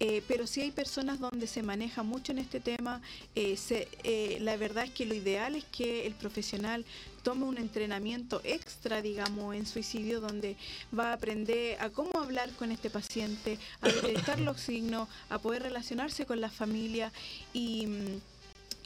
eh, 0.00 0.22
pero 0.26 0.48
sí 0.48 0.60
hay 0.62 0.72
personas 0.72 1.20
donde 1.20 1.46
se 1.46 1.62
maneja 1.62 2.02
mucho 2.02 2.32
en 2.32 2.38
este 2.38 2.58
tema. 2.58 3.00
eh, 3.36 3.56
se- 3.56 3.86
eh, 4.02 4.38
la 4.40 4.56
verdad 4.56 4.84
es 4.84 4.90
que 4.90 5.06
lo 5.06 5.14
ideal 5.14 5.54
es 5.54 5.64
que 5.64 6.04
el 6.06 6.14
profesional 6.14 6.84
tome 7.22 7.44
un 7.44 7.58
entrenamiento 7.58 8.40
extra, 8.44 9.02
digamos, 9.02 9.54
en 9.54 9.66
suicidio, 9.66 10.20
donde 10.20 10.56
va 10.98 11.10
a 11.10 11.12
aprender 11.12 11.80
a 11.80 11.90
cómo 11.90 12.18
hablar 12.20 12.50
con 12.58 12.72
este 12.72 12.90
paciente, 12.90 13.56
a 13.82 13.88
detectar 13.88 14.40
los 14.40 14.60
signos, 14.60 15.08
a 15.28 15.38
poder 15.38 15.62
relacionarse 15.62 16.26
con 16.26 16.40
la 16.40 16.50
familia 16.50 17.12
y... 17.52 17.86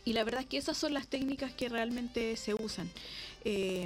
y 0.04 0.12
la 0.12 0.24
verdad 0.24 0.42
es 0.42 0.46
que 0.48 0.58
esas 0.58 0.76
son 0.76 0.92
las 0.94 1.06
técnicas 1.08 1.52
que 1.52 1.68
realmente 1.68 2.36
se 2.36 2.54
usan. 2.54 2.90
Eh, 3.44 3.84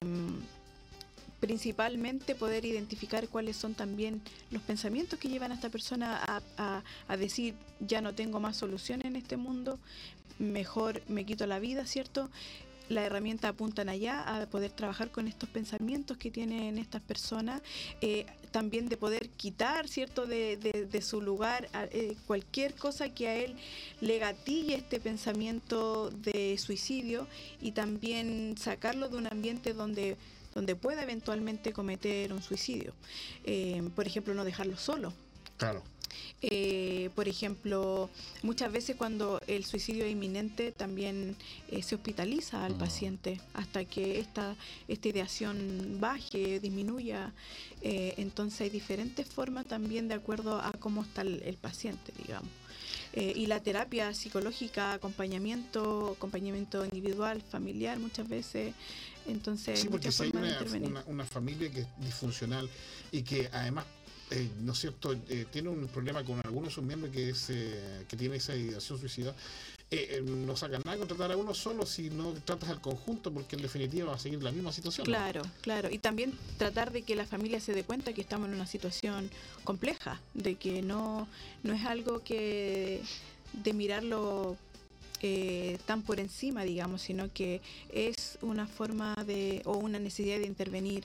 principalmente 1.40 2.35
poder 2.35 2.64
identificar 2.64 3.28
cuáles 3.28 3.57
son 3.57 3.74
también 3.74 4.20
los 4.50 4.61
pensamientos 4.62 5.18
que 5.20 5.28
llevan 5.28 5.52
a 5.52 5.54
esta 5.54 5.68
persona 5.70 6.16
a, 6.26 6.42
a- 6.57 6.83
a 7.07 7.16
decir 7.16 7.54
ya 7.81 8.00
no 8.00 8.12
tengo 8.14 8.40
más 8.40 8.57
solución 8.57 9.07
en 9.07 9.14
este 9.14 9.37
mundo, 9.37 9.78
mejor 10.40 11.00
me 11.09 11.24
quito 11.24 11.46
la 11.46 11.61
vida, 11.61 11.87
¿cierto? 11.87 12.28
La 12.88 13.04
herramienta 13.04 13.48
apuntan 13.48 13.88
allá 13.88 14.22
a 14.22 14.46
poder 14.46 14.72
trabajar 14.72 15.11
con 15.12 15.28
estos 15.28 15.48
pensamientos 15.48 16.16
que 16.16 16.31
tienen 16.33 16.76
estas 16.78 17.02
personas, 17.02 17.62
eh, 18.00 18.26
también 18.50 18.88
de 18.88 18.96
poder 18.96 19.28
quitar, 19.30 19.88
¿cierto?, 19.88 20.26
de, 20.26 20.56
de- 20.56 21.02
su 21.02 21.20
lugar 21.20 21.68
eh, 21.92 22.16
cualquier 22.26 22.74
cosa 22.74 23.08
que 23.08 23.28
a 23.28 23.34
él 23.37 23.54
le 24.00 24.18
gatille 24.18 24.74
este 24.74 24.98
pensamiento 25.00 26.11
de 26.11 26.58
suicidio 26.58 27.26
y 27.61 27.72
también 27.72 28.56
sacarlo 28.58 29.08
de 29.08 29.16
un 29.16 29.26
ambiente 29.28 29.72
donde, 29.74 30.16
donde 30.54 30.74
pueda 30.74 31.02
eventualmente 31.02 31.72
cometer 31.72 32.32
un 32.32 32.42
suicidio. 32.42 32.92
Eh, 33.44 33.82
por 33.94 34.06
ejemplo, 34.06 34.34
no 34.34 34.44
dejarlo 34.44 34.76
solo. 34.76 35.12
Claro. 35.56 35.82
Eh, 36.42 37.11
por 37.14 37.29
ejemplo, 37.29 38.09
muchas 38.42 38.71
veces 38.73 38.97
cuando 38.97 39.40
el 39.47 39.64
suicidio 39.64 40.05
es 40.05 40.12
inminente 40.12 40.73
también 40.73 41.37
eh, 41.71 41.83
se 41.83 41.94
hospitaliza 41.97 42.64
al 42.64 42.75
Mm. 42.75 42.79
paciente 42.79 43.40
hasta 43.55 43.85
que 43.85 44.21
esta, 44.21 44.57
esta 44.87 45.09
ideación 45.09 45.99
baje, 46.01 46.61
disminuya. 46.61 47.33
Eh, 47.83 48.14
entonces 48.18 48.61
hay 48.62 48.71
diferentes 48.71 49.27
formas 49.27 49.66
también 49.66 50.09
de 50.09 50.14
acuerdo 50.14 50.61
a 50.61 50.73
cómo 50.73 51.03
está 51.03 51.23
el, 51.23 51.42
el 51.44 51.57
paciente, 51.57 52.12
digamos. 52.25 52.51
Eh, 53.14 53.33
y 53.35 53.47
la 53.47 53.61
terapia 53.61 54.12
psicológica, 54.14 54.92
acompañamiento, 54.92 56.14
acompañamiento 56.16 56.85
individual, 56.85 57.42
familiar 57.42 57.99
muchas 57.99 58.29
veces. 58.29 58.75
Entonces, 59.27 59.81
Sí, 59.81 59.88
porque 59.88 60.11
si 60.12 60.25
hay 60.25 60.31
una- 60.31 61.05
una 61.07 61.25
familia 61.25 61.71
que 61.71 61.81
es 61.81 61.87
disfuncional 61.99 62.68
y 63.12 63.23
que 63.23 63.49
además, 63.53 63.85
eh, 64.31 64.49
¿no 64.61 64.73
es 64.73 64.79
cierto?, 64.79 65.12
Eh, 65.29 65.47
tiene 65.51 65.69
un 65.69 65.87
problema 65.88 66.23
con 66.25 66.41
algunos 66.45 66.69
de 66.69 66.75
sus 66.75 66.85
miembros 66.85 67.12
que, 67.12 67.31
es, 67.31 67.51
eh, 67.51 68.05
que 68.09 68.17
tiene 68.17 68.37
esa 68.37 68.55
ideación 68.55 68.99
suicida, 68.99 69.35
eh, 69.91 70.19
eh, 70.19 70.23
no 70.23 70.55
sacan 70.55 70.83
nada 70.85 70.99
con 70.99 71.09
tratar 71.09 71.33
a 71.33 71.37
uno 71.37 71.55
solo 71.55 71.87
si 71.87 72.11
no 72.11 72.35
tratas 72.45 72.69
al 72.69 72.81
conjunto, 72.81 73.33
porque 73.33 73.57
en 73.57 73.62
definitiva 73.62 74.11
va 74.11 74.17
a 74.17 74.19
seguir 74.19 74.43
la 74.43 74.53
misma 74.53 74.71
situación. 74.71 75.07
Claro, 75.07 75.43
claro. 75.62 75.88
Y 75.91 75.99
también 75.99 76.35
tratar 76.59 76.93
de 76.93 77.03
que 77.03 77.17
la 77.17 77.27
familia 77.27 77.59
se 77.59 77.73
dé 77.73 77.85
cuenta 77.85 78.12
que 78.12 78.21
estamos 78.21 78.49
en 78.49 78.55
una 78.55 78.67
situación 78.67 79.31
compleja, 79.64 80.21
de 80.35 80.57
que 80.57 80.83
no, 80.83 81.27
no 81.62 81.73
es 81.73 81.85
algo 81.87 82.23
que 82.23 83.01
de 83.64 83.73
mirarlo 83.73 84.59
eh, 85.23 85.79
tan 85.87 86.03
por 86.03 86.21
encima, 86.21 86.64
digamos, 86.64 87.01
sino 87.01 87.33
que 87.33 87.62
es 87.91 88.38
una 88.43 88.67
forma 88.67 89.14
de 89.27 89.62
o 89.64 89.79
una 89.79 89.99
necesidad 89.99 90.38
de 90.38 90.47
intervenir 90.47 91.05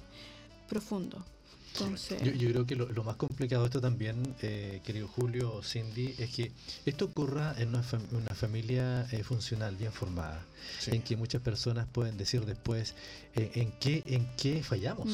profundo. 0.68 1.26
Entonces, 1.74 2.22
Yo, 2.22 2.32
yo 2.34 2.50
creo 2.52 2.66
que 2.68 2.76
lo, 2.76 2.88
lo 2.90 3.04
más 3.04 3.16
complicado 3.16 3.64
de 3.64 3.68
esto 3.68 3.82
también, 3.82 4.22
eh, 4.42 4.80
querido 4.86 5.08
Julio 5.08 5.54
o 5.54 5.64
Cindy, 5.64 6.14
es 6.20 6.30
que 6.30 6.52
esto 6.86 7.06
ocurra 7.06 7.56
en 7.58 7.70
una, 7.70 7.82
fam- 7.84 8.06
una 8.12 8.36
familia 8.36 9.08
eh, 9.12 9.24
funcional, 9.24 9.76
bien 9.76 9.92
formada, 9.92 10.46
Sí. 10.80 10.92
en 10.92 11.02
que 11.02 11.18
muchas 11.18 11.42
personas 11.42 11.88
pueden 11.92 12.16
decir 12.18 12.46
después 12.46 12.94
eh, 13.36 13.52
en 13.56 13.72
qué 13.80 14.04
en 14.06 14.28
qué 14.38 14.62
fallamos, 14.64 15.10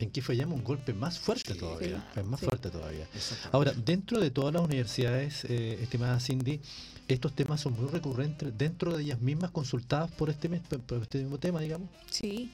en 0.00 0.10
qué 0.10 0.20
fallamos 0.20 0.58
un 0.58 0.64
golpe 0.64 0.92
más 0.94 1.18
fuerte 1.20 1.52
Sí, 1.54 1.58
todavía, 1.60 2.04
es 2.16 2.24
más 2.24 2.40
sí. 2.40 2.46
fuerte 2.46 2.70
todavía. 2.70 3.06
Ahora, 3.52 3.72
dentro 3.72 4.20
de 4.20 4.30
todas 4.30 4.52
las 4.52 4.62
universidades, 4.62 5.44
eh, 5.44 5.78
estimada 5.80 6.18
Cindy, 6.20 6.60
estos 7.06 7.32
temas 7.34 7.60
son 7.60 7.74
muy 7.74 7.88
recurrentes 7.88 8.52
dentro 8.58 8.96
de 8.96 9.04
ellas 9.04 9.20
mismas 9.20 9.50
consultadas 9.52 10.10
por 10.10 10.28
este, 10.28 10.48
mes- 10.48 10.60
por 10.62 11.02
este 11.02 11.18
mismo 11.18 11.38
tema, 11.38 11.60
digamos. 11.60 11.88
sí, 12.10 12.50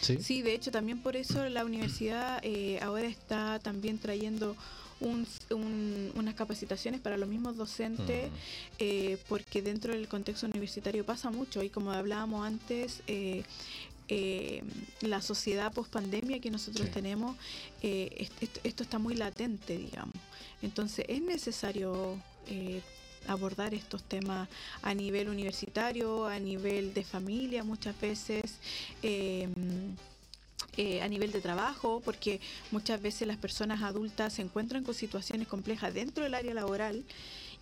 Sí. 0.00 0.18
Sí, 0.22 0.42
de 0.42 0.54
hecho 0.54 0.70
también 0.70 0.98
por 1.00 1.16
eso 1.16 1.48
la 1.48 1.64
universidad 1.64 2.40
eh, 2.42 2.78
ahora 2.82 3.06
está 3.06 3.58
también 3.60 3.98
trayendo 3.98 4.56
un- 5.00 5.26
un- 5.50 6.12
unas 6.14 6.34
capacitaciones 6.34 7.00
para 7.00 7.16
los 7.16 7.28
mismos 7.28 7.56
docentes, 7.56 8.30
Mm. 8.30 8.34
eh, 8.78 9.18
porque 9.28 9.60
dentro 9.62 9.92
del 9.92 10.08
contexto 10.08 10.46
universitario 10.46 11.04
pasa 11.04 11.30
mucho 11.30 11.62
y 11.62 11.68
como 11.70 11.90
hablábamos 11.92 12.46
antes, 12.46 13.00
eh, 13.06 13.42
eh, 14.08 14.62
la 15.00 15.22
sociedad 15.22 15.72
post 15.72 15.90
pandemia 15.92 16.38
que 16.38 16.50
nosotros 16.50 16.86
Sí. 16.88 16.92
tenemos, 16.94 17.36
eh, 17.82 18.10
est- 18.18 18.42
esto, 18.42 18.60
esto 18.62 18.82
está 18.82 18.98
muy 18.98 19.14
latente, 19.14 19.76
digamos. 19.78 20.14
Entonces 20.62 21.04
es 21.08 21.22
necesario 21.22 22.18
eh, 22.46 22.82
abordar 23.28 23.74
estos 23.74 24.02
temas 24.02 24.48
a 24.82 24.94
nivel 24.94 25.28
universitario, 25.28 26.26
a 26.26 26.38
nivel 26.38 26.94
de 26.94 27.04
familia 27.04 27.64
muchas 27.64 27.98
veces. 28.00 28.58
eh, 29.02 29.48
eh, 30.76 31.02
a 31.02 31.08
nivel 31.08 31.30
de 31.30 31.40
trabajo, 31.40 32.02
porque 32.04 32.40
muchas 32.72 33.00
veces 33.00 33.28
las 33.28 33.36
personas 33.36 33.82
adultas 33.82 34.32
se 34.32 34.42
encuentran 34.42 34.82
con 34.82 34.92
situaciones 34.92 35.46
complejas 35.46 35.94
dentro 35.94 36.24
del 36.24 36.34
área 36.34 36.52
laboral 36.52 37.04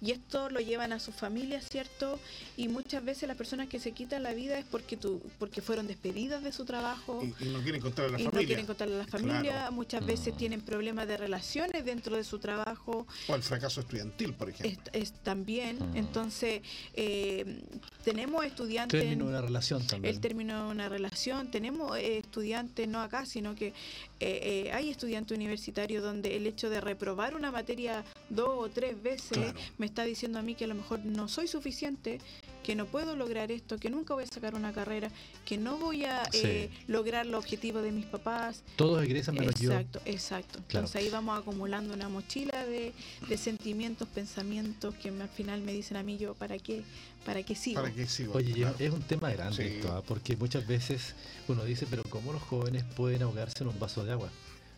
y 0.02 0.10
esto 0.10 0.50
lo 0.50 0.58
llevan 0.60 0.92
a 0.92 0.98
sus 0.98 1.14
familias, 1.14 1.68
¿cierto? 1.70 2.18
Y 2.56 2.66
muchas 2.68 3.04
veces 3.04 3.28
las 3.28 3.36
personas 3.36 3.68
que 3.68 3.78
se 3.78 3.92
quitan 3.92 4.24
la 4.24 4.32
vida 4.34 4.58
es 4.58 4.64
porque 4.64 4.96
tu, 4.96 5.20
porque 5.38 5.62
fueron 5.62 5.86
despedidas 5.86 6.42
de 6.42 6.50
su 6.52 6.64
trabajo 6.64 7.22
Y, 7.40 7.44
y 7.44 7.48
no 7.50 7.62
quieren 7.62 7.80
contar 7.80 8.06
a 8.06 8.08
la 8.08 8.20
y 8.20 8.24
no 8.24 8.30
familia. 8.30 8.46
quieren 8.48 8.66
contarle 8.66 8.94
a 8.96 8.98
la 8.98 9.06
familia, 9.06 9.40
Claro. 9.52 9.72
muchas 9.72 10.04
veces 10.04 10.34
Mm. 10.34 10.36
tienen 10.36 10.60
problemas 10.60 11.06
de 11.06 11.16
relaciones 11.16 11.84
dentro 11.84 12.16
de 12.16 12.24
su 12.24 12.38
trabajo, 12.40 13.06
O 13.28 13.34
el 13.36 13.42
fracaso 13.44 13.80
estudiantil, 13.80 14.34
por 14.34 14.50
ejemplo. 14.50 14.90
es, 14.92 15.02
es 15.02 15.12
también, 15.22 15.78
Mm. 15.78 15.96
entonces 15.96 16.62
eh, 16.94 17.60
tenemos 18.04 18.44
estudiantes... 18.44 19.00
Término 19.00 19.24
de 19.26 19.30
una 19.30 19.40
relación 19.40 19.86
también. 19.86 20.14
el 20.14 20.20
término 20.20 20.64
de 20.66 20.70
una 20.72 20.88
relación. 20.88 21.50
Tenemos 21.50 21.96
eh, 21.96 22.18
estudiantes, 22.18 22.88
no 22.88 23.00
acá, 23.00 23.24
sino 23.24 23.54
que 23.54 23.72
eh, 24.22 24.66
eh, 24.66 24.72
hay 24.72 24.88
estudiantes 24.90 25.36
universitarios 25.36 26.02
donde 26.02 26.36
el 26.36 26.46
hecho 26.46 26.70
de 26.70 26.80
reprobar 26.80 27.34
una 27.34 27.50
materia 27.50 28.04
dos 28.30 28.50
o 28.56 28.68
tres 28.68 29.02
veces 29.02 29.38
Claro. 29.38 29.58
me 29.78 29.86
está 29.86 30.04
diciendo 30.04 30.38
a 30.38 30.42
mí 30.42 30.54
que 30.54 30.64
a 30.64 30.68
lo 30.68 30.74
mejor 30.76 31.00
no 31.04 31.26
soy 31.28 31.48
suficiente, 31.48 32.20
que 32.62 32.76
no 32.76 32.86
puedo 32.86 33.16
lograr 33.16 33.50
esto, 33.50 33.76
que 33.78 33.90
nunca 33.90 34.14
voy 34.14 34.22
a 34.24 34.26
sacar 34.28 34.54
una 34.54 34.72
carrera, 34.72 35.10
que 35.44 35.58
no 35.58 35.76
voy 35.78 36.04
a 36.04 36.22
eh, 36.32 36.70
lograr 36.86 37.26
los 37.26 37.40
objetivos 37.42 37.82
de 37.82 37.90
mis 37.90 38.06
papás. 38.06 38.62
Todos 38.76 39.02
egresan 39.02 39.34
menos 39.34 39.56
yo. 39.60 39.72
Exacto, 39.72 40.00
exacto. 40.04 40.58
Claro. 40.68 40.86
Entonces 40.86 40.96
ahí 40.96 41.10
vamos 41.10 41.38
acumulando 41.38 41.92
una 41.92 42.08
mochila 42.08 42.64
de, 42.64 42.92
de 43.28 43.36
sentimientos, 43.36 44.06
pensamientos 44.08 44.94
que 44.94 45.08
al 45.08 45.28
final 45.28 45.60
me 45.62 45.72
dicen 45.72 45.96
a 45.96 46.04
mí 46.04 46.16
yo, 46.18 46.34
¿para 46.34 46.56
qué? 46.58 46.82
¿Para 47.24 47.42
qué 47.42 47.54
sigo? 47.54 47.80
Para 47.82 47.94
que 47.94 48.06
sigo. 48.06 48.34
Oye, 48.34 48.50
es- 48.50 48.56
Claro. 48.56 48.76
es 48.78 48.90
un 48.92 49.02
tema 49.02 49.30
grande 49.30 49.56
Sí. 49.68 49.74
esto, 49.76 49.92
¿ah? 49.92 50.02
porque 50.06 50.36
muchas 50.36 50.66
veces 50.66 51.14
uno 51.48 51.64
dice, 51.64 51.86
pero 51.88 52.02
¿cómo 52.04 52.32
los 52.32 52.42
jóvenes 52.42 52.84
pueden 52.96 53.22
ahogarse 53.22 53.62
en 53.62 53.68
un 53.68 53.78
vaso 53.78 54.04
de 54.04 54.12
agua? 54.12 54.28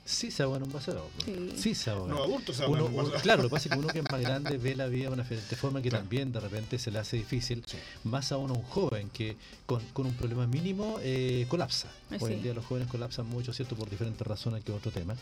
Sí 0.06 0.30
se 0.30 0.42
ahogan 0.42 0.60
en 0.60 0.66
un 0.66 0.72
vaso 0.74 0.92
de 0.92 0.98
agua. 0.98 1.10
Sí. 1.24 1.52
Sí 1.56 1.74
se 1.74 1.88
ahogan. 1.88 2.14
Los 2.14 2.26
adultos 2.26 2.56
se 2.56 2.66
Uno- 2.66 2.80
ahogan, 2.82 2.94
uno- 2.94 3.06
igual. 3.08 3.22
claro, 3.22 3.42
lo 3.44 3.48
que 3.48 3.52
pasa 3.54 3.68
es 3.68 3.72
que 3.72 3.78
uno 3.78 3.88
que 3.88 4.00
es 4.00 4.10
más 4.12 4.20
grande 4.54 4.58
ve 4.58 4.76
la 4.76 4.86
vida 4.86 5.04
de 5.08 5.14
una 5.14 5.22
diferente 5.22 5.56
forma 5.56 5.80
que 5.80 5.88
Claro. 5.88 6.02
también 6.02 6.30
de 6.30 6.40
repente 6.40 6.78
se 6.78 6.90
le 6.90 6.98
hace 6.98 7.16
difícil, 7.16 7.64
Sí. 7.66 7.78
más 8.04 8.30
aún 8.30 8.50
a 8.50 8.52
un 8.52 8.62
joven 8.64 9.08
que 9.08 9.38
con, 9.64 9.82
con 9.94 10.04
un 10.04 10.12
problema 10.12 10.46
mínimo 10.46 10.98
eh, 11.02 11.46
colapsa. 11.48 11.88
Eh, 12.10 12.18
Hoy 12.20 12.34
en 12.34 12.42
día 12.42 12.52
los 12.52 12.66
jóvenes 12.66 12.88
colapsan 12.90 13.24
mucho, 13.26 13.54
¿cierto? 13.54 13.76
Por 13.76 13.88
diferentes 13.88 14.26
razones 14.26 14.62
que 14.62 14.72
otro 14.72 14.90
tema. 14.92 15.16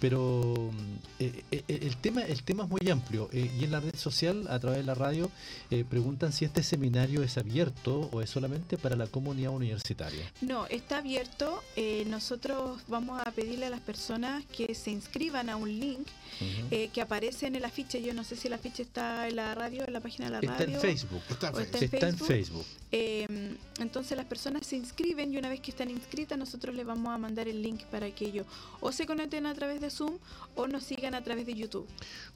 Pero 0.00 0.54
mm, 0.72 0.94
eh, 1.20 1.44
eh, 1.50 1.64
el, 1.68 1.96
tema, 1.96 2.22
el 2.22 2.42
tema 2.44 2.64
es 2.64 2.70
muy 2.70 2.90
amplio 2.90 3.28
eh, 3.32 3.50
y 3.58 3.64
en 3.64 3.72
la 3.72 3.80
red 3.80 3.94
social, 3.96 4.46
a 4.48 4.58
través 4.60 4.78
de 4.78 4.84
la 4.84 4.94
radio, 4.94 5.30
eh, 5.70 5.84
preguntan 5.88 6.32
si 6.32 6.44
este 6.44 6.62
seminario 6.62 7.22
es 7.22 7.36
abierto 7.38 8.08
o 8.12 8.20
es 8.22 8.30
solamente 8.30 8.78
para 8.78 8.94
la 8.96 9.06
comunidad 9.08 9.50
universitaria. 9.52 10.30
No, 10.40 10.66
está 10.66 10.98
abierto. 10.98 11.62
Eh, 11.76 12.04
nosotros 12.08 12.80
vamos 12.88 13.20
a 13.24 13.30
pedirle 13.32 13.66
a 13.66 13.70
las 13.70 13.80
personas 13.80 14.44
que 14.46 14.74
se 14.74 14.90
inscriban 14.90 15.48
a 15.50 15.56
un 15.56 15.68
link 15.80 16.06
Ujú. 16.40 16.68
eh, 16.70 16.88
que 16.92 17.00
aparece 17.00 17.46
en 17.46 17.56
el 17.56 17.64
afiche. 17.64 18.00
Yo 18.02 18.14
no 18.14 18.22
sé 18.22 18.36
si 18.36 18.46
el 18.46 18.54
afiche 18.54 18.82
está 18.84 19.26
en 19.28 19.36
la 19.36 19.54
radio, 19.54 19.84
en 19.86 19.92
la 19.92 20.00
página 20.00 20.26
de 20.26 20.32
la 20.32 20.38
Está 20.38 20.52
radio. 20.64 20.74
en 20.76 20.80
Facebook. 20.80 21.22
Está 21.28 21.50
o 21.50 21.54
feo. 21.54 21.62
está 21.64 21.78
en 21.78 21.84
Está 21.84 22.08
en 22.08 22.18
Facebook. 22.18 22.28
Facebook. 22.28 22.66
Eh, 22.92 23.56
entonces 23.80 24.16
las 24.16 24.26
personas 24.26 24.66
se 24.66 24.76
inscriben 24.76 25.32
y 25.34 25.36
una 25.36 25.48
vez 25.50 25.60
que 25.60 25.70
están 25.70 25.90
inscritas 25.90 26.38
nosotros 26.38 26.74
les 26.74 26.86
vamos 26.86 27.08
a 27.12 27.18
mandar 27.18 27.46
el 27.48 27.60
link 27.62 27.82
para 27.90 28.10
que 28.12 28.24
ellos 28.26 28.46
o 28.80 28.92
se 28.92 29.04
conecten 29.04 29.44
a 29.44 29.54
través 29.54 29.80
de 29.82 29.87
Zoom 29.90 30.18
o 30.54 30.66
nos 30.66 30.84
sigan 30.84 31.14
a 31.14 31.22
través 31.22 31.46
de 31.46 31.54
YouTube. 31.54 31.86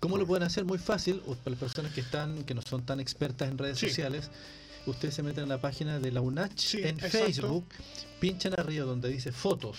¿Cómo 0.00 0.16
lo 0.18 0.26
pueden 0.26 0.42
hacer? 0.44 0.64
Muy 0.64 0.78
fácil. 0.78 1.20
Para 1.20 1.50
las 1.50 1.58
personas 1.58 1.92
que 1.92 2.00
están, 2.00 2.44
que 2.44 2.54
no 2.54 2.62
son 2.62 2.84
tan 2.84 3.00
expertas 3.00 3.50
en 3.50 3.58
redes 3.58 3.78
Sí. 3.78 3.88
sociales, 3.88 4.30
ustedes 4.86 5.14
se 5.14 5.22
meten 5.22 5.44
en 5.44 5.48
la 5.48 5.60
página 5.60 5.98
de 5.98 6.10
la 6.12 6.20
UNACH 6.20 6.58
Sí, 6.58 6.78
en 6.82 6.98
exacto. 6.98 7.18
Facebook, 7.18 7.64
pinchan 8.20 8.58
arriba 8.58 8.84
donde 8.84 9.08
dice 9.08 9.32
fotos, 9.32 9.78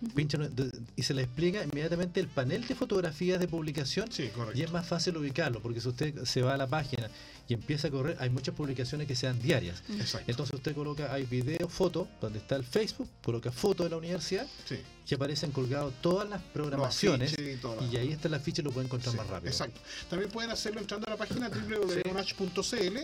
De- 0.00 0.70
y 0.96 1.02
se 1.02 1.14
les 1.14 1.24
explica 1.24 1.64
inmediatamente 1.64 2.20
el 2.20 2.28
panel 2.28 2.66
de 2.66 2.74
fotografías 2.74 3.40
de 3.40 3.48
publicación. 3.48 4.10
Sí. 4.12 4.30
Y 4.54 4.62
es 4.62 4.70
más 4.72 4.86
fácil 4.86 5.16
ubicarlo, 5.16 5.60
porque 5.60 5.80
si 5.80 5.88
usted 5.88 6.24
se 6.24 6.42
va 6.42 6.54
a 6.54 6.56
la 6.56 6.66
página 6.66 7.08
y 7.48 7.54
empieza 7.54 7.88
a 7.88 7.90
correr, 7.90 8.16
hay 8.20 8.30
muchas 8.30 8.54
publicaciones 8.54 9.06
que 9.08 9.16
sean 9.16 9.40
diarias. 9.40 9.82
Exacto. 9.98 10.30
Entonces 10.30 10.54
usted 10.54 10.74
coloca, 10.74 11.12
hay 11.12 11.24
video, 11.24 11.68
foto, 11.68 12.06
donde 12.20 12.38
está 12.38 12.56
el 12.56 12.64
Facebook, 12.64 13.08
coloca 13.24 13.50
foto 13.50 13.84
de 13.84 13.90
la 13.90 13.96
universidad 13.96 14.46
Sí. 14.68 14.76
y 15.08 15.14
aparecen 15.14 15.50
colgados 15.50 15.94
todas 16.02 16.28
las 16.28 16.42
programaciones. 16.42 17.34
y 17.38 17.96
ahí 17.96 18.12
está 18.12 18.28
la 18.28 18.38
ficha 18.38 18.60
y 18.62 18.64
lo 18.64 18.70
pueden 18.70 18.86
encontrar 18.88 19.12
Sí, 19.12 19.18
más 19.18 19.26
rápido. 19.28 19.50
Exacto. 19.50 19.80
También 20.10 20.30
pueden 20.30 20.50
hacerlo 20.50 20.80
entrando 20.80 21.06
a 21.06 21.10
la 21.10 21.16
página 21.16 21.48
www.unach.cl. 21.48 22.98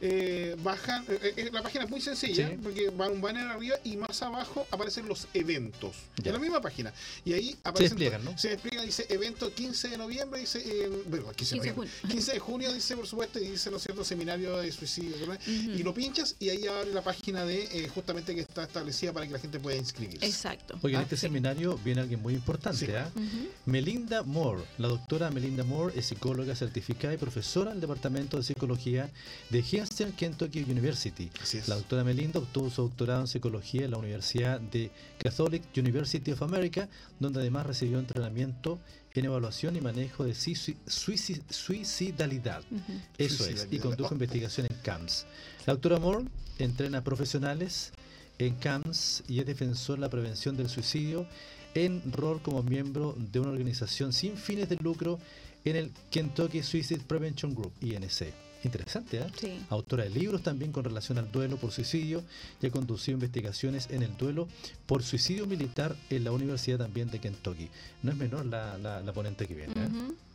Eh, 0.00 0.54
bajan, 0.62 1.04
eh, 1.08 1.34
eh, 1.36 1.50
la 1.52 1.62
página 1.62 1.84
es 1.84 1.90
muy 1.90 2.00
sencilla 2.00 2.48
Sí. 2.48 2.56
porque 2.62 2.88
va 2.90 3.08
un 3.08 3.20
banner 3.20 3.48
arriba 3.48 3.76
y 3.84 3.96
más 3.96 4.22
abajo 4.22 4.66
aparecen 4.70 5.08
los 5.08 5.26
eventos 5.34 5.96
Ya. 6.22 6.28
en 6.30 6.34
la 6.34 6.38
misma 6.38 6.60
página. 6.60 6.92
Y 7.24 7.32
ahí 7.32 7.56
aparecen. 7.64 7.88
despliegan, 7.98 8.24
¿no? 8.24 8.38
Se 8.38 8.50
despliega, 8.50 8.82
dice 8.82 9.06
evento 9.08 9.52
15 9.52 9.88
de 9.88 9.98
noviembre, 9.98 10.40
dice. 10.40 10.58
eh, 10.64 10.88
bueno, 11.08 11.32
15 11.32 11.32
de 11.32 11.34
15 11.34 11.54
de 11.54 11.56
noviembre. 11.58 11.74
junio. 12.00 12.12
15 12.14 12.32
de 12.32 12.38
junio, 12.38 12.72
dice 12.72 12.96
por 12.96 13.06
supuesto, 13.06 13.38
y 13.40 13.48
dice, 13.48 13.70
¿no 13.70 13.78
es 13.78 13.82
cierto?, 13.82 14.04
seminario 14.04 14.56
de 14.58 14.70
suicidio. 14.72 15.16
Y 15.46 15.82
lo 15.82 15.92
pinchas 15.94 16.36
y 16.38 16.48
ahí 16.50 16.66
abre 16.66 16.92
la 16.92 17.02
página 17.02 17.44
de 17.44 17.64
eh, 17.64 17.88
justamente 17.88 18.34
que 18.34 18.40
está 18.42 18.62
establecida 18.64 19.12
para 19.12 19.26
que 19.26 19.32
la 19.32 19.38
gente 19.38 19.58
pueda 19.58 19.76
inscribirse. 19.76 20.24
Exacto. 20.26 20.78
Oye, 20.82 20.94
en 20.94 21.00
Ah, 21.00 21.02
este 21.02 21.16
sí. 21.16 21.22
seminario 21.22 21.78
viene 21.84 22.00
alguien 22.02 22.20
muy 22.22 22.34
importante. 22.34 22.86
Sí. 22.86 22.92
¿ah? 22.92 23.10
Melinda 23.66 24.22
Moore. 24.22 24.62
La 24.78 24.88
doctora 24.88 25.30
Melinda 25.30 25.64
Moore 25.64 25.98
es 25.98 26.06
psicóloga 26.06 26.54
certificada 26.54 27.14
y 27.14 27.16
profesora 27.16 27.70
del 27.72 27.80
Departamento 27.80 28.36
de 28.36 28.42
Psicología 28.42 29.10
de 29.50 29.62
Eastern 29.90 30.12
Kentucky 30.12 30.60
University. 30.68 31.30
La 31.66 31.76
doctora 31.76 32.04
Melinda 32.04 32.38
obtuvo 32.38 32.68
su 32.70 32.82
doctorado 32.82 33.22
en 33.22 33.26
psicología 33.26 33.86
en 33.86 33.90
la 33.92 33.96
Universidad 33.98 34.60
de 34.60 34.90
Catholic 35.18 35.62
University 35.76 36.30
of 36.32 36.42
America, 36.42 36.88
donde 37.18 37.40
además 37.40 37.66
recibió 37.66 37.98
entrenamiento 37.98 38.78
en 39.14 39.24
evaluación 39.24 39.76
y 39.76 39.80
manejo 39.80 40.24
de 40.24 40.32
suici- 40.32 40.76
suici- 40.86 41.40
suicidalidad. 41.50 42.62
Ujú. 42.70 42.92
Eso 43.16 43.34
es, 43.44 43.50
y 43.50 43.52
Suicidalidad. 43.54 43.82
condujo 43.82 44.10
Oh. 44.10 44.14
investigación 44.14 44.66
en 44.70 44.76
CAMS. 44.82 45.24
La 45.66 45.72
doctora 45.72 45.98
Moore 45.98 46.26
entrena 46.58 47.02
profesionales 47.02 47.92
en 48.38 48.54
CAMS 48.56 49.24
y 49.26 49.40
es 49.40 49.46
defensor 49.46 49.96
de 49.96 50.02
la 50.02 50.10
prevención 50.10 50.56
del 50.56 50.68
suicidio 50.68 51.26
en 51.74 52.12
rol 52.12 52.40
como 52.42 52.62
miembro 52.62 53.16
de 53.18 53.40
una 53.40 53.50
organización 53.50 54.12
sin 54.12 54.36
fines 54.36 54.68
de 54.68 54.76
lucro 54.76 55.18
en 55.64 55.76
el 55.76 55.92
Kentucky 56.10 56.62
Suicide 56.62 57.00
Prevention 57.06 57.54
Group, 57.54 57.72
INC. 57.80 58.32
Interesante, 58.68 59.18
¿eh? 59.18 59.26
Sí. 59.40 59.58
Autora 59.70 60.04
de 60.04 60.10
libros 60.10 60.42
también 60.42 60.72
con 60.72 60.84
relación 60.84 61.18
al 61.18 61.30
duelo 61.32 61.56
por 61.56 61.72
suicidio 61.72 62.22
y 62.62 62.66
ha 62.66 62.70
conducido 62.70 63.14
investigaciones 63.16 63.88
en 63.90 64.02
el 64.02 64.16
duelo 64.16 64.46
por 64.86 65.02
suicidio 65.02 65.46
militar 65.46 65.96
en 66.10 66.24
la 66.24 66.32
Universidad 66.32 66.78
también 66.78 67.10
de 67.10 67.18
Kentucky. 67.18 67.68
No 68.02 68.10
es 68.12 68.16
menor 68.16 68.46
la, 68.46 68.76
la- 68.78 69.00
la 69.00 69.12
ponente 69.12 69.46
que 69.46 69.54
viene. 69.54 69.72
¿eh? 69.74 69.88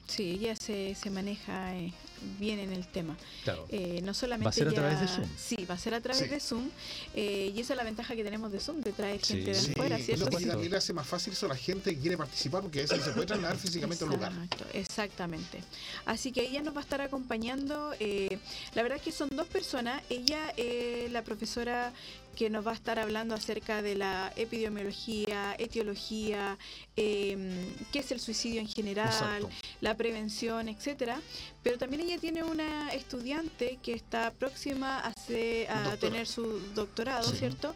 Sí, 0.07 0.31
ella 0.31 0.55
se, 0.55 0.95
se 0.95 1.09
maneja 1.09 1.75
eh, 1.77 1.93
bien 2.39 2.59
en 2.59 2.71
el 2.73 2.87
tema. 2.87 3.15
Claro. 3.43 3.65
Eh, 3.69 4.01
no 4.03 4.13
solamente 4.13 4.45
Va 4.45 4.49
a 4.49 4.53
ser 4.53 4.67
a 4.67 4.73
través 4.73 4.99
de 5.01 5.07
Zoom. 5.07 5.27
Sí, 5.37 5.65
va 5.69 5.75
a 5.75 5.77
ser 5.77 5.93
a 5.93 6.01
través 6.01 6.23
Sí. 6.23 6.29
de 6.29 6.39
Zoom. 6.39 6.69
eh, 7.15 7.51
y 7.55 7.59
esa 7.61 7.73
es 7.73 7.77
la 7.77 7.83
ventaja 7.83 8.15
que 8.15 8.23
tenemos 8.23 8.51
de 8.51 8.59
Zoom, 8.59 8.81
de 8.81 8.91
traer 8.93 9.23
Sí. 9.23 9.33
gente 9.33 9.51
de 9.51 9.59
Sí, 9.59 9.71
afuera, 9.71 9.97
Sí, 9.97 10.03
¿cierto? 10.03 10.29
no, 10.29 10.37
Sí. 10.39 10.45
y 10.65 10.69
le 10.69 10.77
hace 10.77 10.93
más 10.93 11.07
fácil 11.07 11.33
eso 11.33 11.45
a 11.45 11.49
la 11.49 11.55
gente 11.55 11.93
que 11.93 11.99
quiere 12.01 12.17
participar 12.17 12.61
porque 12.61 12.79
a 12.79 12.81
veces 12.83 13.03
se 13.03 13.11
puede 13.11 13.27
trasladar 13.27 13.57
físicamente 13.57 14.03
a 14.03 14.07
un 14.07 14.13
lugar. 14.13 14.31
Exactamente. 14.73 15.59
Así 16.05 16.31
que 16.31 16.41
ella 16.41 16.61
nos 16.61 16.75
va 16.75 16.79
a 16.79 16.83
estar 16.83 17.01
acompañando. 17.01 17.93
eh, 17.99 18.37
la 18.75 18.81
verdad 18.83 18.97
es 18.97 19.03
que 19.03 19.11
son 19.11 19.29
dos 19.29 19.47
personas. 19.47 20.01
Ella, 20.09 20.53
eh, 20.57 21.07
la 21.11 21.23
profesora 21.23 21.93
que 22.35 22.49
nos 22.49 22.65
va 22.65 22.71
a 22.71 22.73
estar 22.75 22.97
hablando 22.99 23.35
acerca 23.35 23.81
de 23.81 23.95
la 23.95 24.33
epidemiología, 24.35 25.55
etiología, 25.59 26.57
eh, 26.97 27.65
qué 27.91 27.99
es 27.99 28.11
el 28.11 28.19
suicidio 28.19 28.59
en 28.59 28.67
general, 28.67 29.07
Exacto. 29.07 29.49
la 29.81 29.95
prevención, 29.95 30.67
etcétera. 30.69 31.21
Pero 31.63 31.77
también 31.77 32.01
ella 32.01 32.17
tiene 32.17 32.43
una 32.43 32.89
estudiante 32.89 33.79
que 33.81 33.93
está 33.93 34.31
próxima 34.31 34.99
a, 34.99 35.07
hacer- 35.13 35.69
a 35.69 35.75
Doctora. 35.83 35.97
tener 35.97 36.27
su 36.27 36.59
doctorado, 36.75 37.29
Sí. 37.29 37.37
¿cierto? 37.37 37.73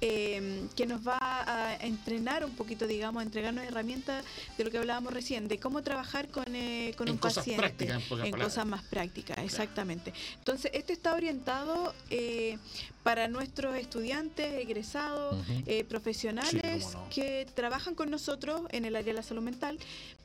Eh, 0.00 0.66
que 0.76 0.86
nos 0.86 1.06
va 1.06 1.18
a 1.20 1.74
entrenar 1.76 2.44
un 2.44 2.52
poquito, 2.52 2.86
digamos, 2.86 3.20
a 3.20 3.24
entregarnos 3.24 3.64
herramientas 3.64 4.24
de 4.58 4.64
lo 4.64 4.70
que 4.70 4.78
hablábamos 4.78 5.12
recién, 5.12 5.48
de 5.48 5.58
cómo 5.58 5.82
trabajar 5.82 6.28
con, 6.28 6.44
eh, 6.54 6.94
con 6.96 7.08
En 7.08 7.14
un 7.14 7.18
cosas 7.18 7.36
paciente. 7.38 7.60
prácticas, 7.62 8.02
en 8.02 8.08
palabras. 8.08 8.42
cosas 8.44 8.66
más 8.66 8.82
prácticas, 8.84 9.38
exactamente. 9.38 10.12
Entonces, 10.38 10.70
este 10.74 10.92
está 10.92 11.14
orientado 11.14 11.94
eh, 12.10 12.58
para 13.02 13.28
nuestros 13.28 13.76
estudiantes, 13.76 14.52
egresados, 14.54 15.36
eh, 15.66 15.84
profesionales 15.84 16.84
Sí, 16.84 16.92
cómo 16.92 17.04
no. 17.04 17.08
que 17.10 17.46
trabajan 17.54 17.94
con 17.94 18.10
nosotros 18.10 18.62
en 18.70 18.84
el 18.84 18.94
área 18.96 19.06
de 19.06 19.14
la 19.14 19.22
salud 19.22 19.42
mental, 19.42 19.78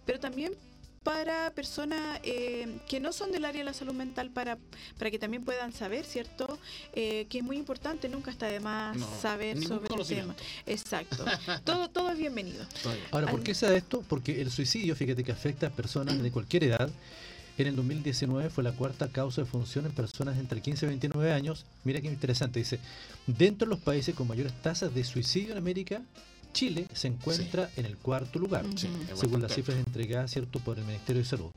pero 0.05 0.19
también 0.19 0.53
para 1.03 1.51
personas 1.51 2.19
eh, 2.23 2.79
que 2.87 2.99
no 2.99 3.13
son 3.13 3.31
del 3.31 3.45
área 3.45 3.59
de 3.59 3.65
la 3.65 3.73
salud 3.73 3.93
mental 3.93 4.29
para, 4.29 4.57
para 4.97 5.11
que 5.11 5.19
también 5.19 5.43
puedan 5.43 5.73
saber, 5.73 6.05
¿cierto? 6.05 6.59
Eh, 6.93 7.25
que 7.29 7.39
es 7.39 7.43
muy 7.43 7.57
importante, 7.57 8.09
nunca 8.09 8.31
está 8.31 8.47
de 8.47 8.59
más 8.59 8.97
No, 8.97 9.07
saber 9.21 9.61
sobre 9.63 9.95
el 9.95 10.07
tema. 10.07 10.35
Exacto. 10.65 11.25
todo, 11.63 11.89
todo 11.89 12.11
es 12.11 12.17
bienvenido. 12.17 12.65
Ahora, 13.11 13.31
¿por 13.31 13.43
qué 13.43 13.53
se 13.53 13.65
da 13.67 13.75
esto? 13.75 14.03
Porque 14.07 14.41
el 14.41 14.51
suicidio, 14.51 14.95
fíjate 14.95 15.23
que 15.23 15.31
afecta 15.31 15.67
a 15.67 15.69
personas 15.69 16.21
de 16.21 16.31
cualquier 16.31 16.65
edad. 16.65 16.89
En 17.57 17.67
el 17.67 17.75
2019 17.75 18.49
fue 18.49 18.63
la 18.63 18.71
cuarta 18.71 19.09
causa 19.09 19.41
de 19.41 19.47
función 19.47 19.85
en 19.85 19.91
personas 19.91 20.37
entre 20.37 20.61
15 20.61 20.85
y 20.85 20.89
29 20.89 21.33
años. 21.33 21.65
Mira 21.83 21.99
qué 21.99 22.07
interesante, 22.07 22.59
dice, 22.59 22.79
dentro 23.27 23.67
de 23.67 23.75
los 23.75 23.83
países 23.83 24.15
con 24.15 24.27
mayores 24.29 24.53
tasas 24.61 24.93
de 24.95 25.03
suicidio 25.03 25.51
en 25.51 25.57
América, 25.57 26.01
Chile 26.53 26.87
se 26.93 27.07
encuentra 27.07 27.69
en 27.75 27.85
el 27.85 27.97
cuarto 27.97 28.39
lugar. 28.39 28.65
Sí, 28.75 28.89
según 29.15 29.41
las 29.41 29.53
cifras 29.53 29.77
entregadas 29.77 30.31
cierto 30.31 30.59
por 30.59 30.77
el 30.77 30.85
Ministerio 30.85 31.21
de 31.21 31.27
Salud. 31.27 31.51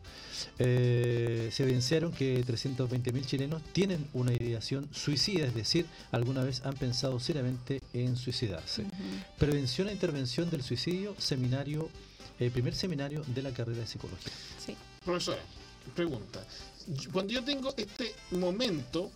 Eh, 0.59 1.51
se 1.53 1.63
evidenciaron 1.63 2.13
que 2.13 2.45
320.000 2.45 3.27
chilenos 3.27 3.63
tienen 3.73 4.07
una 4.13 4.33
ideación 4.33 4.89
suicida, 4.93 5.47
es 5.47 5.55
decir, 5.55 5.87
alguna 6.11 6.45
vez 6.45 6.63
han 6.65 6.75
pensado 6.75 7.19
seriamente 7.21 7.81
en 7.93 8.17
suicidarse. 8.17 8.85
Prevención 9.39 9.89
e 9.89 9.93
intervención 9.93 10.51
del 10.51 10.63
suicidio, 10.63 11.15
seminario, 11.19 11.89
eh, 12.39 12.51
primer 12.51 12.75
seminario 12.75 13.25
de 13.27 13.43
la 13.43 13.53
carrera 13.53 13.81
de 13.81 13.87
psicología. 13.87 14.33
Sí. 14.65 14.77
Profesora, 15.05 15.43
pregunta. 15.95 16.45
Cuando 17.13 17.33
yo 17.33 17.43
tengo 17.45 17.75
este 17.77 18.15
momento, 18.33 19.11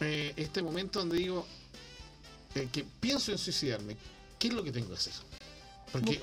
eh, 0.00 0.32
este 0.36 0.62
momento 0.62 0.98
donde 0.98 1.18
digo 1.18 1.46
eh, 2.54 2.68
que 2.70 2.84
pienso 2.84 3.32
en 3.32 3.38
suicidarme, 3.38 3.96
¿qué 4.44 4.48
es 4.48 4.54
lo 4.54 4.62
que 4.62 4.72
tengo 4.72 4.88
que 4.88 4.94
hacer? 4.96 5.14
Porque, 5.90 6.20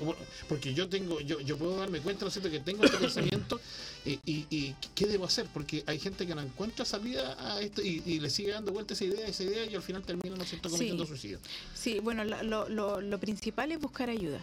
porque 0.48 0.74
yo 0.74 0.88
tengo, 0.88 1.18
yo, 1.20 1.40
yo 1.40 1.56
puedo 1.56 1.76
darme 1.76 1.98
cuenta, 2.00 2.20
¿no 2.24 2.28
es 2.28 2.34
cierto?, 2.34 2.48
que 2.52 2.60
tengo 2.60 2.84
este 2.84 2.98
pensamiento 3.08 3.60
y, 4.04 4.12
y, 4.24 4.46
y 4.48 4.76
¿qué 4.94 5.06
debo 5.06 5.24
hacer? 5.24 5.46
Porque 5.52 5.82
hay 5.88 5.98
gente 5.98 6.24
que 6.24 6.34
no 6.36 6.40
encuentra 6.40 6.84
salida 6.84 7.36
a 7.40 7.60
esto 7.60 7.82
y, 7.82 8.00
y 8.06 8.20
le 8.20 8.30
sigue 8.30 8.52
dando 8.52 8.70
vuelta 8.70 8.94
esa 8.94 9.04
idea, 9.06 9.26
esa 9.26 9.42
idea 9.42 9.64
y 9.64 9.74
al 9.74 9.82
final 9.82 10.02
termina, 10.04 10.36
¿no 10.36 10.42
es 10.44 10.50
cierto?, 10.50 10.70
cometiendo 10.70 11.02
Sí. 11.04 11.08
suicidio. 11.08 11.38
Sí, 11.74 11.98
bueno, 11.98 12.22
lo, 12.22 12.42
lo- 12.44 12.68
lo- 12.68 13.00
lo 13.00 13.18
principal 13.18 13.72
es 13.72 13.80
buscar 13.80 14.08
ayuda. 14.08 14.40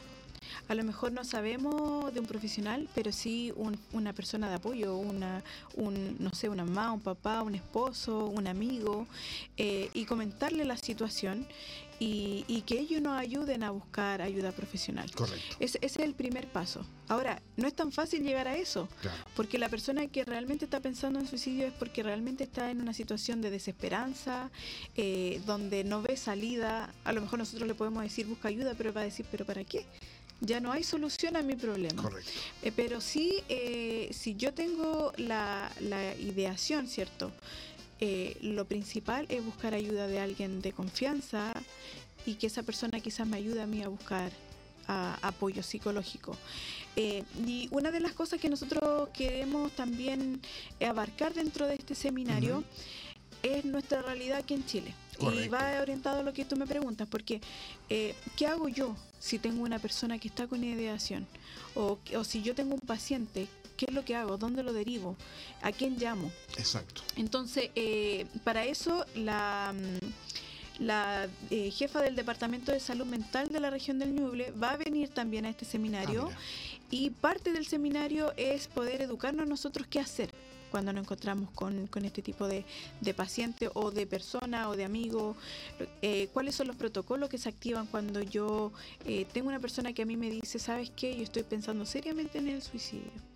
A 0.67 0.73
lo 0.75 0.83
mejor 0.83 1.11
no 1.13 1.23
sabemos 1.23 2.11
de 2.13 2.19
un 2.19 2.25
profesional, 2.25 2.89
pero 2.95 3.11
sí 3.13 3.53
un- 3.55 3.79
una 3.93 4.13
persona 4.13 4.49
de 4.49 4.55
apoyo, 4.55 4.97
una, 4.97 5.43
un, 5.75 6.15
no 6.19 6.33
sé, 6.33 6.49
una 6.49 6.65
mamá, 6.65 6.91
un 6.91 7.01
papá, 7.01 7.43
un 7.43 7.53
esposo, 7.55 8.25
un 8.25 8.47
amigo, 8.47 9.05
eh, 9.57 9.89
y 9.93 10.05
comentarle 10.05 10.65
la 10.65 10.75
situación 10.75 11.45
y, 11.99 12.45
y 12.47 12.61
que 12.61 12.79
ellos 12.79 13.01
nos 13.01 13.17
ayuden 13.19 13.63
a 13.63 13.71
buscar 13.71 14.21
ayuda 14.21 14.51
profesional. 14.51 15.11
Correcto. 15.11 15.57
Ese, 15.59 15.77
ese 15.81 15.99
es 16.01 16.05
el 16.05 16.13
primer 16.15 16.47
paso. 16.47 16.85
Ahora, 17.07 17.41
no 17.57 17.67
es 17.67 17.73
tan 17.73 17.91
fácil 17.91 18.23
llegar 18.23 18.47
a 18.47 18.55
eso. 18.55 18.87
Claro. 19.01 19.17
Porque 19.35 19.57
la 19.57 19.67
persona 19.69 20.07
que 20.07 20.23
realmente 20.23 20.65
está 20.65 20.79
pensando 20.79 21.19
en 21.19 21.27
suicidio 21.27 21.67
es 21.67 21.73
porque 21.73 22.03
realmente 22.03 22.43
está 22.45 22.71
en 22.71 22.81
una 22.81 22.93
situación 22.93 23.41
de 23.41 23.49
desesperanza, 23.49 24.49
eh, 24.95 25.41
donde 25.45 25.83
no 25.83 26.01
ve 26.01 26.15
salida. 26.17 26.93
A 27.03 27.11
lo 27.11 27.21
mejor 27.21 27.39
nosotros 27.39 27.67
le 27.67 27.75
podemos 27.75 28.03
decir 28.03 28.27
busca 28.27 28.47
ayuda, 28.47 28.73
pero 28.77 28.93
va 28.93 29.01
a 29.01 29.05
decir, 29.05 29.25
¿pero 29.29 29.45
para 29.45 29.63
qué? 29.63 29.85
Ya 30.41 30.61
no 30.61 30.71
hay 30.71 30.83
solución 30.83 31.35
a 31.35 31.41
mi 31.41 31.55
problema. 31.55 32.01
Correcto. 32.01 32.31
Eh, 32.61 32.71
pero 32.73 33.01
sí, 33.01 33.43
eh, 33.49 34.09
si 34.13 34.35
yo 34.35 34.53
tengo 34.53 35.11
la, 35.17 35.69
la 35.81 36.15
ideación, 36.15 36.87
¿cierto? 36.87 37.31
Eh, 38.01 38.37
lo 38.41 38.65
principal 38.65 39.25
es 39.29 39.43
buscar 39.43 39.73
ayuda 39.73 40.07
de 40.07 40.19
alguien 40.19 40.61
de 40.61 40.71
confianza 40.71 41.53
y 42.25 42.35
que 42.35 42.47
esa 42.47 42.63
persona 42.63 42.99
quizás 42.99 43.27
me 43.27 43.37
ayude 43.37 43.61
a 43.61 43.67
mí 43.67 43.81
a 43.83 43.87
buscar 43.89 44.31
a- 44.87 45.17
apoyo 45.21 45.61
psicológico. 45.63 46.35
Eh, 46.95 47.23
y 47.45 47.67
una 47.71 47.91
de 47.91 47.99
las 47.99 48.13
cosas 48.13 48.39
que 48.39 48.49
nosotros 48.49 49.09
queremos 49.09 49.71
también 49.73 50.41
abarcar 50.85 51.33
dentro 51.33 51.67
de 51.67 51.75
este 51.75 51.93
seminario 51.95 52.63
es 53.43 53.63
nuestra 53.65 54.01
realidad 54.01 54.39
aquí 54.39 54.53
en 54.53 54.65
Chile. 54.65 54.93
Y 55.43 55.49
va 55.49 55.81
orientado 55.81 56.19
a 56.19 56.23
lo 56.23 56.31
que 56.33 56.45
tú 56.45 56.55
me 56.55 56.65
preguntas, 56.65 57.05
porque 57.09 57.41
eh, 57.89 58.15
¿qué 58.37 58.47
hago 58.47 58.69
yo 58.69 58.95
si 59.19 59.37
tengo 59.37 59.63
una 59.63 59.77
persona 59.79 60.17
que 60.17 60.29
está 60.29 60.47
con 60.47 60.63
ideación? 60.63 61.27
O, 61.75 61.99
o 62.17 62.23
si 62.23 62.41
yo 62.41 62.55
tengo 62.55 62.73
un 62.75 62.79
paciente, 62.81 63.47
¿qué 63.79 63.85
es 63.87 63.93
lo 63.93 64.03
que 64.03 64.13
hago? 64.13 64.37
¿Dónde 64.37 64.61
lo 64.61 64.73
derivo? 64.73 65.15
¿A 65.61 65.71
quién 65.71 65.97
llamo? 65.97 66.29
Exacto. 66.57 67.01
Entonces, 67.15 67.71
eh, 67.75 68.25
para 68.43 68.65
eso 68.65 69.05
la, 69.15 69.73
mm, 69.73 70.83
la 70.83 71.29
eh, 71.49 71.71
jefa 71.71 72.01
del 72.01 72.17
Departamento 72.17 72.73
de 72.73 72.81
Salud 72.81 73.05
Mental 73.05 73.47
de 73.47 73.61
la 73.61 73.69
región 73.69 73.97
del 73.97 74.13
Ñuble 74.13 74.51
va 74.51 74.71
a 74.71 74.77
venir 74.77 75.07
también 75.09 75.45
a 75.45 75.49
este 75.49 75.63
seminario 75.63 76.29
Ah, 76.29 76.37
y 76.91 77.11
parte 77.11 77.53
del 77.53 77.65
seminario 77.65 78.33
es 78.35 78.67
poder 78.67 79.01
educarnos 79.01 79.47
nosotros 79.47 79.87
qué 79.87 80.01
hacer 80.01 80.29
cuando 80.71 80.91
nos 80.91 81.03
encontramos 81.03 81.49
con, 81.51 81.87
con 81.87 82.03
este 82.03 82.21
tipo 82.21 82.47
de, 82.47 82.65
de 82.99 83.13
paciente 83.13 83.69
o 83.73 83.91
de 83.91 84.05
persona 84.05 84.69
o 84.69 84.75
de 84.75 84.83
amigo, 84.83 85.35
eh, 86.01 86.27
cuáles 86.33 86.53
son 86.53 86.67
los 86.67 86.75
protocolos 86.75 87.29
que 87.29 87.37
se 87.37 87.49
activan 87.49 87.87
cuando 87.87 88.21
yo 88.21 88.71
eh, 89.05 89.25
tengo 89.33 89.47
una 89.47 89.59
persona 89.59 89.93
que 89.93 90.03
a 90.03 90.05
mí 90.05 90.17
me 90.17 90.29
dice, 90.29 90.59
¿sabes 90.59 90.91
qué? 90.95 91.15
Yo 91.15 91.23
estoy 91.23 91.43
pensando 91.43 91.85
seriamente 91.85 92.37
en 92.37 92.49
el 92.49 92.61
suicidio. 92.61 93.28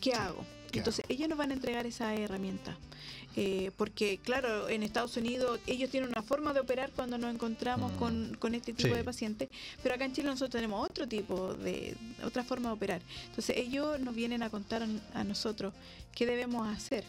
¿Qué 0.00 0.12
hago? 0.14 0.44
¿Qué 0.70 0.78
Entonces, 0.78 1.04
ellos 1.08 1.28
nos 1.28 1.38
van 1.38 1.50
a 1.50 1.54
entregar 1.54 1.86
esa 1.86 2.14
herramienta. 2.14 2.76
Eh, 3.36 3.70
porque, 3.76 4.18
claro, 4.18 4.68
en 4.68 4.82
Estados 4.82 5.16
Unidos 5.16 5.60
ellos 5.66 5.90
tienen 5.90 6.08
una 6.10 6.22
forma 6.22 6.52
de 6.52 6.60
operar 6.60 6.90
cuando 6.90 7.18
nos 7.18 7.32
encontramos 7.32 7.92
Mm. 7.92 7.96
con, 7.96 8.36
con 8.38 8.54
este 8.54 8.72
tipo 8.72 8.88
Sí. 8.88 8.94
de 8.98 9.04
pacientes, 9.04 9.48
pero 9.82 9.94
acá 9.94 10.04
en 10.06 10.12
Chile 10.12 10.26
nosotros 10.28 10.50
tenemos 10.50 10.84
otro 10.84 11.06
tipo 11.06 11.54
de, 11.54 11.96
otra 12.24 12.42
forma 12.42 12.70
de 12.70 12.74
operar. 12.74 13.00
Entonces, 13.26 13.56
ellos 13.56 14.00
nos 14.00 14.14
vienen 14.14 14.42
a 14.42 14.50
contar 14.50 14.86
a 15.14 15.24
nosotros 15.24 15.72
qué 16.14 16.26
debemos 16.26 16.66
hacer 16.68 17.04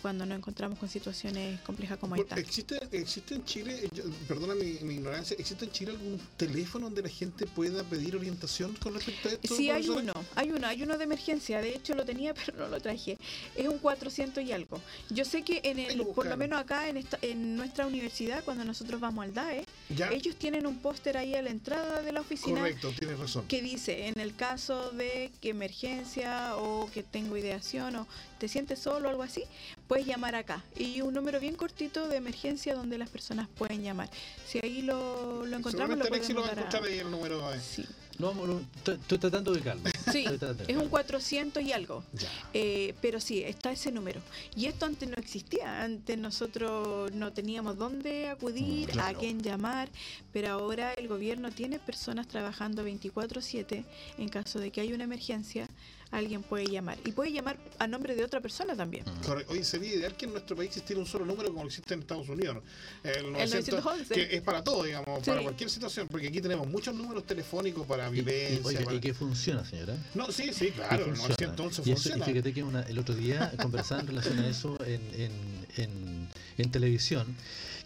cuando 0.00 0.26
nos 0.26 0.38
encontramos 0.38 0.78
con 0.78 0.88
situaciones 0.88 1.60
complejas 1.60 1.98
como 1.98 2.16
esta. 2.16 2.36
¿Existe, 2.36 2.78
¿Existe 2.92 3.34
en 3.34 3.44
Chile, 3.44 3.88
yo- 3.92 4.04
perdona 4.26 4.54
mi, 4.54 4.78
mi 4.82 4.94
ignorancia, 4.94 5.36
¿existe 5.38 5.64
en 5.64 5.70
Chile 5.72 5.92
algún 5.92 6.20
teléfono 6.36 6.86
donde 6.86 7.02
la 7.02 7.08
gente 7.08 7.46
pueda 7.46 7.84
pedir 7.84 8.16
orientación 8.16 8.74
con 8.76 8.94
respecto 8.94 9.28
a 9.28 9.32
esto? 9.32 9.54
Sí, 9.56 9.70
hay 9.70 9.88
uno, 9.88 10.12
hay 10.34 10.50
uno, 10.50 10.66
hay 10.66 10.82
uno 10.82 10.96
de 10.98 11.04
emergencia, 11.04 11.60
de 11.60 11.74
hecho 11.74 11.94
lo 11.94 12.04
tenía 12.04 12.34
pero 12.46 12.58
no 12.58 12.68
lo 12.68 12.80
traje, 12.80 13.18
es 13.54 13.68
un 13.68 13.78
400 13.78 14.42
y 14.44 14.52
algo. 14.52 14.80
Yo 15.10 15.24
sé 15.24 15.42
que 15.42 15.60
en 15.64 15.78
el, 15.78 16.06
por 16.06 16.26
lo 16.26 16.36
menos 16.36 16.60
acá 16.60 16.88
en, 16.88 16.96
esta, 16.96 17.18
en 17.22 17.56
nuestra 17.56 17.86
universidad, 17.86 18.42
cuando 18.44 18.64
nosotros 18.64 19.00
vamos 19.00 19.24
al 19.24 19.34
DAE, 19.34 19.64
Ya, 19.96 20.10
ellos 20.10 20.36
tienen 20.36 20.66
un 20.66 20.78
póster 20.78 21.16
ahí 21.16 21.34
a 21.34 21.42
la 21.42 21.50
entrada 21.50 22.02
de 22.02 22.12
la 22.12 22.20
oficina 22.20 22.60
correcto, 22.60 22.92
tienes 22.98 23.18
razón. 23.18 23.46
que 23.46 23.60
dice, 23.62 24.06
en 24.08 24.18
el 24.20 24.34
caso 24.34 24.90
de 24.90 25.30
que 25.40 25.50
emergencia 25.50 26.56
o 26.56 26.90
que 26.92 27.02
tengo 27.02 27.36
ideación 27.36 27.96
o 27.96 28.06
te 28.40 28.48
sientes 28.48 28.78
solo 28.80 29.06
o 29.08 29.10
algo 29.10 29.22
así, 29.22 29.44
puedes 29.86 30.06
llamar 30.06 30.34
acá. 30.34 30.64
Y 30.76 31.02
un 31.02 31.14
número 31.14 31.38
bien 31.38 31.54
cortito 31.54 32.08
de 32.08 32.16
emergencia 32.16 32.74
donde 32.74 32.98
las 32.98 33.10
personas 33.10 33.46
pueden 33.56 33.82
llamar. 33.84 34.08
Si 34.46 34.58
ahí 34.58 34.82
lo, 34.82 35.44
lo 35.46 35.56
encontramos, 35.56 35.96
lo 35.98 36.04
Alexi 36.06 36.32
lo 36.32 36.40
podemos 36.40 36.58
va 36.58 36.62
a 36.62 36.66
encontrar 36.66 36.84
ahí 36.84 36.98
el 36.98 37.10
número. 37.10 37.52
eh. 37.54 37.60
Sí, 37.60 37.84
No, 38.18 38.28
vamos, 38.28 38.48
lo- 38.48 38.60
estoy, 38.94 39.18
tratando 39.18 39.52
de 39.52 39.60
calma. 39.60 39.90
Sí, 40.12 40.24
es 40.26 40.32
un 40.32 40.38
calma. 40.38 40.90
400 40.90 41.62
y 41.62 41.72
algo. 41.72 42.02
Ya. 42.12 42.28
Eh, 42.54 42.94
pero 43.00 43.20
sí, 43.20 43.42
está 43.42 43.72
ese 43.72 43.92
número. 43.92 44.20
Y 44.56 44.66
esto 44.66 44.84
antes 44.86 45.08
no 45.08 45.16
existía. 45.16 45.82
Antes 45.82 46.18
nosotros 46.18 47.12
no 47.12 47.32
teníamos 47.32 47.76
dónde 47.78 48.28
acudir, 48.28 48.88
Mm, 48.88 48.92
claro. 48.92 49.16
a 49.16 49.20
quién 49.20 49.42
llamar, 49.42 49.88
pero 50.32 50.48
ahora 50.50 50.92
el 50.94 51.08
gobierno 51.08 51.50
tiene 51.50 51.78
personas 51.78 52.26
trabajando 52.28 52.82
24/7 52.84 53.84
en 54.18 54.28
caso 54.28 54.58
de 54.58 54.70
que 54.70 54.80
haya 54.80 54.94
una 54.94 55.04
emergencia. 55.04 55.68
Alguien 56.12 56.42
puede 56.42 56.66
llamar. 56.66 56.98
Y 57.04 57.12
puede 57.12 57.30
llamar 57.32 57.56
a 57.78 57.86
nombre 57.86 58.16
de 58.16 58.24
otra 58.24 58.40
persona 58.40 58.74
también. 58.74 59.04
Correcto. 59.24 59.52
Oye, 59.52 59.62
sería 59.64 59.94
ideal 59.94 60.16
que 60.16 60.26
en 60.26 60.32
nuestro 60.32 60.56
país 60.56 60.68
existiera 60.70 61.00
un 61.00 61.06
solo 61.06 61.24
número 61.24 61.52
como 61.54 61.66
existe 61.66 61.94
en 61.94 62.00
Estados 62.00 62.28
Unidos. 62.28 62.58
El, 63.04 63.32
900, 63.32 63.74
911. 63.84 64.14
Que 64.14 64.36
es 64.36 64.42
para 64.42 64.64
todo, 64.64 64.82
digamos, 64.82 65.24
para 65.24 65.38
Sí. 65.38 65.44
cualquier 65.44 65.70
situación. 65.70 66.08
Porque 66.08 66.26
aquí 66.26 66.40
tenemos 66.40 66.66
muchos 66.66 66.94
números 66.96 67.24
telefónicos 67.24 67.86
para 67.86 68.08
Y- 68.08 68.18
y, 68.18 68.22
violencia. 68.22 68.60
oiga, 68.64 68.80
para- 68.84 68.96
y 68.96 69.00
que 69.00 69.14
funciona, 69.14 69.64
señora. 69.64 69.96
No, 70.14 70.32
sí, 70.32 70.52
sí, 70.52 70.66
Y 70.66 70.70
claro. 70.72 70.96
El 71.04 71.16
funciona. 71.16 71.28
911 71.28 71.82
Y, 71.82 71.82
eso- 71.82 71.90
y 71.90 71.94
funciona. 71.94 72.24
fíjate 72.26 72.52
que 72.54 72.62
una- 72.64 72.82
el 72.82 72.98
otro 72.98 73.14
día 73.14 73.52
conversaba 73.62 74.00
en 74.00 74.06
relación 74.08 74.38
a 74.40 74.48
eso 74.48 74.76
en, 74.84 75.00
en, 75.16 75.32
en, 75.76 76.28
en 76.58 76.70
televisión, 76.72 77.36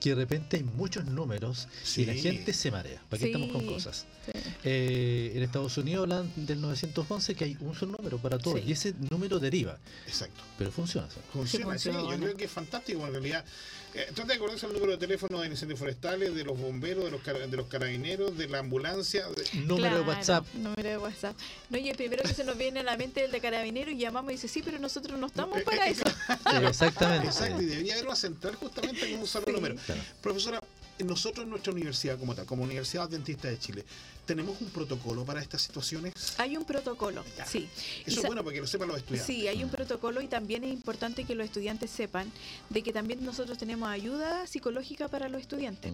que 0.05 0.11
de 0.11 0.17
repente 0.17 0.59
hay 0.59 0.63
muchos 0.65 1.07
números 1.07 1.67
y 1.97 2.05
la 2.05 2.13
gente 2.13 2.53
se 2.53 2.71
marea. 2.71 3.01
¿Para 3.09 3.21
qué 3.21 3.27
estamos 3.29 3.51
con 3.51 3.65
cosas? 3.65 4.05
Sí. 4.27 4.33
Eh, 4.63 5.33
en 5.35 5.43
Estados 5.43 5.79
Unidos 5.79 6.03
hablan 6.03 6.31
del 6.37 6.61
911 6.61 7.35
que 7.35 7.45
hay 7.47 7.57
un 7.61 7.75
solo 7.75 7.93
número 7.97 8.19
para 8.19 8.37
todo 8.37 8.59
Sí. 8.59 8.65
y 8.67 8.73
ese 8.73 8.93
número 9.11 9.39
deriva, 9.39 9.79
Exacto. 10.07 10.43
pero 10.59 10.71
funciona. 10.71 11.09
¿sí? 11.09 11.17
Funciona, 11.33 11.79
sí, 11.79 11.89
yo 11.89 11.95
funciona. 11.95 12.23
creo 12.23 12.37
que 12.37 12.45
es 12.45 12.51
fantástico 12.51 13.07
en 13.07 13.13
realidad. 13.13 13.47
Trata 13.95 14.25
de 14.25 14.35
acordarse 14.35 14.67
el 14.67 14.73
número 14.73 14.91
de 14.93 14.99
teléfono 14.99 15.41
de 15.41 15.47
incendios 15.47 15.79
forestales, 15.79 16.35
de 16.35 16.43
los 16.43 16.59
bomberos, 16.59 17.05
de 17.05 17.11
los, 17.13 17.23
de 17.25 17.57
los 17.57 17.67
carabineros, 17.69 18.37
de 18.37 18.49
la 18.49 18.59
ambulancia. 18.59 19.27
de- 19.29 19.61
Número 19.61 19.95
de 19.99 20.01
WhatsApp. 20.03 20.45
Número 20.55 20.89
de 20.89 20.99
WhatsApp. 20.99 21.37
No, 21.71 21.79
y 21.79 21.89
el 21.89 21.97
primero 21.97 22.25
que 22.25 22.35
se 22.35 22.43
nos 22.43 22.59
viene 22.59 22.81
a 22.81 22.83
la 22.83 22.97
mente 22.97 23.21
es 23.21 23.27
el 23.27 23.33
de 23.33 23.41
carabinero 23.41 23.93
y 23.93 23.97
llamamos 23.99 24.33
y 24.33 24.35
dice, 24.35 24.49
sí, 24.49 24.63
pero 24.65 24.81
nosotros 24.81 25.17
no 25.19 25.29
estamos 25.29 25.59
Eh, 25.59 25.63
para 25.63 25.87
eh, 25.87 25.91
eso. 25.93 26.05
Eh, 26.09 26.67
Exactamente. 26.69 27.29
Exacto, 27.29 27.63
y 27.63 27.67
debería 27.67 27.95
haber 27.95 28.07
una 28.07 28.17
central 28.17 28.57
justamente 28.57 29.09
con 29.13 29.21
un 29.21 29.27
solo 29.29 29.45
Sí. 29.47 29.53
número. 29.53 29.77
Claro. 29.87 30.01
Profesora, 30.21 30.61
nosotros 30.99 31.45
en 31.45 31.51
nuestra 31.51 31.73
universidad 31.73 32.19
como 32.19 32.35
tal, 32.35 32.47
como 32.47 32.63
Universidad 32.63 33.05
Adventista 33.05 33.49
de 33.49 33.59
Chile, 33.59 33.85
¿tenemos 34.27 34.61
un 34.61 34.69
protocolo 34.71 35.25
para 35.25 35.43
estas 35.43 35.63
situaciones? 35.63 36.15
Hay 36.39 36.57
un 36.57 36.65
protocolo, 36.65 37.25
Ya. 37.37 37.47
sí. 37.47 37.69
Eso 38.07 38.21
es 38.21 38.27
bueno 38.27 38.45
para 38.45 38.55
que 38.55 38.61
lo 38.61 38.67
sepan 38.67 38.89
los 38.89 38.99
estudiantes. 38.99 39.27
Sí, 39.27 39.49
hay 39.49 39.65
un 39.65 39.71
protocolo 39.71 40.21
y 40.23 40.29
también 40.29 40.63
es 40.65 40.73
importante 40.73 41.25
que 41.25 41.35
los 41.35 41.45
estudiantes 41.47 41.91
sepan 41.91 42.31
de 42.71 42.83
que 42.83 42.93
también 42.93 43.25
nosotros 43.25 43.59
tenemos 43.59 43.89
ayuda 43.89 44.47
psicológica 44.47 45.09
para 45.09 45.29
los 45.29 45.41
estudiantes. 45.41 45.93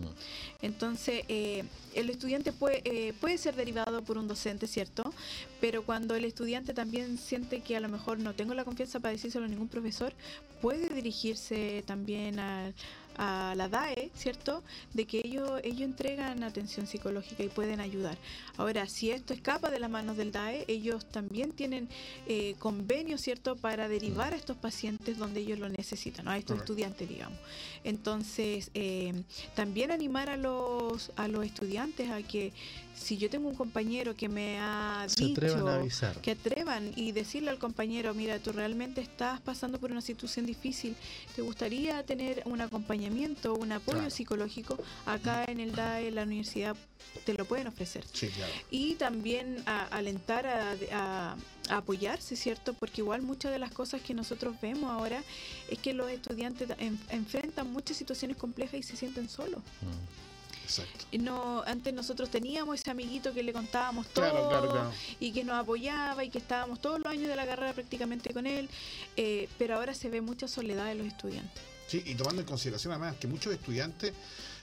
Entonces, 0.63 1.25
eh, 1.29 1.65
el 1.95 2.11
estudiante 2.11 2.53
puede, 2.53 2.83
eh, 2.85 3.15
puede 3.21 3.39
ser 3.39 3.57
derivado 3.57 4.03
por 4.03 4.19
un 4.19 4.29
docente, 4.29 4.67
¿cierto? 4.67 5.15
Pero 5.61 5.83
cuando 5.83 6.15
el 6.15 6.25
estudiante 6.25 6.75
también 6.75 7.19
siente 7.19 7.61
que 7.61 7.77
a 7.77 7.81
lo 7.81 7.89
mejor 7.89 8.19
no 8.19 8.35
tengo 8.35 8.55
la 8.55 8.65
confianza 8.65 9.01
para 9.01 9.13
decírselo 9.13 9.47
a 9.47 9.49
ningún 9.49 9.69
profesor, 9.69 10.13
puede 10.61 10.89
dirigirse 10.91 11.83
también 11.87 12.39
a, 12.39 12.73
a 13.17 13.55
la 13.57 13.69
DAE, 13.69 14.11
¿cierto? 14.15 14.63
De 14.95 15.07
que 15.07 15.21
ellos, 15.25 15.61
ellos 15.65 15.83
entregan 15.83 16.43
atención 16.43 16.87
psicológica 16.87 17.43
y 17.43 17.49
pueden 17.49 17.81
ayudar. 17.81 18.17
Ahora, 18.57 18.87
si 18.87 19.11
esto 19.11 19.35
escapa 19.35 19.71
de 19.71 19.81
las 19.81 19.91
manos 19.91 20.17
del 20.17 20.33
DAE, 20.33 20.65
ellos 20.69 21.07
también 21.07 21.53
tienen 21.53 21.89
eh, 22.27 22.55
convenios, 22.59 23.21
¿cierto?, 23.21 23.57
para 23.57 23.89
derivar 23.89 24.33
a 24.33 24.37
estos 24.37 24.57
pacientes 24.57 25.19
donde 25.19 25.41
ellos 25.41 25.59
lo 25.59 25.69
necesitan, 25.69 26.25
¿no? 26.25 26.31
a 26.31 26.39
estos 26.39 26.57
Correcto. 26.57 26.73
estudiantes, 26.73 27.09
digamos. 27.09 27.39
Entonces, 27.85 28.71
eh, 28.75 29.23
también 29.55 29.91
animar 29.91 30.31
a 30.31 30.37
los, 30.37 31.13
a 31.17 31.29
los 31.29 31.45
estudiantes 31.45 32.11
a 32.11 32.23
que 32.23 32.53
si 33.01 33.17
yo 33.17 33.31
tengo 33.31 33.49
un 33.49 33.55
compañero 33.55 34.15
que 34.15 34.29
me 34.29 34.59
ha 34.61 35.07
Se 35.09 35.25
dicho 35.25 35.41
atrevan 35.41 35.89
que 36.23 36.31
atrevan 36.33 36.93
y 36.97 37.13
decirle 37.13 37.49
al 37.51 37.59
compañero, 37.59 38.13
mira, 38.15 38.39
tú 38.39 38.53
realmente 38.53 39.01
estás 39.01 39.41
pasando 39.41 39.81
por 39.81 39.91
una 39.91 40.03
situación 40.03 40.45
difícil, 40.45 40.95
¿te 41.35 41.41
gustaría 41.43 42.03
tener 42.05 42.43
un 42.45 42.61
acompañamiento, 42.61 43.55
un 43.55 43.73
apoyo 43.73 43.99
Claro. 43.99 44.11
psicológico? 44.11 44.79
Acá 45.07 45.45
en 45.49 45.61
el 45.61 45.73
DAE, 45.75 46.09
en 46.09 46.15
la 46.17 46.25
universidad, 46.25 46.77
te 47.25 47.33
lo 47.35 47.47
pueden 47.47 47.67
ofrecer. 47.69 48.05
Sí, 48.13 48.29
claro. 48.29 48.53
Y 48.71 48.95
también 48.97 49.63
a- 49.67 49.87
alentar 49.87 50.47
a, 50.47 50.77
a- 50.93 51.37
a 51.71 51.77
apoyarse, 51.79 52.37
¿cierto? 52.37 52.75
Porque 52.75 53.01
igual 53.01 53.23
muchas 53.23 53.51
de 53.51 53.59
las 53.59 53.71
cosas 53.73 54.03
que 54.03 54.13
nosotros 54.13 54.57
vemos 54.61 54.91
ahora 54.91 55.23
es 55.71 55.79
que 55.79 55.95
los 55.95 56.11
estudiantes 56.11 56.69
en- 56.79 57.01
enfrentan 57.09 57.73
muchas 57.73 57.97
situaciones 57.97 58.37
complejas 58.37 58.79
y 58.81 58.83
se 58.83 58.97
sienten 58.97 59.29
solos. 59.29 59.61
Mm. 59.81 60.30
Exacto. 60.71 61.07
No, 61.18 61.62
antes 61.66 61.93
nosotros 61.93 62.31
teníamos 62.31 62.81
ese 62.81 62.91
amiguito 62.91 63.33
que 63.35 63.43
le 63.43 63.53
contábamos 63.53 64.07
todo 64.09 64.31
Claro, 64.31 64.49
claro, 64.49 64.71
claro. 64.71 64.93
y 65.18 65.33
que 65.33 65.43
nos 65.45 65.57
apoyaba 65.57 66.23
y 66.25 66.31
que 66.31 66.39
estábamos 66.39 66.81
todos 66.81 67.01
los 67.01 67.12
años 67.12 67.29
de 67.29 67.37
la 67.37 67.45
carrera 67.47 67.73
prácticamente 67.73 68.33
con 68.33 68.47
él, 68.47 68.68
eh, 69.16 69.49
pero 69.59 69.77
ahora 69.77 69.95
se 69.95 70.09
ve 70.09 70.21
mucha 70.21 70.47
soledad 70.49 70.91
en 70.93 70.99
los 70.99 71.07
estudiantes. 71.09 71.62
Sí, 71.89 72.03
y 72.07 72.14
tomando 72.14 72.41
en 72.43 72.47
consideración 72.47 72.93
además 72.93 73.16
que 73.16 73.27
muchos 73.27 73.53
estudiantes 73.53 74.12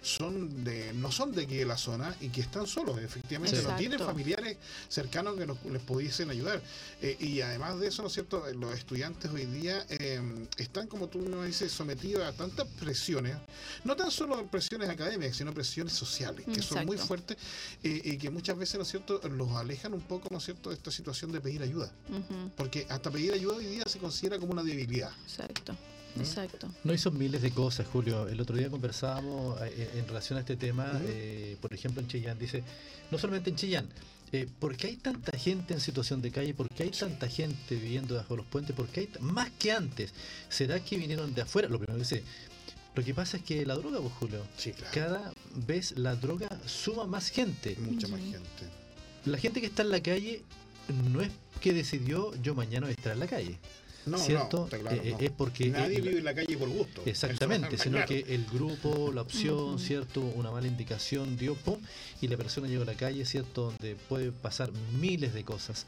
son 0.02 0.64
de 0.64 0.94
no 0.94 1.12
son 1.12 1.32
de 1.34 1.44
aquí 1.44 1.56
de 1.58 1.66
la 1.66 1.78
zona 1.78 2.16
y 2.22 2.30
que 2.30 2.42
están 2.42 2.68
solos, 2.68 3.00
efectivamente, 3.00 3.58
no 3.62 3.76
tienen 3.78 4.00
familiares 4.08 4.58
cercanos 4.90 5.36
que 5.38 5.46
nos- 5.46 5.64
les 5.66 5.82
pudiesen 5.82 6.30
ayudar. 6.30 6.62
Eh, 7.02 7.18
y 7.20 7.42
además 7.42 7.80
de 7.80 7.88
eso, 7.88 8.02
¿no 8.02 8.08
es 8.08 8.14
cierto? 8.14 8.48
Eh, 8.48 8.54
Los 8.56 8.74
estudiantes 8.78 9.30
hoy 9.32 9.46
día 9.46 9.86
eh, 9.90 10.22
están, 10.58 10.88
como 10.88 11.08
tú 11.08 11.20
nos 11.22 11.46
dices, 11.46 11.72
sometidos 11.72 12.24
a 12.24 12.34
tantas 12.34 12.68
presiones, 12.80 13.36
no 13.84 13.96
tan 13.96 14.12
solo 14.12 14.46
presiones 14.48 14.90
académicas, 14.90 15.38
sino 15.38 15.54
presiones 15.54 15.94
sociales, 15.94 16.46
que 16.46 16.62
son 16.62 16.86
muy 16.86 16.98
fuertes 17.08 17.38
eh, 17.84 18.02
y 18.04 18.18
que 18.18 18.30
muchas 18.30 18.58
veces, 18.58 18.76
¿no 18.76 18.84
es 18.84 18.90
cierto?, 18.90 19.20
los 19.30 19.52
alejan 19.52 19.94
un 19.94 20.02
poco, 20.02 20.28
¿no 20.32 20.38
es 20.38 20.46
cierto?, 20.46 20.70
de 20.70 20.76
esta 20.76 20.92
situación 20.92 21.32
de 21.32 21.42
pedir 21.42 21.62
ayuda. 21.62 21.92
Porque 22.56 22.86
hasta 22.90 23.12
pedir 23.12 23.34
ayuda 23.34 23.56
hoy 23.58 23.66
día 23.66 23.84
se 23.86 24.00
considera 24.00 24.38
como 24.40 24.54
una 24.54 24.64
debilidad. 24.64 25.12
Exacto, 25.24 25.76
¿Mm? 26.18 26.22
exacto. 26.22 26.68
No 26.84 26.94
hizo 26.94 27.12
miles 27.12 27.42
de 27.42 27.52
cosas, 27.52 27.88
Julio. 27.88 28.28
El 28.28 28.40
otro 28.42 28.56
día 28.56 28.70
conversábamos 28.70 29.62
eh, 29.62 29.92
en 29.96 30.08
relación 30.08 30.38
a 30.38 30.42
este 30.42 30.56
tema, 30.56 30.92
eh, 31.06 31.58
por 31.62 31.74
ejemplo, 31.74 32.02
en 32.02 32.08
Chillán. 32.08 32.38
Dice, 32.40 32.64
no 33.12 33.18
solamente 33.18 33.50
en 33.50 33.56
Chillán, 33.56 33.88
eh, 34.32 34.48
¿por 34.60 34.76
qué 34.76 34.88
hay 34.88 34.96
tanta 34.98 35.38
gente 35.38 35.74
en 35.74 35.80
situación 35.80 36.22
de 36.22 36.32
calle? 36.32 36.54
¿Por 36.54 36.70
qué 36.70 36.84
hay 36.84 36.92
tanta 36.92 37.28
gente 37.28 37.76
viviendo 37.76 38.16
bajo 38.16 38.36
los 38.36 38.46
puentes? 38.46 38.76
¿Por 38.76 38.88
qué 38.88 39.02
hay 39.02 39.10
más 39.22 39.50
que 39.52 39.72
antes? 39.72 40.14
¿Será 40.50 40.80
que 40.80 40.98
vinieron 40.98 41.34
de 41.34 41.42
afuera? 41.44 41.70
Lo 41.70 41.78
primero 41.80 41.98
que 41.98 42.04
dice, 42.04 42.24
lo 42.96 43.04
que 43.04 43.14
pasa 43.14 43.38
es 43.38 43.44
que 43.44 43.66
la 43.66 43.76
droga, 43.76 44.00
pues, 44.00 44.14
Julio, 44.14 44.44
Sí, 44.58 44.72
claro. 44.72 44.92
cada 44.94 45.34
vez 45.68 45.98
la 45.98 46.16
droga 46.16 46.50
suma 46.66 47.06
más 47.06 47.30
gente. 47.30 47.78
Mucha 47.80 48.08
más 48.08 48.20
gente. 48.20 48.42
La 49.26 49.38
gente 49.38 49.62
que 49.62 49.68
está 49.68 49.84
en 49.84 49.92
la 49.92 50.02
calle 50.02 50.42
no 51.12 51.22
es 51.22 51.32
que 51.62 51.74
decidió 51.74 52.34
yo 52.42 52.56
mañana 52.56 52.88
voy 52.88 52.92
a 52.92 52.96
estar 52.96 53.14
en 53.14 53.20
la 53.20 53.28
calle, 53.28 53.58
No, 54.08 54.18
¿cierto? 54.18 54.58
no, 54.58 54.64
está 54.66 54.80
claro, 54.80 55.02
Eh, 55.04 55.12
no. 55.12 55.20
es 55.20 55.32
porque 55.32 55.70
Nadie 55.70 55.98
eh, 55.98 56.02
vive 56.02 56.18
en 56.20 56.24
la 56.24 56.34
calle 56.34 56.58
por 56.58 56.70
gusto. 56.70 57.02
Exactamente, 57.06 57.78
sino 57.78 57.98
claro. 57.98 58.08
que 58.08 58.20
el 58.34 58.46
grupo, 58.46 59.12
la 59.14 59.22
opción. 59.22 59.78
¿cierto? 59.80 60.22
Una 60.22 60.52
mala 60.52 60.68
indicación 60.68 61.38
dio 61.38 61.56
pum 61.56 61.78
y 62.22 62.28
la 62.28 62.38
persona 62.38 62.68
llegó 62.68 62.84
a 62.84 62.86
la 62.86 62.94
calle, 62.96 63.26
¿cierto? 63.26 63.66
Donde 63.66 63.96
puede 63.96 64.32
pasar 64.32 64.72
miles 65.00 65.34
de 65.34 65.44
cosas. 65.44 65.86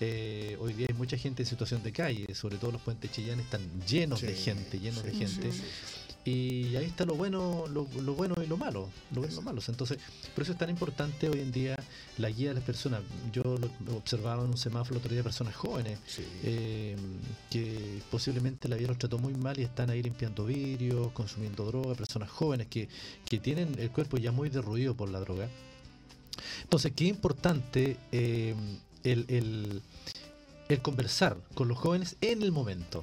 Eh, 0.00 0.56
hoy 0.60 0.72
día 0.74 0.86
hay 0.88 0.94
mucha 0.94 1.16
gente 1.16 1.42
en 1.42 1.48
situación 1.48 1.82
de 1.82 1.92
calle, 1.92 2.34
sobre 2.34 2.56
todo 2.56 2.72
los 2.72 2.80
puentes 2.80 3.10
Chillán 3.12 3.40
están 3.40 3.60
llenos 3.86 4.20
de 4.20 4.34
gente, 4.34 4.78
llenos 4.78 5.02
de 5.02 5.12
gente. 5.12 5.52
sí. 5.52 5.62
Y 6.28 6.76
ahí 6.76 6.84
está 6.84 7.06
lo 7.06 7.14
bueno, 7.14 7.64
lo, 7.72 7.86
lo 8.02 8.14
bueno 8.14 8.34
y 8.44 8.46
lo 8.46 8.56
malo, 8.56 8.90
lo 9.14 9.20
bueno 9.22 9.32
y 9.32 9.36
lo 9.36 9.42
malo. 9.42 9.62
Entonces, 9.66 9.98
por 10.34 10.42
eso 10.42 10.52
es 10.52 10.58
tan 10.58 10.68
importante 10.68 11.28
hoy 11.30 11.40
en 11.40 11.50
día 11.52 11.74
la 12.18 12.28
guía 12.28 12.48
de 12.48 12.54
las 12.56 12.64
personas. 12.64 13.00
Yo 13.32 13.42
lo 13.86 13.96
observaba 13.96 14.44
en 14.44 14.50
un 14.50 14.58
semáforo 14.58 14.96
el 14.96 14.98
otro 14.98 15.12
día 15.12 15.22
personas 15.22 15.54
jóvenes 15.56 15.98
Sí. 16.06 16.22
eh, 16.42 16.96
que 17.50 18.00
posiblemente 18.10 18.68
la 18.68 18.76
vida 18.76 18.88
los 18.88 18.98
trató 18.98 19.18
muy 19.18 19.32
mal 19.34 19.58
y 19.58 19.62
están 19.62 19.88
ahí 19.90 20.02
limpiando 20.02 20.44
vidrios, 20.44 21.12
consumiendo 21.12 21.64
droga, 21.64 21.94
personas 21.94 22.28
jóvenes 22.30 22.66
que, 22.66 22.88
que 23.24 23.38
tienen 23.38 23.78
el 23.78 23.90
cuerpo 23.90 24.18
ya 24.18 24.30
muy 24.32 24.50
derruido 24.50 24.94
por 24.94 25.08
la 25.08 25.20
droga. 25.20 25.48
Entonces, 26.64 26.92
qué 26.94 27.04
importante 27.06 27.96
eh, 28.12 28.54
el, 29.04 29.24
el- 29.28 29.82
el 30.68 30.82
conversar 30.82 31.38
con 31.54 31.68
los 31.68 31.78
jóvenes 31.78 32.16
en 32.20 32.42
el 32.42 32.52
momento. 32.52 33.02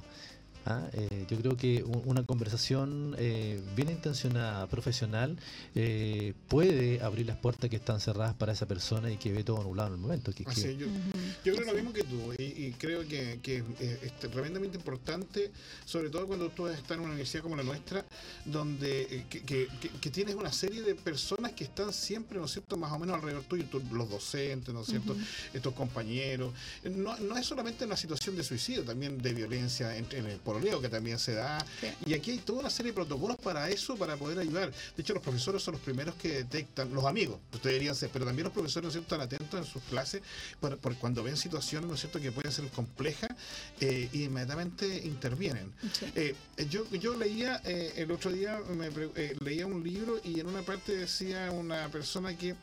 ¿Ah? 0.66 0.88
Eh, 0.94 1.26
yo 1.30 1.38
creo 1.38 1.56
que 1.58 1.84
un- 1.84 2.02
una 2.06 2.24
conversación 2.26 3.16
eh, 3.18 3.62
bien 3.76 3.90
intencionada, 3.90 4.68
profesional, 4.68 5.38
eh, 5.76 6.34
puede 6.48 7.02
abrir 7.02 7.26
las 7.28 7.38
puertas 7.38 7.70
que 7.70 7.76
están 7.76 8.00
cerradas 8.00 8.34
para 8.36 8.54
esa 8.54 8.66
persona 8.68 9.12
y 9.12 9.18
que 9.18 9.32
ve 9.32 9.44
todo 9.44 9.64
nublado 9.64 9.88
en 9.90 9.94
el 9.96 10.00
momento. 10.00 10.32
Que, 10.34 10.44
Así 10.48 10.62
que- 10.64 10.72
es, 10.72 10.78
yo, 10.80 11.56
creo 11.56 11.66
lo 11.68 11.74
mismo 11.74 11.94
que 11.94 12.04
tú 12.04 12.34
y, 12.38 12.44
y 12.68 12.76
creo 12.78 13.08
que, 13.08 13.40
que 13.42 13.64
es, 13.80 14.20
tremendamente 14.20 14.78
importante, 14.78 15.52
sobre 15.86 16.10
todo 16.10 16.28
cuando 16.28 16.50
tú 16.50 16.68
estás 16.68 16.92
en 16.92 17.00
una 17.00 17.10
universidad 17.10 17.44
como 17.44 17.56
la 17.56 17.64
nuestra, 17.64 18.06
donde 18.46 19.02
eh, 19.04 19.26
que, 19.30 19.42
que- 19.44 19.68
que- 19.80 19.90
que 19.90 20.10
tienes 20.10 20.36
una 20.36 20.52
serie 20.52 20.82
de 20.82 20.96
personas 20.96 21.52
que 21.54 21.64
están 21.64 21.94
siempre, 21.94 22.38
¿no 22.40 22.46
es 22.46 22.52
cierto?, 22.52 22.78
más 22.78 22.92
o 22.92 23.00
menos 23.00 23.16
alrededor 23.16 23.44
tuyo, 23.44 23.66
tú- 23.70 23.82
los 23.92 24.10
docentes, 24.10 24.74
¿no 24.74 24.82
es 24.82 24.88
cierto?, 24.88 25.16
estos 25.54 25.74
compañeros. 25.74 26.54
No, 26.84 27.18
no 27.20 27.38
es 27.38 27.46
solamente 27.46 27.86
una 27.86 27.98
situación 27.98 28.36
de 28.36 28.44
suicidio, 28.44 28.84
también 28.84 29.18
de 29.18 29.34
violencia 29.34 29.96
en, 29.98 30.06
en 30.12 30.26
el 30.26 30.40
pololeo 30.56 30.82
que 30.82 30.90
también 30.90 31.20
se 31.20 31.34
da. 31.34 31.64
Sí. 31.82 31.88
Y 32.06 32.14
aquí 32.14 32.32
hay 32.32 32.38
toda 32.40 32.60
una 32.60 32.70
serie 32.70 32.92
de 32.92 32.96
protocolos 32.96 33.38
para 33.38 33.70
eso, 33.70 33.96
para 33.96 34.16
poder 34.18 34.40
ayudar. 34.40 34.72
De 34.96 35.02
hecho, 35.02 35.14
los 35.14 35.24
profesores 35.24 35.62
son 35.64 35.74
los 35.74 35.82
primeros 35.82 36.16
que 36.16 36.30
detectan, 36.30 36.94
los 36.94 37.06
amigos, 37.06 37.40
ustedes 37.54 37.74
deberían 37.76 37.96
ser, 37.96 38.10
pero 38.12 38.26
también 38.26 38.44
los 38.46 38.54
profesores, 38.54 38.84
¿no 38.84 38.90
es 38.90 38.94
cierto?, 38.94 39.16
están 39.16 39.22
atentos 39.22 39.60
en 39.60 39.66
sus 39.66 39.82
clases 39.84 40.22
por, 40.60 40.78
por 40.78 40.96
cuando 40.98 41.24
ven 41.24 41.38
situaciones, 41.38 41.88
¿no 41.88 41.96
es 41.96 42.00
cierto?, 42.02 42.20
que 42.20 42.32
pueden 42.32 42.52
ser 42.52 42.68
complejas 42.70 43.30
eh, 43.82 44.10
y 44.14 44.24
inmediatamente 44.24 44.86
intervienen. 45.06 45.74
Sí. 46.00 46.06
Eh, 46.16 46.36
yo, 46.70 46.90
yo 46.92 47.16
leía 47.16 47.62
eh, 47.66 47.94
el 47.98 48.12
otro 48.12 48.32
día, 48.32 48.60
me 48.76 48.88
eh, 49.16 49.36
leía 49.42 49.66
un 49.68 49.84
libro 49.84 50.20
y 50.24 50.40
en 50.40 50.48
una 50.48 50.62
parte 50.62 50.96
decía 50.96 51.52
una 51.52 51.90
persona 51.90 52.38
que, 52.38 52.56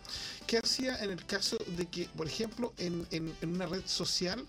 ¿qué 0.47 0.59
hacía 0.59 1.03
en 1.03 1.11
el 1.11 1.25
caso 1.27 1.57
de 1.77 1.87
que, 1.87 2.09
por 2.17 2.27
ejemplo, 2.27 2.73
en, 2.79 3.07
en- 3.11 3.35
en 3.41 3.49
una 3.51 3.67
red 3.67 3.83
social 3.87 4.45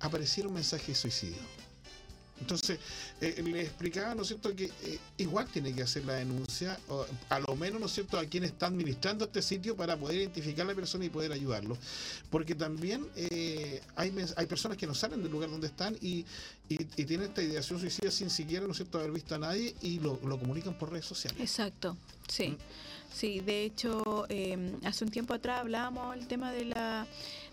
apareciera 0.00 0.48
un 0.48 0.54
mensaje 0.54 0.88
de 0.92 0.94
suicidio? 0.94 1.38
Entonces, 2.40 2.78
eh, 3.20 3.42
le 3.42 3.62
explicaba, 3.62 4.14
¿no 4.14 4.22
es 4.22 4.28
cierto?, 4.28 4.54
que 4.54 4.64
eh, 4.64 4.98
igual 5.18 5.46
tiene 5.48 5.74
que 5.74 5.82
hacer 5.82 6.04
la 6.04 6.14
denuncia, 6.14 6.78
o 6.88 7.06
a 7.28 7.40
lo 7.40 7.56
menos, 7.56 7.80
¿no 7.80 7.86
es 7.86 7.92
cierto?, 7.92 8.18
a 8.18 8.24
quien 8.24 8.44
está 8.44 8.66
administrando 8.66 9.24
este 9.24 9.42
sitio 9.42 9.76
para 9.76 9.96
poder 9.96 10.16
identificar 10.16 10.64
a 10.64 10.68
la 10.68 10.74
persona 10.74 11.04
y 11.04 11.10
poder 11.10 11.32
ayudarlo. 11.32 11.76
Porque 12.30 12.54
también 12.54 13.06
eh, 13.16 13.80
hay, 13.96 14.14
hay 14.36 14.46
personas 14.46 14.78
que 14.78 14.86
no 14.86 14.94
salen 14.94 15.22
del 15.22 15.32
lugar 15.32 15.50
donde 15.50 15.66
están 15.66 15.96
y, 16.00 16.24
y, 16.68 16.80
y 16.80 17.04
tienen 17.04 17.28
esta 17.28 17.42
ideación 17.42 17.80
suicida 17.80 18.10
sin 18.10 18.30
siquiera, 18.30 18.66
¿no 18.66 18.72
es 18.72 18.78
cierto?, 18.78 18.98
haber 18.98 19.12
visto 19.12 19.34
a 19.34 19.38
nadie 19.38 19.74
y 19.82 20.00
lo, 20.00 20.18
lo 20.24 20.38
comunican 20.38 20.78
por 20.78 20.90
redes 20.90 21.06
sociales. 21.06 21.40
Exacto, 21.40 21.96
sí. 22.28 22.48
Mm. 22.48 22.56
Sí, 23.10 23.40
de 23.40 23.64
hecho, 23.64 24.26
eh, 24.28 24.76
hace 24.84 25.02
un 25.02 25.10
tiempo 25.10 25.32
atrás 25.32 25.60
hablábamos 25.60 26.14
el 26.14 26.26
tema 26.28 26.52
de 26.52 26.66
la 26.66 27.06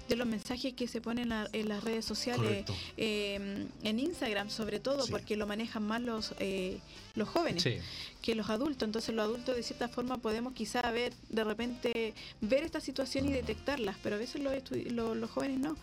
de 0.08 0.16
los 0.16 0.28
mensajes 0.28 0.74
que 0.74 0.88
se 0.88 1.02
ponen 1.02 1.32
a- 1.32 1.48
en 1.54 1.68
las 1.70 1.84
redes 1.84 2.06
sociales, 2.06 2.66
eh, 2.98 3.66
en 3.84 4.00
Instagram 4.00 4.50
sobre 4.50 4.80
todo, 4.80 5.04
Sí. 5.06 5.12
porque 5.12 5.36
lo 5.36 5.48
manejan 5.48 5.84
más 5.84 6.02
los 6.02 6.34
eh, 6.40 6.80
los 7.16 7.28
jóvenes 7.30 7.64
Sí. 7.64 7.78
que 8.22 8.36
los 8.36 8.50
adultos. 8.50 8.86
Entonces 8.88 9.14
los 9.16 9.24
adultos 9.24 9.56
de 9.56 9.64
cierta 9.64 9.88
forma 9.88 10.18
podemos 10.18 10.54
quizá 10.54 10.90
ver, 10.92 11.14
de 11.30 11.44
repente, 11.44 12.14
ver 12.42 12.64
esta 12.64 12.80
situación 12.82 13.28
y 13.28 13.32
detectarlas, 13.32 13.96
pero 14.02 14.16
a 14.16 14.20
veces 14.20 14.42
los, 14.42 14.52
estu- 14.54 14.90
lo- 14.92 15.14
los 15.16 15.30
jóvenes 15.30 15.60
no. 15.60 15.78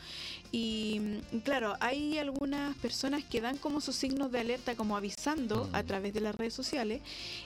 Y 0.50 1.00
mm, 1.32 1.38
claro, 1.38 1.76
hay 1.80 2.18
algunas 2.18 2.76
personas 2.76 3.24
que 3.24 3.40
dan 3.40 3.56
como 3.58 3.80
sus 3.80 3.96
signos 3.96 4.30
de 4.32 4.40
alerta, 4.40 4.74
como 4.74 4.96
avisando 4.96 5.68
Mm. 5.70 5.74
a 5.76 5.82
través 5.84 6.12
de 6.14 6.20
las 6.20 6.34
redes 6.34 6.52
sociales. 6.54 7.00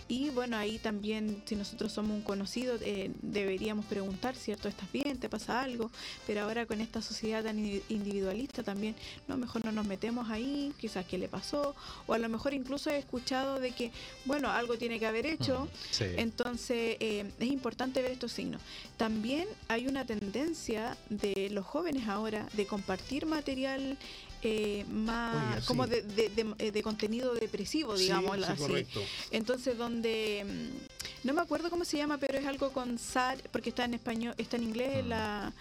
Y 0.08 0.30
bueno, 0.30 0.56
ahí 0.56 0.78
también, 0.78 1.42
si 1.46 1.54
nosotros 1.56 1.92
somos 1.92 2.12
un 2.12 2.22
conocido, 2.22 2.76
eh, 2.80 3.10
deberíamos 3.22 3.84
preguntar, 3.86 4.34
¿cierto? 4.34 4.68
¿Estás 4.68 4.90
bien? 4.92 5.18
¿Te 5.18 5.28
pasa 5.28 5.60
algo? 5.60 5.90
Pero 6.26 6.42
ahora 6.42 6.66
con 6.66 6.80
esta 6.80 7.02
sociedad 7.02 7.44
tan 7.44 7.58
indi- 7.58 7.82
individualista 7.88 8.62
también, 8.62 8.94
no, 9.28 9.36
mejor 9.36 9.64
no 9.64 9.72
nos 9.72 9.86
metemos 9.86 10.30
ahí, 10.30 10.72
quizás 10.78 11.04
qué 11.06 11.18
le 11.18 11.28
pasó, 11.28 11.74
o 12.06 12.14
a 12.14 12.18
lo 12.18 12.28
mejor 12.28 12.54
incluso 12.54 12.90
he 12.90 12.98
escuchado 12.98 13.60
de 13.60 13.70
que, 13.76 13.92
bueno, 14.24 14.50
algo 14.50 14.76
tiene 14.76 14.98
que 14.98 15.06
haber 15.06 15.26
hecho, 15.26 15.68
Sí. 15.90 16.04
entonces 16.16 16.96
eh, 16.98 17.30
es 17.38 17.46
importante 17.48 18.02
ver 18.02 18.10
estos 18.12 18.32
signos. 18.32 18.60
También 18.96 19.46
hay 19.68 19.86
una 19.86 20.04
tendencia 20.04 20.96
de 21.10 21.48
los 21.50 21.64
jóvenes 21.64 22.08
ahora 22.08 22.48
de 22.54 22.66
compartir 22.66 23.26
material 23.26 23.96
eh, 24.42 24.84
más 24.90 25.64
como 25.64 25.86
de, 25.86 26.02
de- 26.02 26.28
de- 26.28 26.54
eh, 26.58 26.70
de 26.70 26.82
contenido 26.82 27.34
depresivo, 27.34 27.96
digamos 27.96 28.36
sí, 28.36 28.42
así. 28.44 28.60
correcto. 28.62 29.00
Entonces, 29.30 29.76
donde 29.78 30.44
mm, 30.44 31.26
no 31.26 31.34
me 31.34 31.40
acuerdo 31.40 31.68
cómo 31.70 31.84
se 31.84 31.96
llama, 31.96 32.18
pero 32.18 32.38
es 32.38 32.46
algo 32.46 32.70
con 32.70 32.98
sad, 32.98 33.38
porque 33.50 33.70
está 33.70 33.84
en 33.86 33.94
español, 33.94 34.34
está 34.38 34.56
en 34.56 34.62
inglés, 34.64 35.04
Mm. 35.04 35.08
la, 35.08 35.52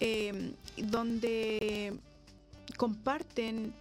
eh, 0.00 0.52
donde 0.76 1.92
comparten 2.76 3.72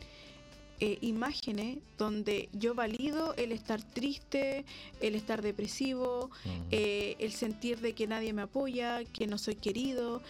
eh, 0.82 0.98
imágenes 1.02 1.78
donde 1.98 2.50
yo 2.54 2.74
valido 2.76 3.34
el 3.36 3.52
estar 3.52 3.82
triste, 3.82 4.66
el 5.00 5.16
estar 5.16 5.42
depresivo, 5.42 6.30
eh, 6.72 7.16
el 7.20 7.32
sentir 7.32 7.80
de 7.80 7.94
que 7.94 8.08
nadie 8.08 8.34
me 8.34 8.42
apoya, 8.42 9.04
que 9.06 9.28
no 9.28 9.38
soy 9.38 9.56
querido. 9.56 10.22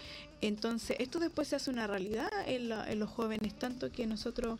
Entonces, 0.41 0.97
esto 0.99 1.19
después 1.19 1.47
se 1.47 1.55
hace 1.55 1.69
una 1.69 1.87
realidad 1.87 2.29
en, 2.47 2.69
la- 2.69 2.91
en 2.91 2.99
los 2.99 3.09
jóvenes, 3.09 3.53
tanto 3.57 3.91
que 3.91 4.05
nosotros 4.07 4.59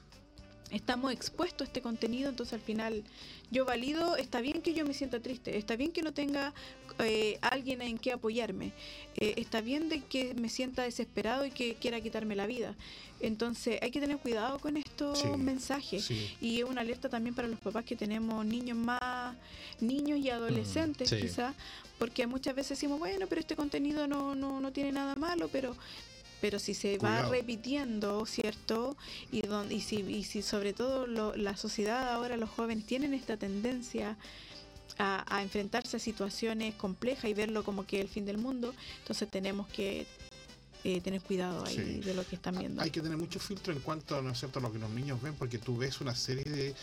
estamos 0.72 1.12
expuestos 1.12 1.62
a 1.62 1.70
este 1.70 1.82
contenido, 1.82 2.30
entonces 2.30 2.54
al 2.54 2.62
final 2.62 3.04
yo 3.52 3.66
valido, 3.66 4.16
está 4.16 4.42
bien 4.42 4.62
que 4.62 4.74
yo 4.74 4.86
me 4.86 4.94
sienta 4.94 5.20
triste, 5.20 5.58
está 5.58 5.76
bien 5.76 5.92
que 5.92 6.02
no 6.02 6.14
tenga 6.14 6.54
eh, 7.00 7.38
alguien 7.42 7.82
en 7.82 7.98
que 7.98 8.12
apoyarme, 8.12 8.72
eh, 9.18 9.34
está 9.38 9.62
bien 9.62 9.90
de 9.90 10.02
que 10.02 10.34
me 10.34 10.50
sienta 10.50 10.84
desesperado 10.84 11.46
y 11.46 11.52
que 11.52 11.76
quiera 11.76 12.00
quitarme 12.02 12.36
la 12.36 12.48
vida. 12.48 12.76
Entonces 13.20 13.78
hay 13.82 13.92
que 13.92 14.00
tener 14.00 14.18
cuidado 14.18 14.58
con 14.60 14.78
estos 14.78 15.20
Sí, 15.20 15.28
mensajes. 15.38 16.06
Sí. 16.06 16.36
Y 16.42 16.60
es 16.60 16.66
una 16.66 16.82
alerta 16.82 17.08
también 17.08 17.36
para 17.36 17.48
los 17.48 17.60
papás 17.60 17.86
que 17.86 17.96
tenemos 17.96 18.44
niños 18.46 18.78
más, 18.78 19.36
niños 19.80 20.18
y 20.20 20.30
adolescentes 20.30 21.10
sí. 21.10 21.18
quizás, 21.22 21.54
porque 22.00 22.26
muchas 22.26 22.56
veces 22.56 22.70
decimos, 22.80 22.98
bueno, 22.98 23.28
pero 23.28 23.42
este 23.42 23.56
contenido 23.56 24.08
no, 24.08 24.34
no, 24.34 24.60
no 24.60 24.72
tiene 24.72 24.92
nada 24.92 25.16
malo, 25.16 25.50
pero 25.52 25.76
pero 26.42 26.60
si 26.60 26.74
se 26.74 26.98
va 26.98 27.22
repitiendo, 27.30 28.26
¿cierto? 28.26 28.98
Y, 29.32 29.42
don- 29.42 29.72
y, 29.72 29.80
si, 29.82 29.98
y 29.98 30.24
si 30.24 30.42
sobre 30.42 30.74
todo 30.74 31.08
lo- 31.08 31.36
la 31.36 31.56
sociedad 31.56 32.10
ahora, 32.12 32.36
los 32.36 32.50
jóvenes 32.50 32.86
tienen 32.86 33.14
esta 33.14 33.38
tendencia 33.38 34.18
a, 34.98 35.24
a 35.36 35.42
enfrentarse 35.44 35.98
a 35.98 36.00
situaciones 36.00 36.76
complejas 36.76 37.26
y 37.26 37.34
verlo 37.34 37.64
como 37.64 37.86
que 37.86 38.02
el 38.02 38.08
fin 38.10 38.26
del 38.26 38.38
mundo, 38.38 38.74
entonces 39.00 39.30
tenemos 39.30 39.68
que 39.70 40.06
eh, 40.84 41.00
tener 41.00 41.22
cuidado 41.22 41.64
ahí 41.64 41.76
Sí. 41.76 42.00
de 42.00 42.14
lo 42.16 42.26
que 42.26 42.36
están 42.36 42.58
viendo. 42.58 42.82
Hay 42.82 42.90
que 42.90 43.02
tener 43.02 43.16
mucho 43.16 43.40
filtro 43.40 43.72
en 43.72 43.80
cuanto 43.82 44.20
¿no 44.24 44.32
es 44.32 44.40
cierto? 44.40 44.58
a 44.58 44.64
lo 44.64 44.72
que 44.74 44.80
los 44.80 44.90
niños 44.90 45.22
ven, 45.22 45.36
porque 45.36 45.60
tú 45.60 45.78
ves 45.78 46.02
una 46.02 46.16
serie 46.16 46.44
de, 46.44 46.74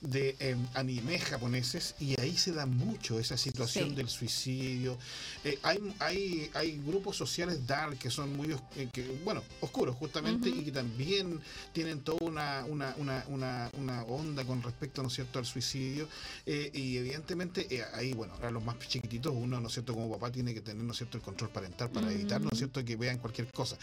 de 0.00 0.56
animes 0.74 1.24
japoneses 1.24 1.94
y 2.00 2.18
ahí 2.20 2.36
se 2.36 2.52
da 2.52 2.66
mucho 2.66 3.18
esa 3.18 3.36
situación 3.36 3.90
Sí. 3.90 3.94
del 3.94 4.08
suicidio. 4.08 4.98
Eh, 5.44 5.58
hay, 5.62 5.78
hay, 5.98 6.50
hay 6.54 6.80
grupos 6.84 7.16
sociales 7.16 7.66
dark 7.66 7.98
que 7.98 8.10
son 8.10 8.36
muy, 8.36 8.54
eh, 8.76 8.88
que, 8.92 9.02
bueno, 9.24 9.42
oscuros 9.60 9.96
justamente 9.96 10.48
y 10.48 10.64
que 10.64 10.72
también 10.72 11.40
tienen 11.72 12.00
toda 12.00 12.18
una, 12.20 12.64
una, 12.66 12.94
una, 13.28 13.70
una, 13.74 14.02
onda 14.04 14.44
con 14.44 14.62
respecto 14.62 15.02
¿no 15.02 15.08
es 15.08 15.14
cierto? 15.14 15.38
al 15.38 15.46
suicidio. 15.46 16.08
Eh, 16.44 16.70
y 16.74 16.96
evidentemente 16.98 17.66
eh, 17.74 17.84
ahí, 17.94 18.12
bueno, 18.12 18.34
a 18.42 18.50
los 18.50 18.64
más 18.64 18.78
chiquititos 18.78 19.32
uno, 19.34 19.60
¿no 19.60 19.68
es 19.68 19.72
cierto?, 19.74 19.94
como 19.94 20.10
papá 20.10 20.30
tiene 20.30 20.54
que 20.54 20.60
tener, 20.60 20.82
¿no 20.84 20.92
es 20.92 20.98
cierto?, 20.98 21.16
el 21.18 21.22
control 21.22 21.50
parental 21.50 21.90
para 21.90 22.10
evitar, 22.12 22.40
¿no 22.40 22.50
es 22.52 22.58
cierto?, 22.58 22.84
que 22.84 22.96
vean 22.96 23.18
cualquier 23.18 23.50
cosa. 23.52 23.76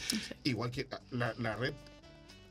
Igual 0.44 0.72
que 0.72 0.88
ah, 0.92 1.00
la, 1.12 1.34
la 1.40 1.56
red 1.56 1.74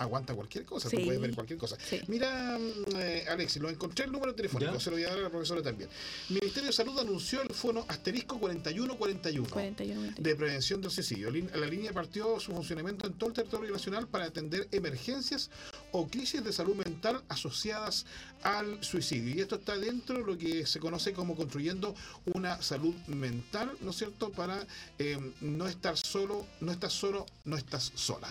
aguanta 0.03 0.35
cualquier 0.35 0.65
cosa, 0.65 0.89
tú 0.91 0.97
Sí. 0.97 1.05
puedes 1.05 1.21
ver 1.21 1.35
cualquier 1.35 1.59
cosa. 1.59 1.77
Sí. 1.89 2.01
Mira, 2.09 2.59
mm, 2.59 2.97
eh, 2.97 3.25
Alexis, 3.29 3.61
lo 3.63 3.71
encontré 3.71 4.05
el 4.05 4.13
número 4.13 4.35
telefónico, 4.35 4.73
¿Ya? 4.75 4.81
se 4.81 4.91
lo 4.91 4.97
voy 4.97 5.05
a 5.05 5.09
dar 5.11 5.19
a 5.19 5.23
la 5.23 5.31
profesora 5.31 5.63
también. 5.63 5.89
Ministerio 6.29 6.69
de 6.69 6.73
Salud 6.73 6.99
anunció 6.99 7.43
el 7.43 7.51
fono 7.51 7.85
asterisco 7.89 8.39
4141 8.39 9.49
41, 9.49 10.15
de 10.19 10.37
prevención 10.37 10.81
del 10.81 10.91
suicidio. 10.91 11.31
La 11.31 11.67
línea 11.67 11.93
partió 11.93 12.39
su 12.41 12.53
funcionamiento 12.53 13.07
en 13.07 13.15
todo 13.15 13.31
el 13.31 13.35
territorio 13.35 13.73
nacional 13.73 14.07
para 14.09 14.25
atender 14.25 14.69
emergencias 14.73 15.51
o 15.93 16.07
crisis 16.09 16.43
de 16.45 16.53
salud 16.53 16.75
mental 16.77 17.23
asociadas 17.29 18.07
al 18.43 18.83
suicidio. 18.83 19.35
Y 19.37 19.41
esto 19.41 19.57
está 19.57 19.77
dentro 19.77 20.19
de 20.19 20.25
lo 20.25 20.37
que 20.39 20.67
se 20.67 20.81
conoce 20.81 21.13
como 21.13 21.37
construyendo 21.37 21.95
una 22.35 22.61
salud 22.63 22.95
mental, 23.07 23.71
¿no 23.81 23.91
es 23.91 23.97
cierto? 23.97 24.31
Para 24.31 24.67
eh, 24.99 25.19
no 25.41 25.67
estar 25.69 25.97
solo, 25.97 26.47
no 26.61 26.73
estás 26.73 26.93
solo, 26.93 27.27
no 27.45 27.57
estás 27.57 27.93
sola. 27.95 28.29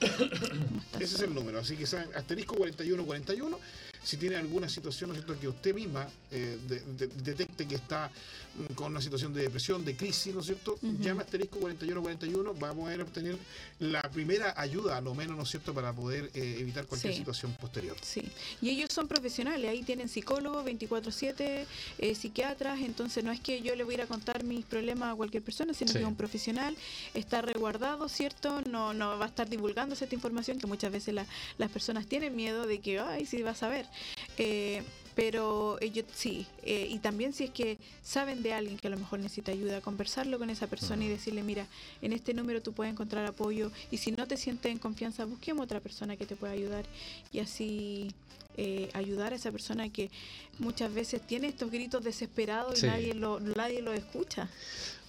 Ese 1.06 1.14
es 1.14 1.22
el 1.22 1.34
número, 1.36 1.60
así 1.60 1.76
que 1.76 1.86
saben, 1.86 2.08
asterisco 2.16 2.56
4141. 2.56 3.60
Si 4.06 4.16
tiene 4.18 4.36
alguna 4.36 4.68
situación, 4.68 5.10
¿no 5.10 5.16
es 5.16 5.24
cierto?, 5.24 5.40
que 5.40 5.48
usted 5.48 5.74
misma 5.74 6.06
eh, 6.30 6.58
de- 6.68 6.80
de- 6.80 7.06
detecte 7.08 7.66
que 7.66 7.74
está 7.74 8.08
con 8.76 8.92
una 8.92 9.00
situación 9.00 9.34
de 9.34 9.42
depresión, 9.42 9.84
de 9.84 9.96
crisis, 9.96 10.32
¿no 10.32 10.40
es 10.40 10.46
cierto?, 10.46 10.74
Ujú. 10.74 10.96
llame 11.00 11.22
a 11.22 11.24
asterisco 11.24 11.58
4141, 11.58 12.54
vamos 12.54 12.76
a 12.76 12.80
poder 12.84 13.00
obtener 13.00 13.36
la 13.80 14.02
primera 14.02 14.54
ayuda, 14.56 14.96
a 14.96 15.00
lo 15.00 15.12
menos, 15.16 15.36
¿no 15.36 15.42
es 15.42 15.48
cierto?, 15.50 15.74
para 15.74 15.92
poder 15.92 16.30
eh, 16.34 16.56
evitar 16.60 16.86
cualquier 16.86 17.14
Sí. 17.14 17.18
situación 17.18 17.52
posterior. 17.60 17.96
Sí, 18.00 18.22
y 18.62 18.70
ellos 18.70 18.90
son 18.92 19.08
profesionales, 19.08 19.68
ahí 19.68 19.82
tienen 19.82 20.08
psicólogos 20.08 20.64
24/7, 20.64 21.66
eh, 21.98 22.14
psiquiatras, 22.14 22.78
entonces 22.80 23.24
no 23.24 23.32
es 23.32 23.40
que 23.40 23.60
yo 23.60 23.74
le 23.74 23.82
voy 23.82 23.94
a 23.94 23.98
ir 23.98 24.02
a 24.02 24.06
contar 24.06 24.44
mis 24.44 24.64
problemas 24.64 25.12
a 25.12 25.16
cualquier 25.16 25.42
persona, 25.42 25.74
sino 25.74 25.90
Sí. 25.92 25.98
que 25.98 26.04
un 26.04 26.14
profesional, 26.16 26.76
está 27.14 27.42
resguardado, 27.42 28.08
¿cierto? 28.08 28.60
No, 28.70 28.94
no 28.94 29.18
va 29.18 29.24
a 29.24 29.28
estar 29.28 29.48
divulgándose 29.48 30.04
esta 30.04 30.14
información 30.14 30.58
que 30.60 30.66
muchas 30.68 30.92
veces 30.92 31.12
la- 31.12 31.26
las 31.58 31.70
personas 31.72 32.06
tienen 32.06 32.36
miedo 32.36 32.66
de 32.66 32.80
que, 32.80 33.00
ay, 33.00 33.26
sí 33.26 33.42
vas 33.42 33.62
a 33.64 33.68
ver. 33.68 33.86
Eh, 34.38 34.82
pero 35.16 35.78
ellos 35.80 36.04
sí, 36.14 36.46
eh, 36.62 36.88
y 36.90 36.98
también 36.98 37.32
si 37.32 37.44
es 37.44 37.50
que 37.50 37.78
saben 38.02 38.42
de 38.42 38.52
alguien 38.52 38.76
que 38.76 38.88
a 38.88 38.90
lo 38.90 38.98
mejor 38.98 39.18
necesita 39.18 39.50
ayuda, 39.50 39.80
conversarlo 39.80 40.38
con 40.38 40.50
esa 40.50 40.66
persona 40.66 41.06
y 41.06 41.08
decirle, 41.08 41.42
mira, 41.42 41.66
en 42.02 42.12
este 42.12 42.34
número 42.34 42.60
tú 42.60 42.74
puedes 42.74 42.92
encontrar 42.92 43.24
apoyo 43.24 43.72
y 43.90 43.96
si 43.96 44.12
no 44.12 44.26
te 44.26 44.36
sientes 44.36 44.70
en 44.70 44.78
confianza, 44.78 45.24
busquemos 45.24 45.64
otra 45.64 45.80
persona 45.80 46.16
que 46.18 46.26
te 46.26 46.36
pueda 46.36 46.52
ayudar 46.52 46.84
y 47.32 47.38
así 47.38 48.10
eh, 48.56 48.88
ayudar 48.94 49.32
a 49.32 49.36
esa 49.36 49.50
persona 49.52 49.88
que 49.90 50.10
muchas 50.58 50.92
veces 50.92 51.20
tiene 51.26 51.48
estos 51.48 51.70
gritos 51.70 52.02
desesperados 52.02 52.82
y 52.82 52.86
nadie 52.86 53.14
lo, 53.14 53.40
nadie 53.40 53.82
lo 53.82 53.92
escucha. 53.92 54.48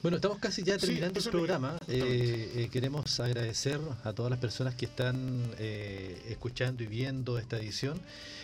Bueno, 0.03 0.17
estamos 0.17 0.37
casi 0.37 0.61
ya 0.63 0.77
terminando 0.77 1.19
el 1.19 1.25
programa. 1.29 1.77
Eh, 1.87 2.51
eh, 2.55 2.69
queremos 2.71 3.19
agradecer 3.19 3.79
a 4.03 4.13
todas 4.13 4.29
las 4.29 4.39
personas 4.39 4.75
que 4.75 4.85
están 4.85 5.17
eh, 5.57 6.21
escuchando 6.29 6.83
y 6.83 6.87
viendo 6.87 7.37
esta 7.39 7.57
edición. 7.57 7.99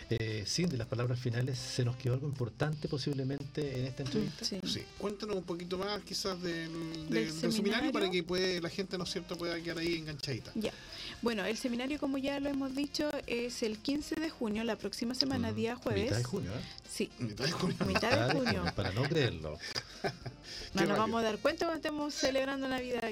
Eh, 0.09 0.43
sin 0.45 0.67
de 0.69 0.77
las 0.77 0.87
palabras 0.87 1.17
finales, 1.19 1.57
¿se 1.57 1.85
nos 1.85 1.95
quedó 1.95 2.13
algo 2.15 2.27
importante 2.27 2.87
posiblemente 2.87 3.79
en 3.79 3.85
esta 3.85 4.03
entrevista? 4.03 4.43
Sí. 4.45 4.59
Sí, 4.67 4.81
cuéntanos 4.97 5.37
un 5.37 5.43
poquito 5.43 5.77
más 5.77 6.01
quizás 6.01 6.41
del, 6.41 6.69
del- 6.71 7.09
Del 7.09 7.09
del 7.09 7.31
seminario. 7.31 7.51
seminario. 7.51 7.91
para 7.93 8.11
que 8.11 8.21
puede, 8.23 8.59
la 8.59 8.69
gente, 8.69 8.97
¿no 8.97 9.05
es 9.05 9.11
cierto?, 9.11 9.37
pueda 9.37 9.59
quedar 9.61 9.77
ahí 9.77 9.95
enganchadita. 9.95 10.51
Ya. 10.55 10.73
Bueno, 11.21 11.45
el 11.45 11.55
seminario, 11.57 11.99
como 11.99 12.17
ya 12.17 12.39
lo 12.39 12.49
hemos 12.49 12.75
dicho, 12.75 13.09
es 13.27 13.63
el 13.63 13.77
15 13.77 14.15
de 14.15 14.29
junio, 14.29 14.63
la 14.65 14.75
próxima 14.75 14.92
semana, 14.93 15.51
Mm, 15.51 15.55
día 15.55 15.75
jueves. 15.75 16.03
Mitad 16.05 16.17
de 16.17 16.23
junio, 16.23 16.51
¿eh? 16.51 16.61
Sí, 16.89 17.09
Mitad 17.19 17.45
de 17.45 17.51
junio. 17.51 17.75
mitad 17.87 18.27
de 18.27 18.33
junio. 18.33 18.63
Para 18.75 18.91
no 18.91 19.03
creerlo. 19.03 19.57
No 20.73 20.85
nos 20.85 20.97
vamos 20.97 21.21
a 21.21 21.23
dar 21.23 21.37
cuenta 21.37 21.65
cuando 21.67 21.77
estemos 21.77 22.13
celebrando 22.15 22.67
Navidad. 22.67 23.11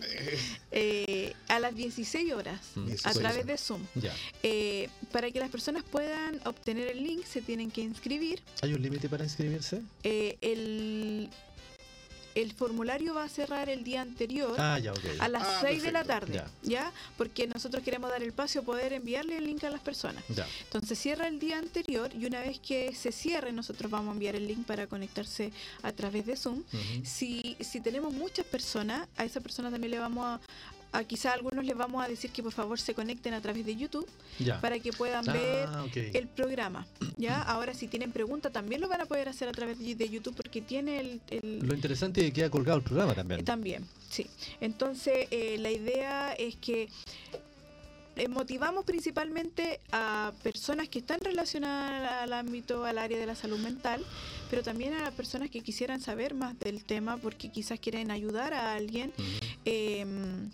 Eh, 0.71 1.33
a 1.47 1.59
las 1.59 1.75
16 1.75 2.33
horas, 2.33 2.59
Mm, 2.75 2.79
a 2.81 2.85
16 2.87 3.17
través 3.19 3.45
de 3.45 3.57
Zoom. 3.57 3.81
Ya. 3.95 4.13
Eh, 4.43 4.89
para 5.11 5.29
que 5.31 5.39
las 5.39 5.49
personas 5.49 5.83
puedan 5.83 6.39
obtener 6.45 6.87
el 6.87 7.03
link, 7.03 7.23
se 7.23 7.41
tienen 7.41 7.69
que 7.71 7.81
inscribir. 7.81 8.41
¿Hay 8.61 8.73
un 8.73 8.81
límite 8.81 9.09
para 9.09 9.23
inscribirse? 9.23 9.81
Eh, 10.03 10.37
el, 10.41 11.29
el 12.35 12.53
formulario 12.53 13.13
va 13.13 13.23
a 13.25 13.29
cerrar 13.29 13.69
el 13.69 13.83
día 13.83 14.01
anterior. 14.01 14.55
Ah, 14.57 14.79
ya. 14.79 14.93
A 15.19 15.27
las 15.27 15.43
Ah, 15.43 15.57
6 15.61 15.83
de 15.83 15.91
la 15.91 16.03
tarde, 16.03 16.43
¿ya? 16.63 16.91
Porque 17.17 17.47
nosotros 17.47 17.83
queremos 17.83 18.09
dar 18.09 18.21
el 18.21 18.29
espacio 18.29 18.61
a 18.61 18.63
poder 18.63 18.93
enviarle 18.93 19.37
el 19.37 19.45
link 19.45 19.63
a 19.63 19.69
las 19.69 19.81
personas. 19.81 20.23
Ya. 20.29 20.47
Entonces 20.63 20.97
cierra 20.99 21.27
el 21.27 21.39
día 21.39 21.57
anterior 21.57 22.11
y 22.13 22.25
una 22.25 22.41
vez 22.41 22.59
que 22.59 22.93
se 22.95 23.11
cierre 23.11 23.51
nosotros 23.51 23.89
vamos 23.91 24.09
a 24.09 24.13
enviar 24.13 24.35
el 24.35 24.47
link 24.47 24.65
para 24.65 24.87
conectarse 24.87 25.51
a 25.81 25.91
través 25.91 26.25
de 26.25 26.35
Zoom. 26.37 26.63
Si, 27.03 27.55
si 27.59 27.81
tenemos 27.81 28.13
muchas 28.13 28.45
personas, 28.45 29.07
a 29.17 29.25
esa 29.25 29.41
persona 29.41 29.69
también 29.71 29.91
le 29.91 29.99
vamos 29.99 30.25
a, 30.25 30.39
a 30.93 31.03
quizá 31.05 31.31
a 31.31 31.33
algunos 31.35 31.63
les 31.63 31.75
vamos 31.77 32.03
a 32.03 32.07
decir 32.07 32.31
que 32.31 32.43
por 32.43 32.51
favor 32.51 32.79
se 32.79 32.93
conecten 32.93 33.33
a 33.33 33.41
través 33.41 33.65
de 33.65 33.75
YouTube 33.75 34.07
Ya. 34.39 34.59
para 34.59 34.77
que 34.79 34.91
puedan 34.91 35.27
Ah, 35.29 35.33
ver 35.33 35.69
el 36.15 36.27
programa. 36.27 36.85
¿ya? 37.17 37.41
Ahora 37.41 37.73
si 37.73 37.87
tienen 37.87 38.11
preguntas 38.11 38.51
también 38.51 38.81
lo 38.81 38.87
van 38.89 39.01
a 39.01 39.05
poder 39.05 39.29
hacer 39.29 39.47
a 39.47 39.51
través 39.53 39.79
de 39.79 40.09
YouTube 40.09 40.35
porque 40.35 40.61
tiene 40.61 40.99
el... 40.99 41.21
el- 41.29 41.59
Lo 41.59 41.73
interesante 41.73 42.21
es 42.21 42.27
que 42.27 42.33
queda 42.33 42.49
colgado 42.49 42.77
el 42.79 42.83
programa 42.83 43.13
también. 43.13 43.39
eh, 43.39 43.43
También, 43.43 43.87
sí. 44.09 44.27
Entonces, 44.59 45.27
eh, 45.31 45.57
la 45.59 45.71
idea 45.71 46.33
es 46.33 46.55
que 46.57 46.89
eh, 48.17 48.27
motivamos 48.27 48.83
principalmente 48.83 49.79
a 49.93 50.33
personas 50.43 50.89
que 50.89 50.99
están 50.99 51.21
relacionadas 51.21 52.23
al 52.23 52.33
ámbito, 52.33 52.83
al 52.83 52.97
área 52.97 53.17
de 53.17 53.25
la 53.25 53.35
salud 53.35 53.59
mental, 53.59 54.05
pero 54.49 54.61
también 54.61 54.93
a 54.93 55.01
las 55.01 55.13
personas 55.13 55.49
que 55.49 55.61
quisieran 55.61 56.01
saber 56.01 56.33
más 56.33 56.59
del 56.59 56.83
tema 56.83 57.15
porque 57.17 57.49
quizás 57.49 57.79
quieren 57.79 58.11
ayudar 58.11 58.53
a 58.53 58.73
alguien. 58.73 59.13
Em, 59.63 60.49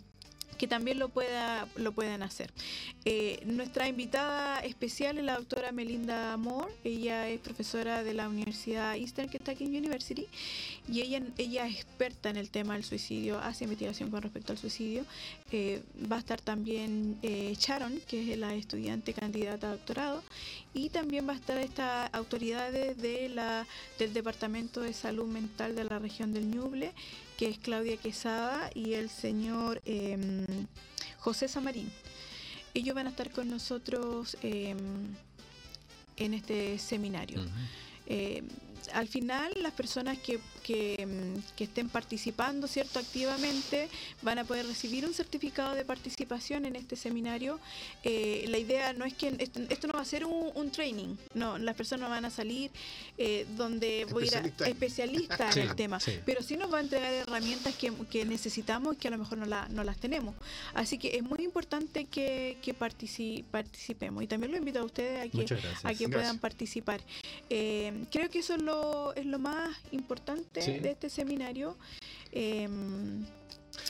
que 0.58 0.68
también 0.68 1.00
lo 1.00 1.10
pueda 1.10 1.68
lo 1.76 1.92
pueden 1.92 2.24
hacer. 2.24 2.52
Eh, 3.06 3.42
nuestra 3.46 3.88
invitada 3.88 4.60
especial 4.60 5.18
es 5.18 5.24
la 5.24 5.36
doctora 5.36 5.72
Melinda 5.72 6.36
Moore. 6.38 6.72
Ella 6.84 7.30
es 7.30 7.40
profesora 7.40 8.04
de 8.04 8.14
la 8.14 8.28
Universidad 8.28 8.96
Eastern 8.96 9.30
Kentucky 9.30 9.66
University 9.66 10.28
y 10.92 11.02
ella, 11.02 11.22
ella 11.38 11.68
es 11.68 11.76
experta 11.76 12.30
en 12.30 12.38
el 12.38 12.50
tema 12.50 12.74
del 12.74 12.84
suicidio, 12.84 13.40
hace 13.40 13.66
investigación 13.66 14.10
con 14.10 14.22
respecto 14.22 14.52
al 14.54 14.58
suicidio. 14.58 15.06
Eh, 15.52 15.82
va 16.12 16.18
a 16.18 16.20
estar 16.20 16.42
también 16.42 17.18
eh, 17.22 17.56
Sharon, 17.58 18.00
que 18.08 18.34
es 18.34 18.38
la 18.38 18.54
estudiante 18.56 19.14
candidata 19.14 19.70
a 19.70 19.72
doctorado, 19.72 20.24
y 20.74 20.90
también 20.90 21.28
va 21.28 21.34
a 21.34 21.36
estar 21.36 21.58
estas 21.58 22.10
autoridades 22.14 22.98
de 22.98 23.30
la, 23.30 23.66
del 24.00 24.14
Departamento 24.14 24.82
de 24.82 24.94
Salud 24.94 25.28
Mental 25.28 25.76
de 25.76 25.84
la 25.84 26.00
región 26.00 26.34
del 26.34 26.50
Ñuble, 26.50 26.94
que 27.38 27.48
es 27.50 27.60
Claudia 27.60 27.98
Quesada 27.98 28.72
y 28.74 28.94
el 28.94 29.10
señor 29.10 29.82
em, 29.86 30.46
José 31.20 31.48
Samarín. 31.48 31.92
Ellos 32.74 32.96
van 32.96 33.08
a 33.08 33.12
estar 33.12 33.32
con 33.32 33.50
nosotros 33.50 34.36
em, 34.42 34.78
en 36.18 36.34
este 36.34 36.80
seminario. 36.80 37.46
Eh, 38.08 38.44
al 38.94 39.08
final, 39.08 39.54
las 39.62 39.74
personas 39.74 40.18
que, 40.18 40.40
que, 40.68 41.06
mm, 41.08 41.56
que 41.56 41.64
estén 41.64 41.88
participando 41.90 42.68
cierto 42.68 43.00
activamente 43.00 43.88
van 44.22 44.38
a 44.40 44.44
poder 44.44 44.66
recibir 44.68 45.06
un 45.06 45.14
certificado 45.14 45.74
de 45.76 45.86
participación 45.86 46.66
en 46.66 46.76
este 46.76 46.96
seminario. 46.98 47.60
Eh, 48.04 48.46
la 48.50 48.58
idea 48.58 48.92
no 48.94 49.06
es 49.06 49.14
que 49.14 49.34
esto, 49.40 49.62
esto 49.70 49.88
no 49.88 49.94
va 49.94 50.02
a 50.02 50.06
ser 50.06 50.26
un, 50.26 50.52
un 50.54 50.72
training, 50.72 51.16
no, 51.34 51.58
las 51.58 51.76
personas 51.76 52.10
van 52.10 52.26
a 52.26 52.30
salir 52.30 52.70
eh, 53.18 53.46
donde 53.56 54.06
voy 54.12 54.26
a 54.26 54.28
ir 54.28 54.36
a 54.36 54.40
Especialista 54.40 54.66
en- 54.66 54.72
especialistas 54.72 55.54
Sí, 55.54 55.60
en 55.62 55.70
el 55.70 55.76
tema, 55.76 56.00
sí. 56.00 56.12
pero 56.26 56.44
sí 56.44 56.58
nos 56.58 56.72
va 56.74 56.80
a 56.80 56.82
entregar 56.82 57.14
herramientas 57.14 57.74
que, 57.76 57.92
que 58.12 58.26
necesitamos 58.26 58.96
y 58.96 58.98
que 58.98 59.08
a 59.08 59.12
lo 59.12 59.18
mejor 59.20 59.38
no, 59.38 59.46
la- 59.46 59.68
no 59.70 59.84
las 59.84 59.98
tenemos. 59.98 60.36
Así 60.74 60.98
que 60.98 61.16
es 61.16 61.24
muy 61.24 61.40
importante 61.44 62.06
que, 62.06 62.58
que 62.62 62.76
partici- 62.78 63.44
participemos 63.50 64.22
y 64.24 64.28
también 64.28 64.52
lo 64.52 64.58
invito 64.58 64.80
a 64.80 64.84
ustedes 64.84 65.20
a 65.26 65.30
que 65.32 65.42
a 65.44 65.46
que 65.46 65.56
Gracias. 65.56 66.10
puedan 66.12 66.40
participar. 66.40 67.00
Eh, 67.50 68.06
creo 68.12 68.30
que 68.30 68.40
eso 68.40 68.56
es 68.56 68.62
lo, 68.62 69.14
es 69.16 69.26
lo 69.26 69.40
más 69.40 69.76
importante 69.92 70.57
Sí. 70.62 70.80
de 70.80 70.92
este 70.92 71.10
seminario. 71.10 71.78
Eh, 72.32 72.70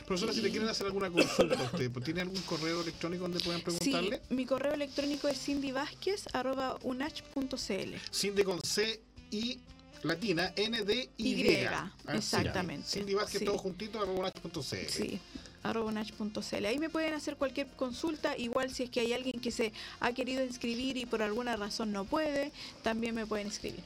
Profesora, 0.06 0.34
si 0.34 0.42
le 0.42 0.50
quieren 0.52 0.68
hacer 0.68 0.86
alguna 0.88 1.10
consulta 1.10 1.56
usted, 1.64 1.90
¿tiene 2.04 2.20
algún 2.22 2.42
correo 2.42 2.82
electrónico 2.82 3.24
donde 3.24 3.40
puedan 3.40 3.60
sí, 3.62 3.66
preguntarle? 3.66 4.22
mi 4.30 4.46
correo 4.46 4.74
electrónico 4.74 5.28
es 5.30 5.40
cindyvásquez.unach.cl. 5.40 7.96
Cindy 8.14 8.44
con 8.44 8.62
C 8.62 9.02
y 9.32 9.60
latina 10.04 10.54
N 10.56 10.84
D 10.84 11.10
Y. 11.18 11.34
Y, 11.42 11.66
Ah, 11.66 11.92
exactamente. 12.14 12.88
Cindy 12.88 13.14
Vázquez 13.14 13.40
Sí. 13.40 13.46
todo 13.46 13.58
juntito 13.58 14.00
arroba 14.02 14.20
unach.cl. 14.20 14.60
Sí, 14.90 15.20
arroba 15.64 15.90
unach.cl. 15.90 16.66
Ahí 16.66 16.80
me 16.80 16.90
pueden 16.90 17.14
hacer 17.14 17.36
cualquier 17.38 17.68
consulta. 17.68 18.38
Igual 18.38 18.74
si 18.74 18.84
es 18.84 18.90
que 18.90 19.00
hay 19.02 19.14
alguien 19.14 19.40
que 19.40 19.52
se 19.52 19.72
ha 20.00 20.12
querido 20.14 20.44
inscribir 20.44 20.98
y 20.98 21.06
por 21.06 21.22
alguna 21.24 21.56
razón 21.56 21.92
no 21.92 22.06
puede, 22.06 22.52
también 22.84 23.16
me 23.16 23.26
pueden 23.26 23.48
inscribir. 23.48 23.82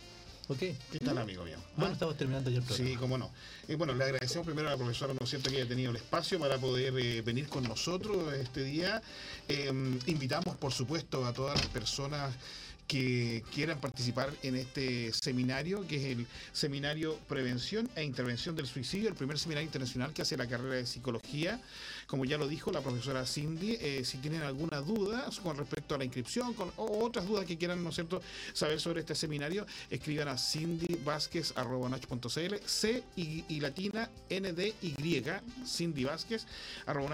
Ok. 0.48 0.60
¿Qué 0.92 1.00
tal, 1.04 1.18
amigo 1.18 1.46
mío? 1.46 1.58
Bueno, 1.76 1.92
¿Ah? 1.92 1.94
estamos 1.94 2.18
terminando 2.18 2.50
ya 2.50 2.58
el 2.58 2.64
programa. 2.64 2.90
Sí, 2.90 2.98
cómo 2.98 3.18
no. 3.18 3.32
Y 3.68 3.76
bueno, 3.76 3.94
le 3.94 4.04
agradecemos 4.04 4.46
primero 4.46 4.68
a 4.68 4.72
la 4.72 4.78
profesora, 4.78 5.14
¿no 5.14 5.24
es 5.24 5.30
cierto?, 5.30 5.50
que 5.50 5.58
haya 5.58 5.68
tenido 5.68 5.92
el 5.92 5.98
espacio 5.98 6.40
para 6.40 6.58
poder 6.58 6.94
eh, 6.98 7.22
venir 7.22 7.48
con 7.48 7.64
nosotros 7.64 8.34
este 8.34 8.64
día. 8.64 9.02
Eh, 9.48 9.72
invitamos, 10.08 10.58
por 10.58 10.74
supuesto, 10.74 11.26
a 11.26 11.34
todas 11.34 11.58
las 11.58 11.68
personas 11.68 12.36
que 12.92 13.42
quieran 13.54 13.80
participar 13.80 14.34
en 14.44 14.58
este 14.58 15.14
seminario, 15.14 15.88
que 15.88 15.96
es 15.96 16.18
el 16.18 16.28
Seminario 16.52 17.18
Prevención 17.30 17.90
e 17.96 18.04
Intervención 18.04 18.54
del 18.54 18.68
Suicidio, 18.68 19.08
el 19.08 19.16
primer 19.16 19.40
seminario 19.40 19.66
internacional 19.66 20.12
que 20.12 20.24
hace 20.24 20.36
la 20.36 20.46
carrera 20.46 20.76
de 20.76 20.86
psicología. 20.86 21.62
Como 22.08 22.26
ya 22.26 22.38
lo 22.38 22.48
dijo 22.48 22.72
la 22.72 22.82
profesora 22.82 23.26
Cindy, 23.26 23.78
eh, 23.80 24.04
si 24.06 24.18
tienen 24.20 24.42
alguna 24.44 24.80
duda 24.82 25.26
con 25.44 25.58
respecto 25.58 25.96
a 25.96 25.98
la 25.98 26.04
inscripción 26.06 26.54
con, 26.54 26.72
o 26.78 27.04
otras 27.06 27.28
dudas 27.28 27.46
que 27.46 27.58
quieran, 27.58 27.84
¿no 27.84 27.90
es 27.90 27.96
cierto?, 27.96 28.22
saber 28.54 28.80
sobre 28.80 29.02
este 29.02 29.16
seminario, 29.16 29.66
escriban 29.90 30.28
a 30.28 30.38
cindyvásquez.nach.cl, 30.38 32.56
C 32.66 33.04
y, 33.16 33.60
latina 33.60 34.10
N 34.30 34.54
D 34.54 34.74
Y, 34.82 35.24
Cindy 35.66 36.04
Vázquez, 36.04 36.46
¿no 36.88 37.14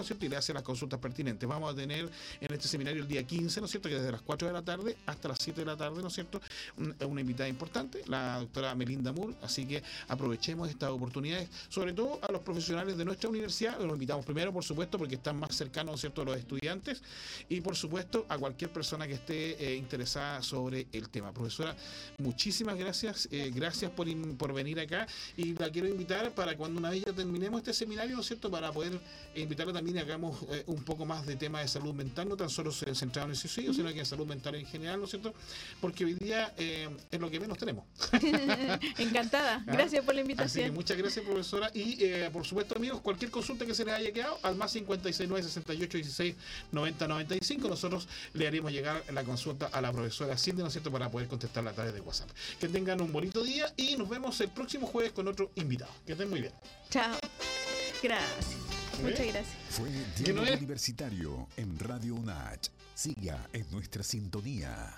es 0.00 0.06
cierto? 0.06 0.24
Y 0.24 0.28
le 0.28 0.36
hace 0.36 0.52
las 0.52 0.62
consultas 0.62 0.98
pertinentes. 1.00 1.48
Vamos 1.48 1.72
a 1.72 1.76
tener 1.76 2.08
en 2.40 2.54
este 2.54 2.68
seminario 2.68 3.02
el 3.02 3.08
día 3.08 3.22
15, 3.24 3.60
¿no 3.60 3.66
es 3.66 3.70
cierto? 3.70 3.88
Que 3.88 3.96
desde 3.96 4.12
las 4.12 4.22
4 4.22 4.48
de 4.48 4.54
la 4.54 4.62
tarde 4.62 4.96
hasta 5.06 5.28
las 5.28 5.38
7 5.40 5.60
de 5.60 5.66
la 5.66 5.76
tarde, 5.76 6.00
¿no 6.02 6.08
es 6.08 6.14
cierto? 6.14 6.40
Un- 6.76 6.94
Una 7.06 7.20
invitada 7.20 7.48
importante, 7.48 8.02
la 8.06 8.38
doctora 8.40 8.74
Melinda 8.74 9.12
Moore, 9.12 9.34
así 9.42 9.64
que 9.66 9.82
aprovechemos 10.08 10.68
estas 10.68 10.90
oportunidades, 10.90 11.48
sobre 11.68 11.92
todo 11.92 12.18
a 12.22 12.32
los 12.32 12.42
profesionales 12.42 12.96
de 12.96 13.04
nuestra 13.04 13.28
universidad, 13.30 13.78
los 13.80 13.96
invitamos 14.06 14.24
primero, 14.24 14.52
por 14.52 14.62
supuesto, 14.62 14.98
porque 14.98 15.16
están 15.16 15.36
más 15.36 15.56
cercanos, 15.56 15.90
¿no 15.90 15.94
es 15.96 16.00
cierto?, 16.00 16.22
a 16.22 16.24
los 16.26 16.36
estudiantes, 16.36 17.02
y 17.48 17.60
por 17.60 17.74
supuesto 17.74 18.24
a 18.28 18.38
cualquier 18.38 18.72
persona 18.72 19.04
que 19.08 19.14
esté 19.14 19.56
eh, 19.72 19.74
interesada 19.74 20.42
sobre 20.42 20.86
el 20.92 21.08
tema. 21.08 21.32
Profesora, 21.32 21.74
muchísimas 22.18 22.76
gracias, 22.78 23.28
eh, 23.32 23.50
gracias 23.52 23.90
por, 23.90 24.06
por 24.36 24.54
venir 24.54 24.78
acá 24.78 25.08
y 25.36 25.54
la 25.54 25.70
quiero 25.70 25.88
invitar 25.88 26.32
para 26.36 26.56
cuando 26.56 26.78
una 26.78 26.90
vez 26.90 27.02
ya 27.04 27.12
terminemos 27.12 27.58
este 27.58 27.72
seminario, 27.72 28.14
¿no 28.14 28.20
es 28.20 28.28
cierto? 28.28 28.48
Para 28.48 28.70
poder 28.70 28.96
invitarla 29.34 29.72
también 29.72 29.96
y 29.96 30.00
hagamos 30.00 30.40
eh, 30.50 30.62
un 30.66 30.84
poco 30.84 31.04
más 31.04 31.26
de 31.26 31.34
tema 31.34 31.60
de 31.60 31.66
salud 31.66 31.92
mental, 31.92 32.28
no 32.28 32.36
tan 32.36 32.48
solo 32.48 32.70
centrado 32.70 33.26
en 33.26 33.32
el 33.32 33.36
suicidio, 33.36 33.74
sino 33.74 33.92
que 33.92 33.98
en 33.98 34.06
salud 34.06 34.26
mental 34.26 34.54
en 34.54 34.66
general, 34.66 35.00
¿no 35.00 35.06
es 35.06 35.10
cierto? 35.10 35.34
Porque 35.80 36.04
hoy 36.04 36.14
día 36.14 36.54
es 36.56 37.20
lo 37.20 37.28
que 37.28 37.40
menos 37.40 37.58
tenemos. 37.58 37.84
Encantada. 38.98 39.64
Ah, 39.66 39.72
Gracias 39.72 40.04
por 40.04 40.14
la 40.14 40.20
Así 40.20 40.26
que 40.26 40.32
invitación. 40.32 40.74
muchas 40.74 40.96
gracias, 40.96 41.24
profesora. 41.24 41.72
Y 41.74 41.96
por 42.32 42.46
supuesto, 42.46 42.76
amigos, 42.76 43.00
cualquier 43.00 43.30
consulta 43.30 43.66
que 43.66 43.74
se 43.74 43.84
les 43.84 43.94
haya 43.96 44.12
quedado, 44.12 44.38
al 44.42 44.56
más 44.56 44.72
569 44.72 45.42
68 45.42 45.98
16 45.98 46.34
90 46.72 47.08
95, 47.08 47.68
nosotros 47.68 48.08
le 48.34 48.46
haremos 48.46 48.72
llegar 48.72 49.02
la 49.12 49.24
consulta 49.24 49.66
a 49.66 49.80
la 49.80 49.92
profesora 49.92 50.36
Cindy, 50.36 50.62
¿no 50.62 50.68
es 50.68 50.72
cierto?, 50.72 50.90
para 50.90 51.10
poder 51.10 51.28
contestarla 51.28 51.70
a 51.70 51.74
través 51.74 51.94
de 51.94 52.00
WhatsApp. 52.00 52.30
Que 52.60 52.68
tengan 52.68 53.00
un 53.00 53.12
bonito 53.12 53.42
día 53.42 53.72
y 53.76 53.96
nos 53.96 54.08
vemos 54.08 54.40
el 54.40 54.48
próximo 54.48 54.86
jueves 54.86 55.12
con 55.12 55.28
otro 55.28 55.50
invitado. 55.56 55.92
Que 56.06 56.12
estén 56.12 56.30
muy 56.30 56.40
bien. 56.40 56.52
Chao. 56.90 57.16
Gracias. 58.02 58.56
Muchas 59.02 59.26
gracias. 59.26 59.56
Fue 59.70 59.90
¿Quién 59.90 60.24
Diálogo 60.24 60.46
no? 60.46 60.56
Universitario 60.56 61.48
en 61.56 61.78
Radio 61.78 62.14
UNACH. 62.14 62.68
Siga 62.94 63.46
en 63.52 63.70
nuestra 63.70 64.02
sintonía. 64.02 64.96